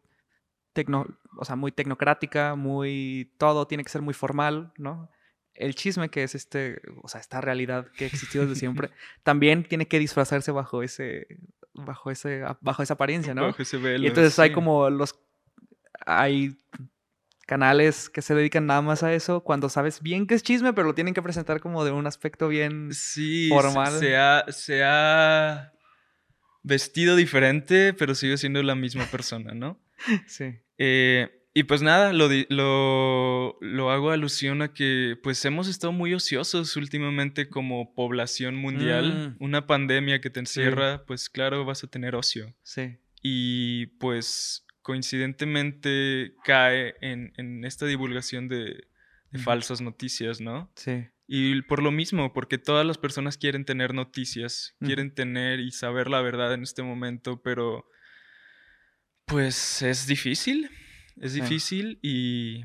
tecno, 0.73 1.05
o 1.37 1.45
sea, 1.45 1.55
muy 1.55 1.71
tecnocrática, 1.71 2.55
muy, 2.55 3.33
todo 3.37 3.67
tiene 3.67 3.83
que 3.83 3.89
ser 3.89 4.01
muy 4.01 4.13
formal, 4.13 4.73
¿no? 4.77 5.09
El 5.53 5.75
chisme 5.75 6.09
que 6.09 6.23
es 6.23 6.35
este, 6.35 6.81
o 7.01 7.07
sea, 7.07 7.21
esta 7.21 7.41
realidad 7.41 7.87
que 7.95 8.05
ha 8.05 8.07
existido 8.07 8.45
desde 8.45 8.59
siempre, 8.59 8.89
también 9.23 9.63
tiene 9.63 9.87
que 9.87 9.99
disfrazarse 9.99 10.51
bajo 10.51 10.83
ese, 10.83 11.27
bajo 11.73 12.11
ese, 12.11 12.43
bajo 12.61 12.83
esa 12.83 12.95
apariencia, 12.95 13.33
¿no? 13.33 13.43
Bajo 13.47 13.61
ese 13.61 13.77
velo, 13.77 14.03
y 14.03 14.07
entonces 14.07 14.37
hay 14.39 14.51
como 14.51 14.89
los 14.89 15.19
hay 16.05 16.57
canales 17.45 18.09
que 18.09 18.21
se 18.21 18.35
dedican 18.35 18.65
nada 18.65 18.81
más 18.81 19.03
a 19.03 19.13
eso 19.13 19.43
cuando 19.43 19.69
sabes 19.69 20.01
bien 20.01 20.27
que 20.27 20.35
es 20.35 20.43
chisme, 20.43 20.73
pero 20.73 20.87
lo 20.87 20.95
tienen 20.95 21.13
que 21.13 21.21
presentar 21.21 21.59
como 21.59 21.83
de 21.83 21.91
un 21.91 22.07
aspecto 22.07 22.47
bien 22.47 22.93
sí, 22.93 23.49
formal. 23.49 23.99
Se 23.99 24.15
ha, 24.15 24.45
se 24.49 24.83
ha 24.83 25.73
vestido 26.63 27.15
diferente, 27.15 27.93
pero 27.93 28.15
sigue 28.15 28.37
siendo 28.37 28.63
la 28.63 28.75
misma 28.75 29.05
persona, 29.05 29.53
¿no? 29.53 29.79
sí. 30.27 30.55
Eh, 30.77 31.43
y 31.55 31.63
pues 31.63 31.83
nada, 31.83 32.13
lo, 32.13 32.29
lo, 32.49 33.57
lo, 33.61 33.91
hago 33.91 34.09
alusión 34.09 34.63
a 34.63 34.73
que 34.73 35.19
pues 35.21 35.43
hemos 35.45 35.67
estado 35.67 35.93
muy 35.93 36.13
ociosos 36.15 36.75
últimamente 36.77 37.47
como 37.47 37.93
población 37.93 38.55
mundial. 38.55 39.35
Mm. 39.39 39.43
Una 39.43 39.67
pandemia 39.67 40.19
que 40.19 40.31
te 40.31 40.39
encierra, 40.39 41.05
pues 41.05 41.29
claro, 41.29 41.63
vas 41.63 41.83
a 41.83 41.87
tener 41.87 42.15
ocio. 42.15 42.55
Sí. 42.63 42.97
Y 43.21 43.85
pues 43.99 44.65
coincidentemente 44.83 46.35
cae 46.43 46.95
en, 47.01 47.65
esta 47.65 47.87
divulgación 47.87 48.47
de, 48.47 48.87
falsas 49.43 49.81
noticias, 49.81 50.39
¿no? 50.41 50.71
Sí. 50.75 51.07
Y 51.25 51.63
por 51.63 51.81
lo 51.81 51.91
mismo, 51.91 52.33
porque 52.33 52.59
todas 52.59 52.85
las 52.85 52.99
personas 52.99 53.37
quieren 53.37 53.65
tener 53.65 53.95
noticias, 53.95 54.75
quieren 54.79 55.15
tener 55.15 55.59
y 55.59 55.71
saber 55.71 56.07
la 56.09 56.21
verdad 56.21 56.53
en 56.53 56.61
este 56.61 56.83
momento, 56.83 57.41
pero 57.41 57.89
pues 59.25 59.81
es 59.81 60.05
difícil, 60.05 60.69
es 61.19 61.33
difícil 61.33 61.97
y, 62.03 62.63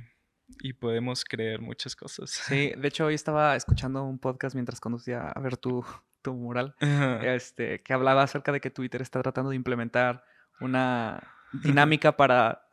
podemos 0.81 1.25
creer 1.25 1.62
muchas 1.62 1.97
cosas. 1.97 2.31
Sí, 2.31 2.73
de 2.77 2.89
hecho 2.89 3.07
hoy 3.07 3.14
estaba 3.14 3.57
escuchando 3.57 4.05
un 4.05 4.19
podcast 4.19 4.55
mientras 4.55 4.81
conducía 4.81 5.29
a 5.29 5.41
ver 5.41 5.57
tu, 5.57 5.83
tu 6.21 6.35
mural, 6.35 6.75
este, 7.23 7.81
que 7.83 7.95
hablaba 7.95 8.25
acerca 8.25 8.53
de 8.53 8.61
que 8.61 8.71
Twitter 8.71 9.01
está 9.01 9.23
tratando 9.23 9.51
de 9.51 9.57
implementar 9.57 10.25
una 10.61 11.38
dinámica 11.53 12.16
para 12.16 12.68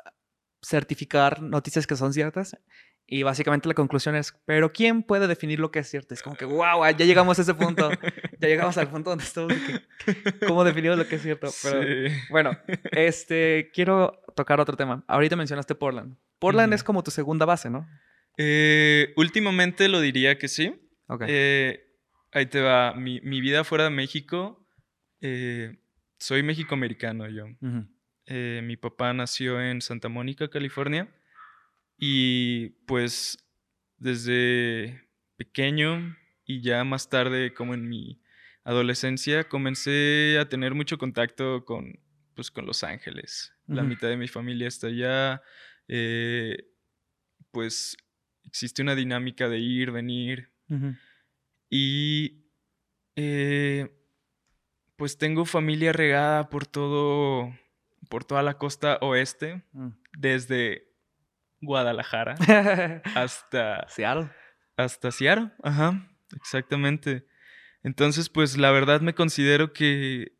certificar 0.61 1.41
noticias 1.41 1.85
que 1.87 1.95
son 1.95 2.13
ciertas. 2.13 2.57
Y 3.07 3.21
básicamente 3.21 3.67
la 3.67 3.75
conclusión 3.75 4.15
es, 4.15 4.35
pero 4.45 4.73
¿quién 4.73 5.03
puede 5.03 5.27
definir 5.27 5.59
lo 5.59 5.69
que 5.69 5.79
es 5.79 5.87
cierto? 5.87 6.15
Es 6.15 6.23
como 6.23 6.35
que, 6.35 6.45
wow, 6.45 6.83
ya 6.97 7.05
llegamos 7.05 7.37
a 7.37 7.43
ese 7.43 7.53
punto. 7.53 7.91
Ya 8.39 8.49
llegamos 8.49 8.77
al 8.77 8.89
punto 8.89 9.11
donde 9.11 9.23
estamos. 9.23 9.53
¿Cómo 10.47 10.63
definimos 10.63 10.97
lo 10.97 11.07
que 11.07 11.15
es 11.15 11.21
cierto? 11.21 11.49
Pero 11.63 12.11
bueno, 12.29 12.57
este, 12.91 13.71
quiero 13.73 14.21
tocar 14.35 14.59
otro 14.59 14.75
tema. 14.75 15.05
Ahorita 15.07 15.35
mencionaste 15.35 15.73
Portland. 15.73 16.17
Portland 16.39 16.73
es 16.73 16.83
como 16.83 17.01
tu 17.01 17.11
segunda 17.11 17.45
base, 17.45 17.69
¿no? 17.69 17.87
Eh, 18.37 19.13
últimamente 19.15 19.87
lo 19.87 20.01
diría 20.01 20.37
que 20.37 20.47
sí. 20.47 20.75
Eh, 21.27 21.87
ahí 22.33 22.45
te 22.47 22.61
va. 22.61 22.93
Mi, 22.93 23.19
vida 23.21 23.63
fuera 23.63 23.85
de 23.85 23.89
México, 23.91 24.67
eh, 25.21 25.77
soy 26.17 26.43
mexicoamericano 26.43 27.29
yo. 27.29 27.45
Eh, 28.27 28.61
mi 28.63 28.77
papá 28.77 29.13
nació 29.13 29.61
en 29.61 29.81
Santa 29.81 30.09
Mónica, 30.09 30.49
California. 30.49 31.07
Y 31.97 32.69
pues 32.85 33.37
desde 33.97 35.07
pequeño 35.37 36.17
y 36.45 36.61
ya 36.61 36.83
más 36.83 37.09
tarde, 37.09 37.53
como 37.53 37.73
en 37.73 37.87
mi 37.87 38.21
adolescencia, 38.63 39.47
comencé 39.47 40.37
a 40.39 40.49
tener 40.49 40.73
mucho 40.73 40.97
contacto 40.97 41.65
con, 41.65 41.99
pues, 42.35 42.51
con 42.51 42.65
Los 42.65 42.83
Ángeles. 42.83 43.53
La 43.67 43.81
mitad 43.81 44.09
de 44.09 44.17
mi 44.17 44.27
familia 44.27 44.67
está 44.67 44.87
allá. 44.87 45.41
Eh, 45.87 46.67
pues 47.51 47.97
existe 48.43 48.81
una 48.81 48.95
dinámica 48.95 49.49
de 49.49 49.59
ir, 49.59 49.91
venir. 49.91 50.51
Y 51.69 52.45
eh, 53.15 53.89
pues 54.95 55.17
tengo 55.17 55.45
familia 55.45 55.93
regada 55.93 56.49
por 56.49 56.67
todo, 56.67 57.53
por 58.09 58.23
toda 58.23 58.43
la 58.43 58.57
costa 58.57 58.97
oeste, 59.01 59.63
mm. 59.73 59.89
desde 60.17 60.91
Guadalajara 61.61 62.35
hasta 63.15 63.87
Seattle. 63.89 64.29
Hasta 64.77 65.11
Seattle, 65.11 65.51
ajá, 65.63 66.07
exactamente. 66.35 67.25
Entonces, 67.83 68.29
pues 68.29 68.57
la 68.57 68.71
verdad 68.71 69.01
me 69.01 69.13
considero 69.13 69.71
que, 69.71 70.33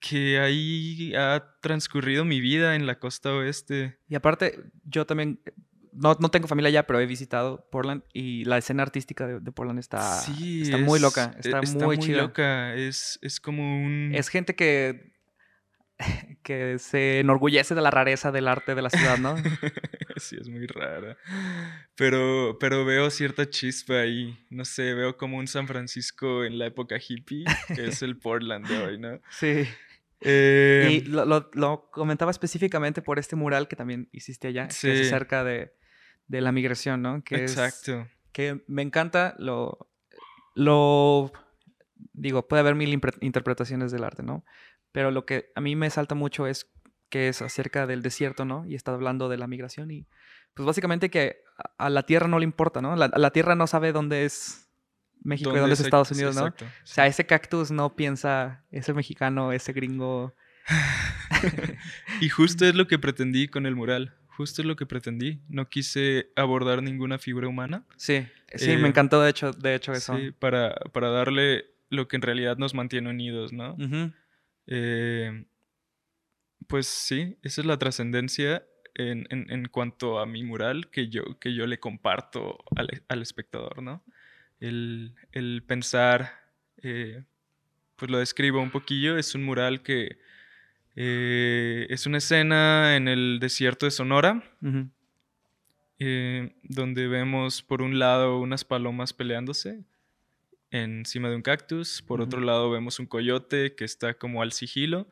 que 0.00 0.40
ahí 0.40 1.14
ha 1.14 1.56
transcurrido 1.60 2.24
mi 2.24 2.40
vida 2.40 2.74
en 2.74 2.86
la 2.86 2.98
costa 2.98 3.34
oeste. 3.34 3.98
Y 4.08 4.14
aparte, 4.14 4.58
yo 4.84 5.06
también 5.06 5.40
no, 5.92 6.16
no, 6.20 6.30
tengo 6.30 6.46
familia 6.46 6.68
allá, 6.68 6.86
pero 6.86 7.00
he 7.00 7.06
visitado 7.06 7.68
Portland 7.70 8.02
y 8.12 8.44
la 8.44 8.58
escena 8.58 8.82
artística 8.82 9.26
de, 9.26 9.52
Portland 9.52 9.78
está, 9.78 10.20
está 10.20 10.78
muy 10.78 11.00
loca. 11.00 11.34
Está, 11.38 11.60
muy, 11.62 11.96
muy 11.96 12.08
loca. 12.08 12.74
Es, 12.74 13.18
es 13.22 13.40
como 13.40 13.62
un. 13.62 14.12
Es 14.14 14.28
gente 14.28 14.54
que. 14.54 15.07
que 16.42 16.78
se 16.78 17.20
enorgullece 17.20 17.74
de 17.74 17.82
la 17.82 17.90
rareza 17.90 18.30
del 18.32 18.48
arte 18.48 18.74
de 18.74 18.82
la 18.82 18.90
ciudad, 18.90 19.18
¿no? 19.18 19.36
sí, 20.16 20.36
es 20.40 20.48
muy 20.48 20.66
rara. 20.66 21.16
Pero, 21.94 22.56
pero 22.58 22.84
veo 22.84 23.10
cierta 23.10 23.48
chispa 23.48 24.00
ahí. 24.00 24.38
No 24.50 24.64
sé, 24.64 24.94
veo 24.94 25.16
como 25.16 25.38
un 25.38 25.46
San 25.48 25.66
Francisco 25.66 26.44
en 26.44 26.58
la 26.58 26.66
época 26.66 26.96
hippie, 26.96 27.44
que 27.74 27.88
es 27.88 28.02
el 28.02 28.18
Portland 28.18 28.66
de 28.68 28.78
hoy, 28.78 28.98
¿no? 28.98 29.20
Sí. 29.30 29.64
Eh, 30.20 30.88
y 30.90 31.00
lo, 31.02 31.48
lo, 31.52 31.90
comentaba 31.92 32.32
específicamente 32.32 33.02
por 33.02 33.20
este 33.20 33.36
mural 33.36 33.68
que 33.68 33.76
también 33.76 34.08
hiciste 34.10 34.48
allá, 34.48 34.66
que 34.66 35.00
es 35.00 35.06
acerca 35.06 35.44
de, 35.44 35.72
de 36.26 36.40
la 36.40 36.50
migración, 36.50 37.02
¿no? 37.02 37.22
Que 37.22 37.36
Exacto. 37.36 38.08
que 38.32 38.64
me 38.66 38.82
encanta 38.82 39.36
lo, 39.38 39.88
lo, 40.56 41.30
digo, 42.12 42.48
puede 42.48 42.60
haber 42.60 42.74
mil 42.74 43.00
interpretaciones 43.20 43.92
del 43.92 44.02
arte, 44.02 44.24
¿no? 44.24 44.44
Pero 44.92 45.10
lo 45.10 45.26
que 45.26 45.50
a 45.54 45.60
mí 45.60 45.76
me 45.76 45.90
salta 45.90 46.14
mucho 46.14 46.46
es 46.46 46.70
que 47.08 47.28
es 47.28 47.42
acerca 47.42 47.86
del 47.86 48.02
desierto, 48.02 48.44
¿no? 48.44 48.66
Y 48.66 48.74
está 48.74 48.92
hablando 48.92 49.28
de 49.28 49.38
la 49.38 49.46
migración 49.46 49.90
y 49.90 50.06
pues 50.54 50.66
básicamente 50.66 51.10
que 51.10 51.42
a 51.78 51.88
la 51.88 52.04
tierra 52.04 52.28
no 52.28 52.38
le 52.38 52.44
importa, 52.44 52.82
¿no? 52.82 52.96
La, 52.96 53.10
la 53.14 53.30
tierra 53.30 53.54
no 53.54 53.66
sabe 53.66 53.92
dónde 53.92 54.24
es 54.24 54.68
México 55.22 55.54
y 55.54 55.58
dónde 55.58 55.74
es 55.74 55.80
Estados 55.80 56.10
Unidos, 56.10 56.36
¿no? 56.36 56.46
o 56.46 56.52
sea, 56.84 57.06
ese 57.06 57.26
cactus 57.26 57.70
no 57.70 57.96
piensa, 57.96 58.64
ese 58.70 58.92
mexicano, 58.92 59.52
ese 59.52 59.72
gringo. 59.72 60.34
y 62.20 62.28
justo 62.28 62.66
es 62.66 62.74
lo 62.74 62.86
que 62.86 62.98
pretendí 62.98 63.48
con 63.48 63.66
el 63.66 63.74
mural 63.74 64.18
justo 64.38 64.62
es 64.62 64.68
lo 64.68 64.76
que 64.76 64.86
pretendí. 64.86 65.40
No 65.48 65.68
quise 65.68 66.30
abordar 66.36 66.80
ninguna 66.80 67.18
figura 67.18 67.48
humana. 67.48 67.82
Sí, 67.96 68.24
sí, 68.54 68.68
me 68.76 68.84
eh, 68.84 68.86
encantó 68.86 69.20
de 69.20 69.30
hecho, 69.30 69.52
de 69.52 69.74
hecho 69.74 69.92
eso. 69.92 70.16
Sí, 70.16 70.30
para, 70.30 70.76
para 70.92 71.10
darle 71.10 71.64
lo 71.90 72.06
que 72.06 72.14
en 72.14 72.22
realidad 72.22 72.56
nos 72.56 72.72
mantiene 72.72 73.10
unidos, 73.10 73.52
¿no? 73.52 73.76
Eh, 74.68 75.46
pues 76.66 76.86
sí, 76.86 77.38
esa 77.42 77.62
es 77.62 77.66
la 77.66 77.78
trascendencia 77.78 78.64
en, 78.94 79.26
en, 79.30 79.68
cuanto 79.68 80.18
a 80.18 80.26
mi 80.26 80.42
mural 80.42 80.90
que 80.90 81.08
yo, 81.08 81.38
que 81.40 81.54
yo 81.54 81.66
le 81.66 81.80
comparto 81.80 82.58
al, 82.76 83.02
al 83.08 83.22
espectador, 83.22 83.82
¿no? 83.82 84.04
El, 84.60 85.14
el 85.32 85.62
pensar, 85.66 86.32
eh, 86.82 87.24
pues 87.96 88.10
lo 88.10 88.18
describo 88.18 88.60
un 88.60 88.70
poquillo, 88.70 89.16
es 89.16 89.34
un 89.34 89.44
mural 89.44 89.82
que 89.82 90.18
eh, 90.96 91.86
es 91.90 92.06
una 92.06 92.18
escena 92.18 92.96
en 92.96 93.08
el 93.08 93.38
desierto 93.40 93.86
de 93.86 93.92
Sonora, 93.92 94.42
eh, 96.00 96.56
donde 96.64 97.06
vemos 97.08 97.62
por 97.62 97.82
un 97.82 97.98
lado 97.98 98.40
unas 98.40 98.64
palomas 98.64 99.12
peleándose 99.12 99.84
encima 100.70 101.30
de 101.30 101.36
un 101.36 101.42
cactus, 101.42 102.02
por 102.02 102.20
otro 102.20 102.40
lado 102.40 102.70
vemos 102.70 102.98
un 102.98 103.06
coyote 103.06 103.74
que 103.74 103.84
está 103.84 104.14
como 104.14 104.42
al 104.42 104.52
sigilo, 104.52 105.08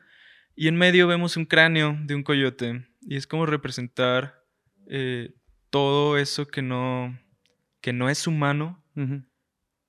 y 0.55 0.67
en 0.67 0.75
medio 0.75 1.07
vemos 1.07 1.37
un 1.37 1.45
cráneo 1.45 1.97
de 2.03 2.15
un 2.15 2.23
coyote, 2.23 2.87
y 3.01 3.15
es 3.15 3.27
como 3.27 3.45
representar 3.45 4.43
eh, 4.87 5.33
todo 5.69 6.17
eso 6.17 6.47
que 6.47 6.61
no, 6.61 7.19
que 7.81 7.93
no 7.93 8.09
es 8.09 8.27
humano, 8.27 8.83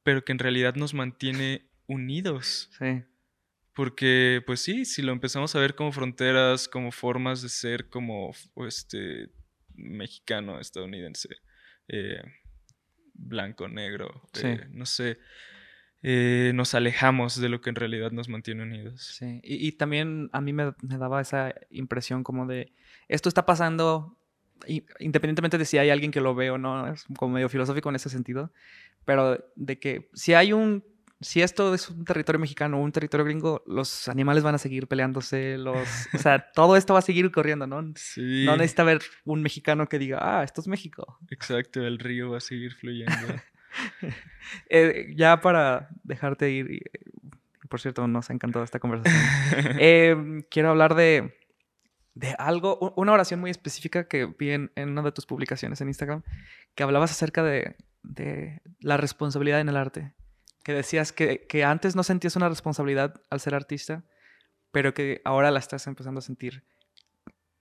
pero 0.02 0.24
que 0.24 0.32
en 0.32 0.38
realidad 0.38 0.74
nos 0.74 0.94
mantiene 0.94 1.70
unidos. 1.86 2.70
Sí. 2.78 3.02
Porque, 3.74 4.42
pues 4.44 4.60
sí, 4.60 4.84
si 4.84 5.02
lo 5.02 5.12
empezamos 5.12 5.54
a 5.54 5.60
ver 5.60 5.74
como 5.74 5.92
fronteras, 5.92 6.66
como 6.66 6.90
formas 6.90 7.42
de 7.42 7.48
ser 7.48 7.88
como 7.88 8.34
este 8.66 9.30
mexicano, 9.74 10.60
estadounidense, 10.60 11.28
eh, 11.86 12.20
blanco, 13.14 13.68
negro, 13.68 14.28
eh, 14.42 14.66
no 14.70 14.84
sé, 14.84 15.18
eh, 16.02 16.52
nos 16.54 16.74
alejamos 16.74 17.40
de 17.40 17.48
lo 17.48 17.60
que 17.60 17.70
en 17.70 17.76
realidad 17.76 18.12
nos 18.12 18.28
mantiene 18.28 18.62
unidos. 18.62 19.02
Sí, 19.18 19.40
y, 19.42 19.72
también 19.72 20.30
a 20.32 20.40
mí 20.40 20.52
me, 20.52 20.72
daba 20.82 21.20
esa 21.20 21.54
impresión 21.70 22.22
como 22.22 22.46
de, 22.46 22.72
esto 23.08 23.28
está 23.28 23.46
pasando, 23.46 24.16
independientemente 25.00 25.58
de 25.58 25.64
si 25.64 25.78
hay 25.78 25.90
alguien 25.90 26.10
que 26.10 26.20
lo 26.20 26.34
ve 26.34 26.50
o 26.50 26.58
no, 26.58 26.92
es 26.92 27.04
como 27.16 27.34
medio 27.34 27.48
filosófico 27.48 27.88
en 27.88 27.96
ese 27.96 28.10
sentido, 28.10 28.52
pero 29.04 29.44
de 29.56 29.78
que 29.78 30.08
si 30.14 30.34
hay 30.34 30.52
un 30.52 30.84
si 31.20 31.42
esto 31.42 31.74
es 31.74 31.90
un 31.90 32.04
territorio 32.04 32.38
mexicano 32.38 32.78
o 32.78 32.82
un 32.82 32.92
territorio 32.92 33.24
gringo, 33.24 33.62
los 33.66 34.08
animales 34.08 34.44
van 34.44 34.54
a 34.54 34.58
seguir 34.58 34.86
peleándose, 34.86 35.58
los, 35.58 35.88
o 36.14 36.18
sea, 36.18 36.50
todo 36.54 36.76
esto 36.76 36.92
va 36.92 37.00
a 37.00 37.02
seguir 37.02 37.30
corriendo, 37.32 37.66
¿no? 37.66 37.82
Sí. 37.96 38.44
No 38.44 38.56
necesita 38.56 38.82
haber 38.82 39.00
un 39.24 39.42
mexicano 39.42 39.88
que 39.88 39.98
diga, 39.98 40.18
ah, 40.20 40.44
esto 40.44 40.60
es 40.60 40.68
México. 40.68 41.18
Exacto, 41.30 41.84
el 41.84 41.98
río 41.98 42.30
va 42.30 42.38
a 42.38 42.40
seguir 42.40 42.74
fluyendo. 42.74 43.12
Eh, 44.70 45.12
ya 45.14 45.42
para 45.42 45.90
dejarte 46.04 46.48
ir, 46.50 46.70
y, 46.70 46.80
por 47.68 47.82
cierto, 47.82 48.08
nos 48.08 48.30
ha 48.30 48.32
encantado 48.32 48.64
esta 48.64 48.78
conversación. 48.78 49.20
Em, 49.78 50.42
quiero 50.50 50.70
hablar 50.70 50.94
de, 50.94 51.36
de 52.14 52.34
algo, 52.38 52.94
una 52.96 53.12
oración 53.12 53.40
muy 53.40 53.50
específica 53.50 54.08
que 54.08 54.24
vi 54.24 54.52
en, 54.52 54.70
una 54.74 55.02
de 55.02 55.12
tus 55.12 55.26
publicaciones 55.26 55.82
en 55.82 55.88
Instagram, 55.88 56.22
que 56.74 56.82
hablabas 56.82 57.10
acerca 57.10 57.42
de, 57.42 57.76
de 58.02 58.62
la 58.80 58.96
responsabilidad 58.96 59.60
en 59.60 59.68
el 59.68 59.76
arte 59.76 60.14
que 60.68 60.74
decías 60.74 61.12
que, 61.12 61.46
que, 61.46 61.64
antes 61.64 61.96
no 61.96 62.02
sentías 62.02 62.36
una 62.36 62.48
responsabilidad 62.48 63.22
al 63.30 63.40
ser 63.40 63.54
artista, 63.54 64.04
pero 64.70 64.92
que 64.92 65.22
ahora 65.24 65.50
la 65.50 65.60
estás 65.60 65.86
empezando 65.86 66.18
a 66.18 66.22
sentir. 66.22 66.62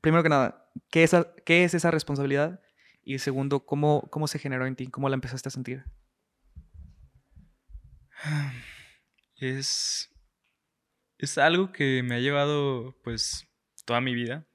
Primero 0.01 0.23
que 0.23 0.29
nada, 0.29 0.69
¿qué 0.89 1.03
es, 1.03 1.15
qué 1.45 1.63
es 1.63 1.73
esa 1.73 1.89
responsabilidad? 1.89 2.59
Y 3.03 3.19
segundo, 3.19 3.65
¿cómo, 3.65 4.09
¿cómo 4.11 4.27
se 4.27 4.39
generó 4.39 4.65
en 4.65 4.75
ti? 4.75 4.87
¿Cómo 4.87 5.07
la 5.07 5.15
empezaste 5.15 5.47
a 5.47 5.51
sentir? 5.51 5.85
Es, 9.35 10.09
es 11.19 11.37
algo 11.37 11.71
que 11.71 12.01
me 12.03 12.15
ha 12.15 12.19
llevado 12.19 12.99
pues 13.03 13.47
toda 13.85 14.01
mi 14.01 14.15
vida. 14.15 14.47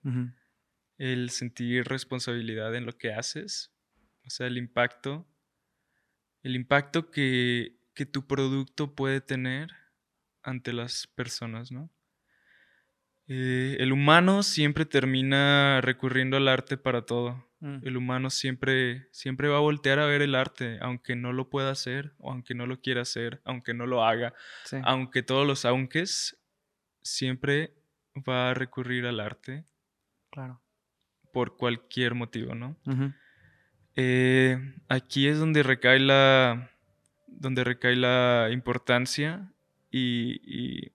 El 0.98 1.30
sentir 1.30 1.84
responsabilidad 1.84 2.74
en 2.74 2.86
lo 2.86 2.98
que 2.98 3.12
haces. 3.12 3.72
O 4.24 4.30
sea, 4.30 4.48
el 4.48 4.58
impacto. 4.58 5.28
El 6.42 6.56
impacto 6.56 7.10
que 7.10 7.78
que 7.94 8.06
tu 8.06 8.26
producto 8.26 8.94
puede 8.94 9.20
tener 9.20 9.70
ante 10.42 10.72
las 10.72 11.06
personas, 11.06 11.70
¿no? 11.70 11.90
Eh, 13.28 13.76
el 13.78 13.92
humano 13.92 14.42
siempre 14.42 14.84
termina 14.84 15.80
recurriendo 15.80 16.36
al 16.36 16.48
arte 16.48 16.76
para 16.76 17.02
todo. 17.06 17.46
Mm. 17.62 17.78
El 17.84 17.96
humano 17.96 18.28
siempre, 18.28 19.06
siempre 19.12 19.46
va 19.46 19.58
a 19.58 19.60
voltear 19.60 20.00
a 20.00 20.06
ver 20.06 20.20
el 20.20 20.34
arte, 20.34 20.78
aunque 20.80 21.14
no 21.14 21.32
lo 21.32 21.48
pueda 21.48 21.70
hacer, 21.70 22.12
o 22.18 22.32
aunque 22.32 22.56
no 22.56 22.66
lo 22.66 22.80
quiera 22.80 23.02
hacer, 23.02 23.40
aunque 23.44 23.72
no 23.72 23.86
lo 23.86 24.04
haga, 24.04 24.34
aunque 24.82 25.22
todos 25.22 25.46
los 25.46 25.64
aunques, 25.64 26.36
siempre 27.02 27.72
va 28.28 28.50
a 28.50 28.54
recurrir 28.54 29.06
al 29.06 29.20
arte. 29.20 29.64
Claro. 30.30 30.60
Por 31.32 31.56
cualquier 31.56 32.14
motivo, 32.14 32.56
¿no? 32.56 32.76
Eh, 33.94 34.58
aquí 34.88 35.28
es 35.28 35.38
donde 35.38 35.62
recae 35.62 36.00
la, 36.00 36.68
donde 37.28 37.62
recae 37.62 37.94
la 37.94 38.48
importancia 38.50 39.52
y, 39.88 40.90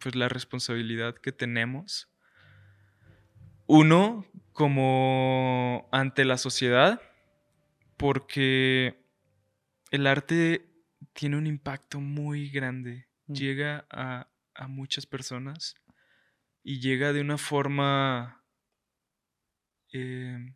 pues 0.00 0.14
la 0.14 0.28
responsabilidad 0.28 1.16
que 1.16 1.32
tenemos. 1.32 2.11
Uno, 3.74 4.26
como 4.52 5.88
ante 5.92 6.26
la 6.26 6.36
sociedad, 6.36 7.00
porque 7.96 9.02
el 9.90 10.06
arte 10.06 10.68
tiene 11.14 11.38
un 11.38 11.46
impacto 11.46 11.98
muy 11.98 12.50
grande, 12.50 13.08
mm. 13.28 13.32
llega 13.32 13.86
a, 13.88 14.28
muchas 14.68 15.06
personas 15.06 15.74
y 16.62 16.80
llega 16.80 17.14
de 17.14 17.22
una 17.22 17.38
forma 17.38 18.44
eh, 19.90 20.54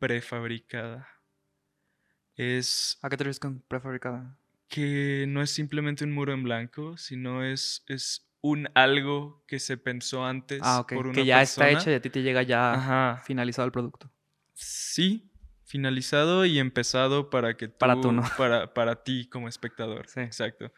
prefabricada. 0.00 1.06
Es... 2.34 2.98
¿A 3.00 3.08
qué 3.08 3.16
te 3.16 3.22
refieres 3.22 3.38
con 3.38 3.60
prefabricada? 3.60 4.36
Que 4.66 5.26
no 5.28 5.40
es 5.40 5.50
simplemente 5.50 6.02
un 6.02 6.10
muro 6.10 6.32
en 6.32 6.42
blanco, 6.42 6.96
sino 6.96 7.44
es, 7.44 7.84
es 7.86 8.28
un 8.42 8.68
algo 8.74 9.42
que 9.46 9.58
se 9.58 9.78
pensó 9.78 10.26
antes 10.26 10.60
ah, 10.62 10.84
por 10.86 11.06
una 11.06 11.14
Que 11.14 11.24
ya 11.24 11.40
está 11.40 11.70
hecho 11.70 11.90
y 11.90 11.94
a 11.94 12.02
ti 12.02 12.10
te 12.10 12.22
llega 12.22 12.42
ya 12.42 13.22
finalizado 13.24 13.64
el 13.66 13.72
producto. 13.72 14.12
Sí, 14.52 15.30
finalizado 15.64 16.44
y 16.44 16.58
empezado 16.58 17.30
para 17.30 17.56
que 17.56 17.68
tú, 17.68 17.78
para 17.78 18.00
tú, 18.00 18.12
¿no? 18.12 18.22
Para, 18.36 18.74
para 18.74 19.04
ti 19.04 19.28
como 19.28 19.48
espectador. 19.48 20.08
Sí. 20.08 20.20
Exacto. 20.20 20.72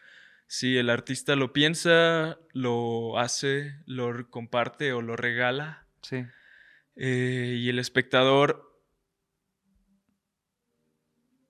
Si 0.47 0.77
el 0.77 0.91
artista 0.91 1.37
lo 1.37 1.53
piensa, 1.53 2.39
lo 2.53 3.19
hace, 3.19 3.77
lo 3.87 4.31
comparte 4.31 4.93
o 4.93 5.01
lo 5.01 5.17
regala. 5.17 5.87
Sí. 6.03 6.25
Eh, 6.97 7.57
y 7.59 7.69
el 7.71 7.79
espectador, 7.79 8.79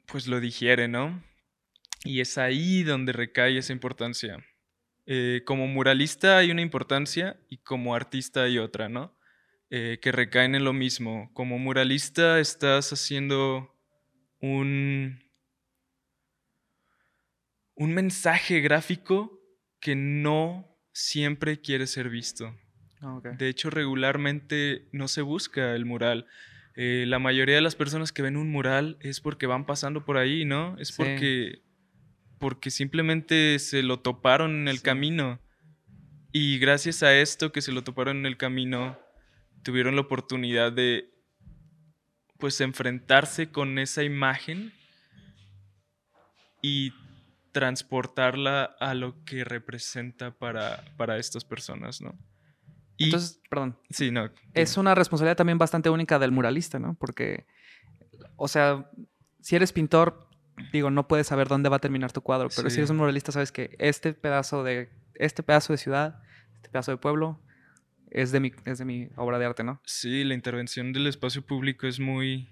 pues 0.06 0.28
lo 0.28 0.40
digiere, 0.40 0.86
¿no? 0.86 1.22
Y 2.04 2.20
es 2.20 2.38
ahí 2.38 2.84
donde 2.84 3.12
recae 3.12 3.58
esa 3.58 3.72
importancia. 3.72 4.38
Eh, 5.06 5.42
como 5.44 5.66
muralista 5.66 6.38
hay 6.38 6.50
una 6.50 6.62
importancia 6.62 7.38
y 7.50 7.58
como 7.58 7.94
artista 7.94 8.44
hay 8.44 8.58
otra, 8.58 8.88
¿no? 8.88 9.16
Eh, 9.70 9.98
que 10.00 10.12
recaen 10.12 10.54
en 10.54 10.64
lo 10.64 10.72
mismo. 10.72 11.30
Como 11.34 11.58
muralista 11.58 12.38
estás 12.38 12.92
haciendo 12.92 13.74
un, 14.40 15.20
un 17.74 17.94
mensaje 17.94 18.60
gráfico 18.60 19.40
que 19.80 19.96
no 19.96 20.78
siempre 20.92 21.60
quiere 21.60 21.86
ser 21.86 22.08
visto. 22.08 22.56
Ah, 23.00 23.20
de 23.36 23.48
hecho, 23.48 23.68
regularmente 23.68 24.88
no 24.92 25.08
se 25.08 25.20
busca 25.20 25.74
el 25.74 25.84
mural. 25.84 26.26
Eh, 26.76 27.04
la 27.06 27.18
mayoría 27.18 27.56
de 27.56 27.60
las 27.60 27.76
personas 27.76 28.12
que 28.12 28.22
ven 28.22 28.36
un 28.36 28.50
mural 28.50 28.96
es 29.00 29.20
porque 29.20 29.46
van 29.46 29.66
pasando 29.66 30.04
por 30.04 30.16
ahí, 30.16 30.44
¿no? 30.44 30.76
Es 30.78 30.92
porque, 30.92 31.62
porque 32.38 32.70
simplemente 32.70 33.58
se 33.58 33.82
lo 33.82 34.00
toparon 34.00 34.52
en 34.52 34.68
el 34.68 34.82
camino. 34.82 35.40
Y 36.32 36.58
gracias 36.58 37.02
a 37.02 37.14
esto 37.14 37.52
que 37.52 37.62
se 37.62 37.72
lo 37.72 37.84
toparon 37.84 38.18
en 38.18 38.26
el 38.26 38.36
camino, 38.36 38.98
tuvieron 39.62 39.94
la 39.94 40.02
oportunidad 40.02 40.72
de 40.72 41.10
pues 42.38 42.60
enfrentarse 42.60 43.50
con 43.50 43.78
esa 43.78 44.02
imagen 44.02 44.72
y 46.60 46.92
transportarla 47.52 48.64
a 48.64 48.94
lo 48.94 49.24
que 49.24 49.44
representa 49.44 50.32
para, 50.32 50.84
para 50.96 51.18
estas 51.18 51.44
personas, 51.44 52.00
¿no? 52.00 52.18
Entonces, 52.98 53.40
perdón. 53.48 53.78
Sí, 53.90 54.10
no. 54.10 54.30
Es 54.54 54.76
una 54.76 54.94
responsabilidad 54.94 55.36
también 55.36 55.58
bastante 55.58 55.90
única 55.90 56.18
del 56.18 56.32
muralista, 56.32 56.78
¿no? 56.78 56.94
Porque, 56.94 57.46
o 58.36 58.48
sea, 58.48 58.90
si 59.40 59.56
eres 59.56 59.72
pintor, 59.72 60.28
digo, 60.72 60.90
no 60.90 61.08
puedes 61.08 61.26
saber 61.26 61.48
dónde 61.48 61.68
va 61.68 61.76
a 61.76 61.80
terminar 61.80 62.12
tu 62.12 62.20
cuadro, 62.20 62.48
pero 62.54 62.70
si 62.70 62.78
eres 62.78 62.90
un 62.90 62.96
muralista, 62.96 63.32
sabes 63.32 63.52
que 63.52 63.76
este 63.78 64.12
pedazo 64.12 64.64
de, 64.64 64.90
este 65.14 65.42
pedazo 65.42 65.72
de 65.72 65.78
ciudad, 65.78 66.22
este 66.54 66.68
pedazo 66.68 66.90
de 66.90 66.96
pueblo, 66.96 67.40
es 68.10 68.30
de 68.30 68.40
mi, 68.40 68.52
es 68.64 68.78
de 68.78 68.84
mi 68.84 69.08
obra 69.16 69.38
de 69.38 69.46
arte, 69.46 69.64
¿no? 69.64 69.80
Sí, 69.84 70.24
la 70.24 70.34
intervención 70.34 70.92
del 70.92 71.06
espacio 71.06 71.42
público 71.42 71.86
es 71.86 71.98
muy, 71.98 72.48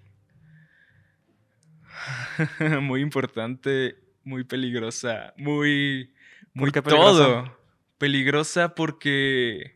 muy 2.80 3.00
importante, 3.00 3.96
muy 4.24 4.44
peligrosa, 4.44 5.34
muy, 5.36 6.12
muy 6.54 6.72
todo. 6.72 7.58
Peligrosa 7.98 8.74
porque 8.74 9.74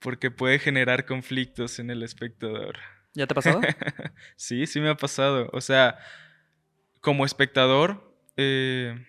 porque 0.00 0.30
puede 0.30 0.58
generar 0.58 1.04
conflictos 1.04 1.78
en 1.78 1.90
el 1.90 2.02
espectador. 2.02 2.78
¿Ya 3.14 3.26
te 3.26 3.34
ha 3.34 3.36
pasado? 3.36 3.60
sí, 4.36 4.66
sí 4.66 4.80
me 4.80 4.88
ha 4.88 4.96
pasado. 4.96 5.50
O 5.52 5.60
sea, 5.60 5.98
como 7.00 7.24
espectador, 7.24 8.14
eh, 8.36 9.06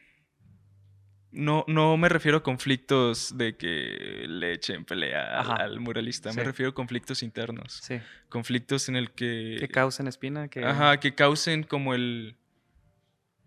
no, 1.32 1.64
no 1.68 1.96
me 1.98 2.10
refiero 2.10 2.40
a 2.40 2.44
conflictos 2.44 3.38
de 3.38 3.56
que 3.56 4.26
le 4.28 4.54
echen 4.54 4.84
pelea 4.86 5.40
al, 5.40 5.80
muralista, 5.80 6.34
me 6.34 6.44
refiero 6.44 6.72
a 6.72 6.74
conflictos 6.74 7.24
internos. 7.24 7.80
Sí. 7.82 8.00
Conflictos 8.30 8.90
en 8.90 8.98
el 8.98 9.12
que... 9.12 9.56
Que 9.60 9.68
causen 9.68 10.08
espina, 10.08 10.48
que... 10.50 10.66
Ajá, 10.66 11.00
que 11.00 11.16
causen 11.16 11.64
como 11.64 11.94
el... 11.94 12.36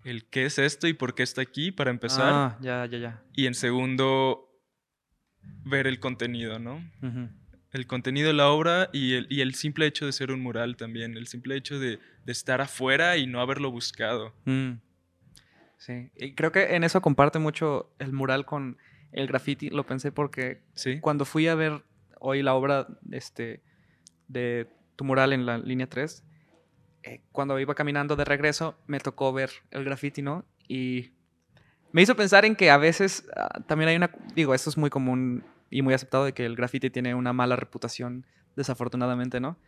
El 0.04 0.26
qué 0.26 0.44
es 0.44 0.58
esto 0.58 0.86
y 0.86 0.92
por 0.92 1.14
qué 1.14 1.22
está 1.22 1.40
aquí, 1.40 1.72
para 1.72 1.90
empezar. 1.90 2.30
Ah, 2.30 2.58
ya, 2.60 2.84
ya, 2.84 2.98
ya. 2.98 3.22
Y 3.32 3.46
en 3.46 3.54
segundo, 3.54 4.50
ver 5.64 5.86
el 5.86 5.98
contenido, 5.98 6.58
¿no? 6.58 6.82
El 7.74 7.86
contenido 7.86 8.28
de 8.28 8.34
la 8.34 8.48
obra 8.48 8.88
y 8.92 9.14
el, 9.14 9.26
y 9.28 9.42
el, 9.42 9.54
simple 9.54 9.86
hecho 9.86 10.06
de 10.06 10.12
ser 10.12 10.30
un 10.30 10.40
mural 10.40 10.76
también, 10.76 11.16
el 11.16 11.26
simple 11.26 11.56
hecho 11.56 11.78
de, 11.78 11.98
de 12.24 12.32
estar 12.32 12.60
afuera 12.60 13.18
y 13.18 13.26
no 13.26 13.40
haberlo 13.40 13.70
buscado. 13.70 14.32
Mm. 14.46 14.74
Sí, 15.76 16.10
y 16.16 16.34
creo 16.34 16.50
que 16.50 16.76
en 16.76 16.84
eso 16.84 17.02
comparte 17.02 17.38
mucho 17.38 17.90
el 17.98 18.12
mural 18.12 18.46
con 18.46 18.78
el 19.12 19.26
graffiti, 19.26 19.70
lo 19.70 19.84
pensé 19.84 20.12
porque 20.12 20.62
cuando 21.00 21.24
fui 21.24 21.46
a 21.46 21.54
ver 21.54 21.84
hoy 22.20 22.42
la 22.42 22.54
obra 22.54 22.86
este, 23.12 23.62
de 24.28 24.66
tu 24.96 25.04
mural 25.04 25.32
en 25.32 25.44
la 25.44 25.58
línea 25.58 25.88
3, 25.88 26.24
eh, 27.02 27.20
cuando 27.32 27.58
iba 27.60 27.74
caminando 27.74 28.16
de 28.16 28.24
regreso 28.24 28.76
me 28.86 28.98
tocó 28.98 29.32
ver 29.32 29.50
el 29.70 29.84
graffiti, 29.84 30.22
¿no? 30.22 30.44
Y 30.66 31.12
me 31.92 32.02
hizo 32.02 32.16
pensar 32.16 32.44
en 32.44 32.56
que 32.56 32.70
a 32.70 32.76
veces 32.76 33.28
ah, 33.36 33.60
también 33.66 33.90
hay 33.90 33.96
una, 33.96 34.10
digo, 34.34 34.54
esto 34.54 34.70
es 34.70 34.76
muy 34.76 34.90
común 34.90 35.44
y 35.74 35.82
muy 35.82 35.92
aceptado 35.92 36.24
de 36.24 36.32
que 36.34 36.46
el 36.46 36.54
graffiti 36.54 36.88
tiene 36.88 37.16
una 37.16 37.32
mala 37.32 37.56
reputación, 37.56 38.24
desafortunadamente, 38.54 39.40
¿no? 39.40 39.58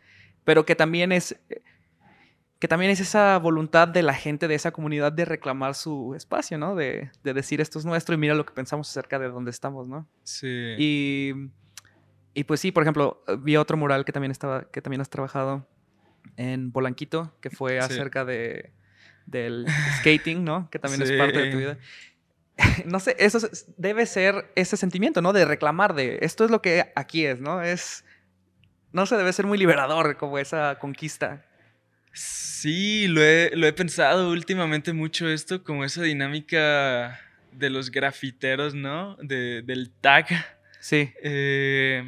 Pero 0.45 0.65
que 0.65 0.73
también 0.73 1.11
es, 1.11 1.37
que 2.59 2.69
también 2.69 2.91
es 2.91 3.01
esa 3.01 3.37
voluntad 3.39 3.89
de 3.89 4.03
la 4.03 4.13
gente 4.13 4.47
de 4.47 4.55
esa 4.55 4.71
comunidad 4.71 5.11
de 5.11 5.25
reclamar 5.25 5.75
su 5.75 6.15
espacio, 6.15 6.57
¿no? 6.57 6.75
De, 6.75 7.11
de 7.25 7.33
decir 7.33 7.59
esto 7.59 7.77
es 7.77 7.83
nuestro 7.83 8.15
y 8.15 8.17
mira 8.17 8.35
lo 8.35 8.45
que 8.45 8.53
pensamos 8.53 8.89
acerca 8.89 9.19
de 9.19 9.27
dónde 9.27 9.51
estamos, 9.51 9.89
¿no? 9.89 10.07
Sí. 10.23 10.75
Y, 10.77 11.33
y 12.33 12.45
pues 12.45 12.61
sí, 12.61 12.71
por 12.71 12.83
ejemplo, 12.83 13.21
vi 13.39 13.57
otro 13.57 13.75
mural 13.75 14.05
que 14.05 14.13
también 14.13 14.31
estaba, 14.31 14.63
que 14.71 14.81
también 14.81 15.01
has 15.01 15.09
trabajado 15.09 15.67
en 16.37 16.71
Bolanquito, 16.71 17.35
que 17.41 17.49
fue 17.49 17.79
acerca 17.79 18.23
de 18.23 18.71
del 19.25 19.65
skating, 19.99 20.45
¿no? 20.45 20.69
Que 20.69 20.79
también 20.79 21.01
es 21.01 21.11
parte 21.11 21.37
de 21.37 21.51
tu 21.51 21.57
vida. 21.57 21.77
no 22.85 22.99
sé, 22.99 23.15
eso 23.19 23.39
debe 23.77 24.05
ser 24.05 24.51
ese 24.55 24.77
sentimiento, 24.77 25.21
¿no? 25.21 25.33
De 25.33 25.45
reclamar, 25.45 25.93
de 25.93 26.19
esto 26.21 26.45
es 26.45 26.51
lo 26.51 26.61
que 26.61 26.91
aquí 26.95 27.25
es, 27.25 27.39
¿no? 27.39 27.61
Es, 27.61 28.03
no 28.91 29.05
sé, 29.05 29.17
debe 29.17 29.33
ser 29.33 29.45
muy 29.45 29.57
liberador 29.57 30.17
como 30.17 30.37
esa 30.37 30.77
conquista. 30.79 31.45
Sí, 32.13 33.07
lo 33.07 33.21
he, 33.21 33.51
lo 33.55 33.67
he 33.67 33.73
pensado 33.73 34.31
últimamente 34.31 34.93
mucho 34.93 35.27
esto, 35.29 35.63
como 35.63 35.85
esa 35.85 36.01
dinámica 36.01 37.19
de 37.51 37.69
los 37.69 37.91
grafiteros, 37.91 38.73
¿no? 38.73 39.15
De, 39.17 39.61
del 39.61 39.91
tag. 39.91 40.27
Sí. 40.79 41.13
Eh, 41.21 42.03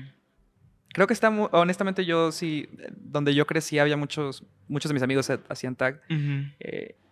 Creo 0.93 1.05
que 1.05 1.13
está, 1.13 1.29
honestamente, 1.29 2.03
yo 2.03 2.31
sí, 2.31 2.67
donde 2.95 3.35
yo 3.35 3.45
crecí 3.45 3.77
había 3.77 3.95
muchos, 3.95 4.43
muchos 4.67 4.89
de 4.89 4.93
mis 4.93 5.03
amigos 5.03 5.29
hacían 5.47 5.75
tag. 5.75 6.01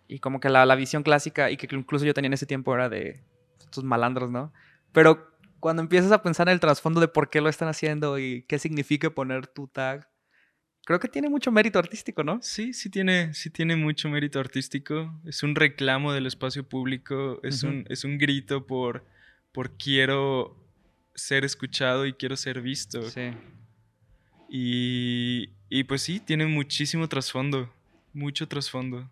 Y 0.08 0.18
como 0.20 0.40
que 0.40 0.48
la, 0.48 0.66
la, 0.66 0.74
visión 0.74 1.02
clásica, 1.02 1.50
y 1.50 1.56
que 1.56 1.68
incluso 1.76 2.04
yo 2.04 2.14
tenía 2.14 2.28
en 2.28 2.32
ese 2.32 2.46
tiempo, 2.46 2.74
era 2.74 2.88
de 2.88 3.22
estos 3.60 3.84
malandros, 3.84 4.30
¿no? 4.30 4.52
Pero 4.92 5.30
cuando 5.60 5.82
empiezas 5.82 6.12
a 6.12 6.22
pensar 6.22 6.48
en 6.48 6.54
el 6.54 6.60
trasfondo 6.60 7.00
de 7.00 7.08
por 7.08 7.30
qué 7.30 7.40
lo 7.40 7.48
están 7.48 7.68
haciendo 7.68 8.18
y 8.18 8.42
qué 8.48 8.58
significa 8.58 9.10
poner 9.10 9.46
tu 9.46 9.68
tag, 9.68 10.08
creo 10.84 11.00
que 11.00 11.08
tiene 11.08 11.28
mucho 11.28 11.52
mérito 11.52 11.78
artístico, 11.78 12.24
¿no? 12.24 12.38
Sí, 12.42 12.72
sí 12.72 12.88
tiene, 12.88 13.34
sí 13.34 13.50
tiene 13.50 13.76
mucho 13.76 14.08
mérito 14.08 14.40
artístico. 14.40 15.20
Es 15.26 15.42
un 15.42 15.54
reclamo 15.54 16.12
del 16.12 16.26
espacio 16.26 16.66
público, 16.66 17.40
es, 17.42 17.62
un, 17.62 17.84
es 17.88 18.04
un 18.04 18.16
grito 18.18 18.66
por, 18.66 19.04
por 19.52 19.76
quiero 19.76 20.56
ser 21.14 21.44
escuchado 21.44 22.06
y 22.06 22.14
quiero 22.14 22.36
ser 22.36 22.62
visto. 22.62 23.02
Sí. 23.10 23.32
Y, 24.48 25.50
y 25.68 25.84
pues 25.84 26.02
sí, 26.02 26.20
tiene 26.20 26.46
muchísimo 26.46 27.08
trasfondo, 27.08 27.70
mucho 28.14 28.48
trasfondo. 28.48 29.10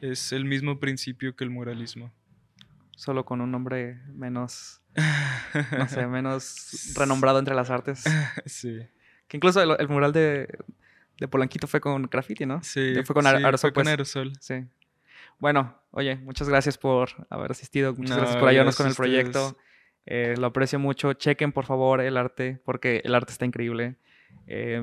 Es 0.00 0.32
el 0.32 0.44
mismo 0.44 0.80
principio 0.80 1.36
que 1.36 1.44
el 1.44 1.50
muralismo. 1.50 2.12
Solo 2.96 3.24
con 3.24 3.40
un 3.40 3.50
nombre 3.50 4.00
menos, 4.12 4.82
no 5.78 5.88
sé, 5.88 6.06
menos 6.06 6.94
renombrado 6.94 7.38
entre 7.38 7.54
las 7.54 7.70
artes. 7.70 8.04
Sí. 8.46 8.80
Que 9.28 9.36
incluso 9.36 9.62
el, 9.62 9.88
mural 9.88 10.12
de, 10.12 10.48
de, 11.18 11.28
Polanquito 11.28 11.68
fue 11.68 11.80
con 11.80 12.02
graffiti, 12.10 12.46
¿no? 12.46 12.62
Sí. 12.62 12.94
Fue 13.04 13.14
con 13.14 13.26
aerosol. 13.26 13.58
Fue 13.58 13.72
con 13.72 13.82
pues. 13.84 13.90
aerosol. 13.90 14.32
Sí. 14.40 14.64
Bueno, 15.38 15.78
oye, 15.92 16.16
muchas 16.16 16.48
gracias 16.48 16.76
por 16.76 17.26
haber 17.30 17.52
asistido, 17.52 17.94
muchas 17.94 18.16
gracias 18.16 18.36
por 18.36 18.48
ayudarnos 18.48 18.76
con 18.76 18.88
el 18.88 18.94
proyecto. 18.94 19.56
Eh, 20.06 20.34
lo 20.36 20.48
aprecio 20.48 20.78
mucho. 20.78 21.12
Chequen, 21.12 21.52
por 21.52 21.64
favor, 21.64 22.00
el 22.00 22.16
arte, 22.16 22.60
porque 22.64 23.02
el 23.04 23.14
arte 23.14 23.32
está 23.32 23.44
increíble. 23.44 23.96
Eh, 24.46 24.82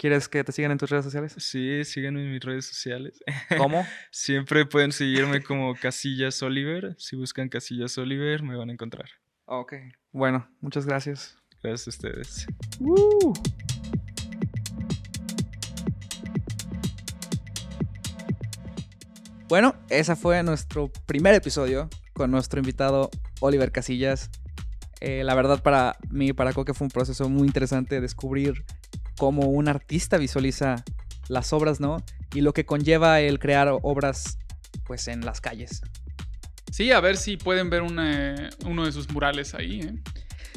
¿Quieres 0.00 0.28
que 0.28 0.42
te 0.42 0.50
sigan 0.50 0.72
en 0.72 0.78
tus 0.78 0.88
redes 0.88 1.04
sociales? 1.04 1.34
Sí, 1.36 1.84
síganme 1.84 2.22
en 2.22 2.32
mis 2.32 2.40
redes 2.42 2.64
sociales. 2.64 3.22
¿Cómo? 3.58 3.86
Siempre 4.10 4.64
pueden 4.64 4.92
seguirme 4.92 5.42
como 5.42 5.74
Casillas 5.74 6.42
Oliver. 6.42 6.96
Si 6.96 7.16
buscan 7.16 7.50
Casillas 7.50 7.98
Oliver, 7.98 8.42
me 8.42 8.56
van 8.56 8.70
a 8.70 8.72
encontrar. 8.72 9.10
Ok. 9.44 9.74
Bueno, 10.10 10.48
muchas 10.62 10.86
gracias. 10.86 11.36
Gracias 11.62 11.86
a 11.86 11.90
ustedes. 11.90 12.46
Bueno, 19.50 19.74
ese 19.90 20.16
fue 20.16 20.42
nuestro 20.42 20.90
primer 21.04 21.34
episodio 21.34 21.90
con 22.14 22.30
nuestro 22.30 22.58
invitado 22.58 23.10
Oliver 23.40 23.70
Casillas. 23.70 24.30
Eh, 25.02 25.24
la 25.24 25.34
verdad 25.34 25.62
para 25.62 25.98
mí, 26.08 26.32
para 26.32 26.54
Coque, 26.54 26.72
fue 26.72 26.86
un 26.86 26.90
proceso 26.90 27.28
muy 27.28 27.46
interesante 27.46 28.00
descubrir 28.00 28.64
cómo 29.20 29.42
un 29.42 29.68
artista 29.68 30.16
visualiza 30.16 30.82
las 31.28 31.52
obras, 31.52 31.78
¿no? 31.78 32.02
Y 32.34 32.40
lo 32.40 32.54
que 32.54 32.64
conlleva 32.64 33.20
el 33.20 33.38
crear 33.38 33.68
obras, 33.82 34.38
pues, 34.86 35.08
en 35.08 35.26
las 35.26 35.42
calles. 35.42 35.82
Sí, 36.72 36.90
a 36.90 37.00
ver 37.00 37.18
si 37.18 37.36
pueden 37.36 37.68
ver 37.68 37.82
uno 37.82 38.86
de 38.86 38.92
sus 38.92 39.10
murales 39.10 39.54
ahí, 39.54 39.82
¿eh? 39.82 39.94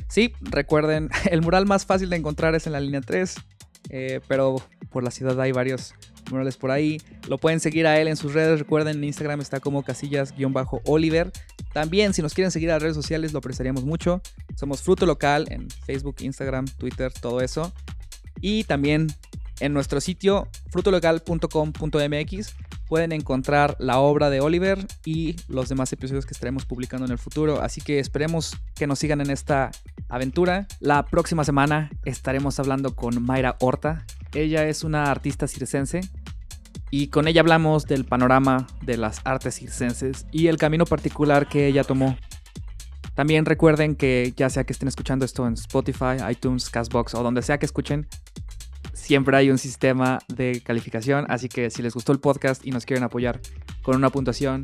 Sí, 0.07 0.31
recuerden, 0.39 1.09
el 1.29 1.41
mural 1.41 1.65
más 1.65 1.85
fácil 1.85 2.09
de 2.09 2.15
encontrar 2.15 2.55
es 2.55 2.65
en 2.65 2.71
la 2.71 2.79
línea 2.79 3.01
3, 3.01 3.35
eh, 3.89 4.21
pero 4.29 4.55
por 4.91 5.03
la 5.03 5.11
ciudad 5.11 5.41
hay 5.41 5.51
varios 5.51 5.93
murales 6.31 6.55
por 6.55 6.71
ahí. 6.71 7.01
Lo 7.27 7.39
pueden 7.39 7.59
seguir 7.59 7.85
a 7.85 7.99
él 7.99 8.07
en 8.07 8.15
sus 8.15 8.33
redes. 8.33 8.59
Recuerden, 8.59 8.95
en 8.95 9.03
Instagram 9.03 9.41
está 9.41 9.59
como 9.59 9.83
casillas-oliver. 9.83 11.33
También, 11.73 12.13
si 12.13 12.21
nos 12.21 12.33
quieren 12.33 12.51
seguir 12.51 12.69
a 12.69 12.75
las 12.75 12.81
redes 12.83 12.95
sociales, 12.95 13.33
lo 13.33 13.39
apreciaríamos 13.39 13.83
mucho. 13.83 14.21
Somos 14.55 14.81
Fruto 14.81 15.05
Local 15.05 15.47
en 15.49 15.67
Facebook, 15.85 16.15
Instagram, 16.21 16.65
Twitter, 16.77 17.11
todo 17.11 17.41
eso. 17.41 17.73
Y 18.43 18.65
también 18.65 19.07
en 19.61 19.71
nuestro 19.73 20.01
sitio 20.01 20.49
frutolocal.com.mx 20.69 22.55
pueden 22.87 23.13
encontrar 23.13 23.77
la 23.79 23.99
obra 23.99 24.29
de 24.29 24.41
Oliver 24.41 24.85
y 25.05 25.37
los 25.47 25.69
demás 25.69 25.93
episodios 25.93 26.25
que 26.25 26.33
estaremos 26.33 26.65
publicando 26.65 27.05
en 27.05 27.13
el 27.13 27.17
futuro. 27.17 27.61
Así 27.61 27.79
que 27.79 27.99
esperemos 27.99 28.57
que 28.75 28.85
nos 28.85 28.99
sigan 28.99 29.21
en 29.21 29.29
esta 29.29 29.71
aventura. 30.09 30.67
La 30.81 31.05
próxima 31.05 31.45
semana 31.45 31.89
estaremos 32.03 32.59
hablando 32.59 32.97
con 32.97 33.23
Mayra 33.23 33.55
Horta. 33.61 34.05
Ella 34.33 34.67
es 34.67 34.83
una 34.83 35.09
artista 35.09 35.47
circense 35.47 36.01
y 36.91 37.07
con 37.07 37.29
ella 37.29 37.39
hablamos 37.39 37.85
del 37.85 38.03
panorama 38.03 38.67
de 38.81 38.97
las 38.97 39.21
artes 39.23 39.55
circenses 39.55 40.25
y 40.33 40.47
el 40.47 40.57
camino 40.57 40.85
particular 40.85 41.47
que 41.47 41.67
ella 41.67 41.85
tomó. 41.85 42.17
También 43.15 43.45
recuerden 43.45 43.95
que 43.95 44.33
ya 44.35 44.49
sea 44.49 44.63
que 44.63 44.73
estén 44.73 44.87
escuchando 44.87 45.25
esto 45.25 45.45
en 45.47 45.53
Spotify, 45.53 46.17
iTunes, 46.29 46.69
Castbox 46.69 47.13
o 47.15 47.23
donde 47.23 47.41
sea 47.41 47.59
que 47.59 47.65
escuchen, 47.65 48.07
siempre 48.93 49.37
hay 49.37 49.51
un 49.51 49.57
sistema 49.57 50.19
de 50.27 50.61
calificación, 50.63 51.25
así 51.29 51.49
que 51.49 51.69
si 51.69 51.81
les 51.81 51.93
gustó 51.93 52.11
el 52.11 52.19
podcast 52.19 52.65
y 52.65 52.71
nos 52.71 52.85
quieren 52.85 53.03
apoyar 53.03 53.39
con 53.83 53.95
una 53.95 54.09
puntuación, 54.09 54.63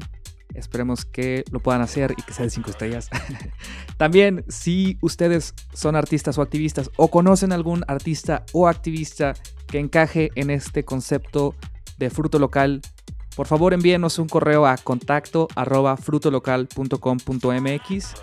esperemos 0.53 1.05
que 1.05 1.43
lo 1.51 1.59
puedan 1.59 1.81
hacer 1.81 2.15
y 2.17 2.21
que 2.23 2.33
sea 2.33 2.45
de 2.45 2.49
5 2.49 2.69
estrellas. 2.71 3.09
También, 3.97 4.45
si 4.47 4.97
ustedes 5.01 5.53
son 5.73 5.95
artistas 5.95 6.37
o 6.37 6.41
activistas 6.41 6.89
o 6.95 7.09
conocen 7.09 7.51
algún 7.51 7.83
artista 7.87 8.45
o 8.53 8.67
activista 8.67 9.33
que 9.67 9.79
encaje 9.79 10.31
en 10.35 10.49
este 10.49 10.83
concepto 10.83 11.55
de 11.97 12.09
fruto 12.09 12.39
local, 12.39 12.81
por 13.39 13.47
favor 13.47 13.73
envíenos 13.73 14.19
un 14.19 14.27
correo 14.27 14.65
a 14.65 14.75
contacto 14.75 15.47
arroba 15.55 15.95
frutolocal.com.mx 15.95 18.13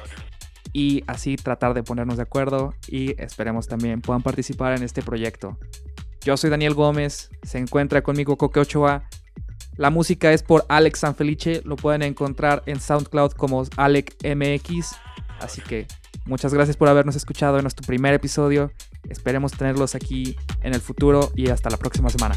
y 0.75 1.05
así 1.07 1.37
tratar 1.37 1.73
de 1.73 1.83
ponernos 1.83 2.19
de 2.19 2.25
acuerdo 2.25 2.75
y 2.87 3.19
esperemos 3.19 3.67
también 3.67 4.03
puedan 4.03 4.23
participar 4.23 4.77
en 4.77 4.83
este 4.83 5.01
proyecto. 5.01 5.57
Yo 6.21 6.37
soy 6.37 6.51
Daniel 6.51 6.75
Gómez, 6.75 7.31
se 7.45 7.57
encuentra 7.57 8.03
conmigo 8.03 8.37
Coque 8.37 8.61
Ochoa. 8.61 9.09
La 9.77 9.89
música 9.89 10.35
es 10.35 10.43
por 10.43 10.67
Alex 10.69 10.99
Sanfelice, 10.99 11.63
lo 11.65 11.77
pueden 11.77 12.03
encontrar 12.03 12.63
en 12.67 12.79
SoundCloud 12.79 13.33
como 13.33 13.65
Alec 13.79 14.17
MX. 14.23 14.97
Así 15.41 15.63
que 15.63 15.87
muchas 16.27 16.53
gracias 16.53 16.77
por 16.77 16.89
habernos 16.89 17.17
escuchado 17.17 17.57
en 17.57 17.63
nuestro 17.63 17.87
primer 17.87 18.13
episodio. 18.13 18.71
Esperemos 19.09 19.53
tenerlos 19.53 19.95
aquí 19.95 20.37
en 20.61 20.75
el 20.75 20.83
futuro 20.83 21.33
y 21.35 21.49
hasta 21.49 21.71
la 21.71 21.79
próxima 21.79 22.11
semana. 22.11 22.37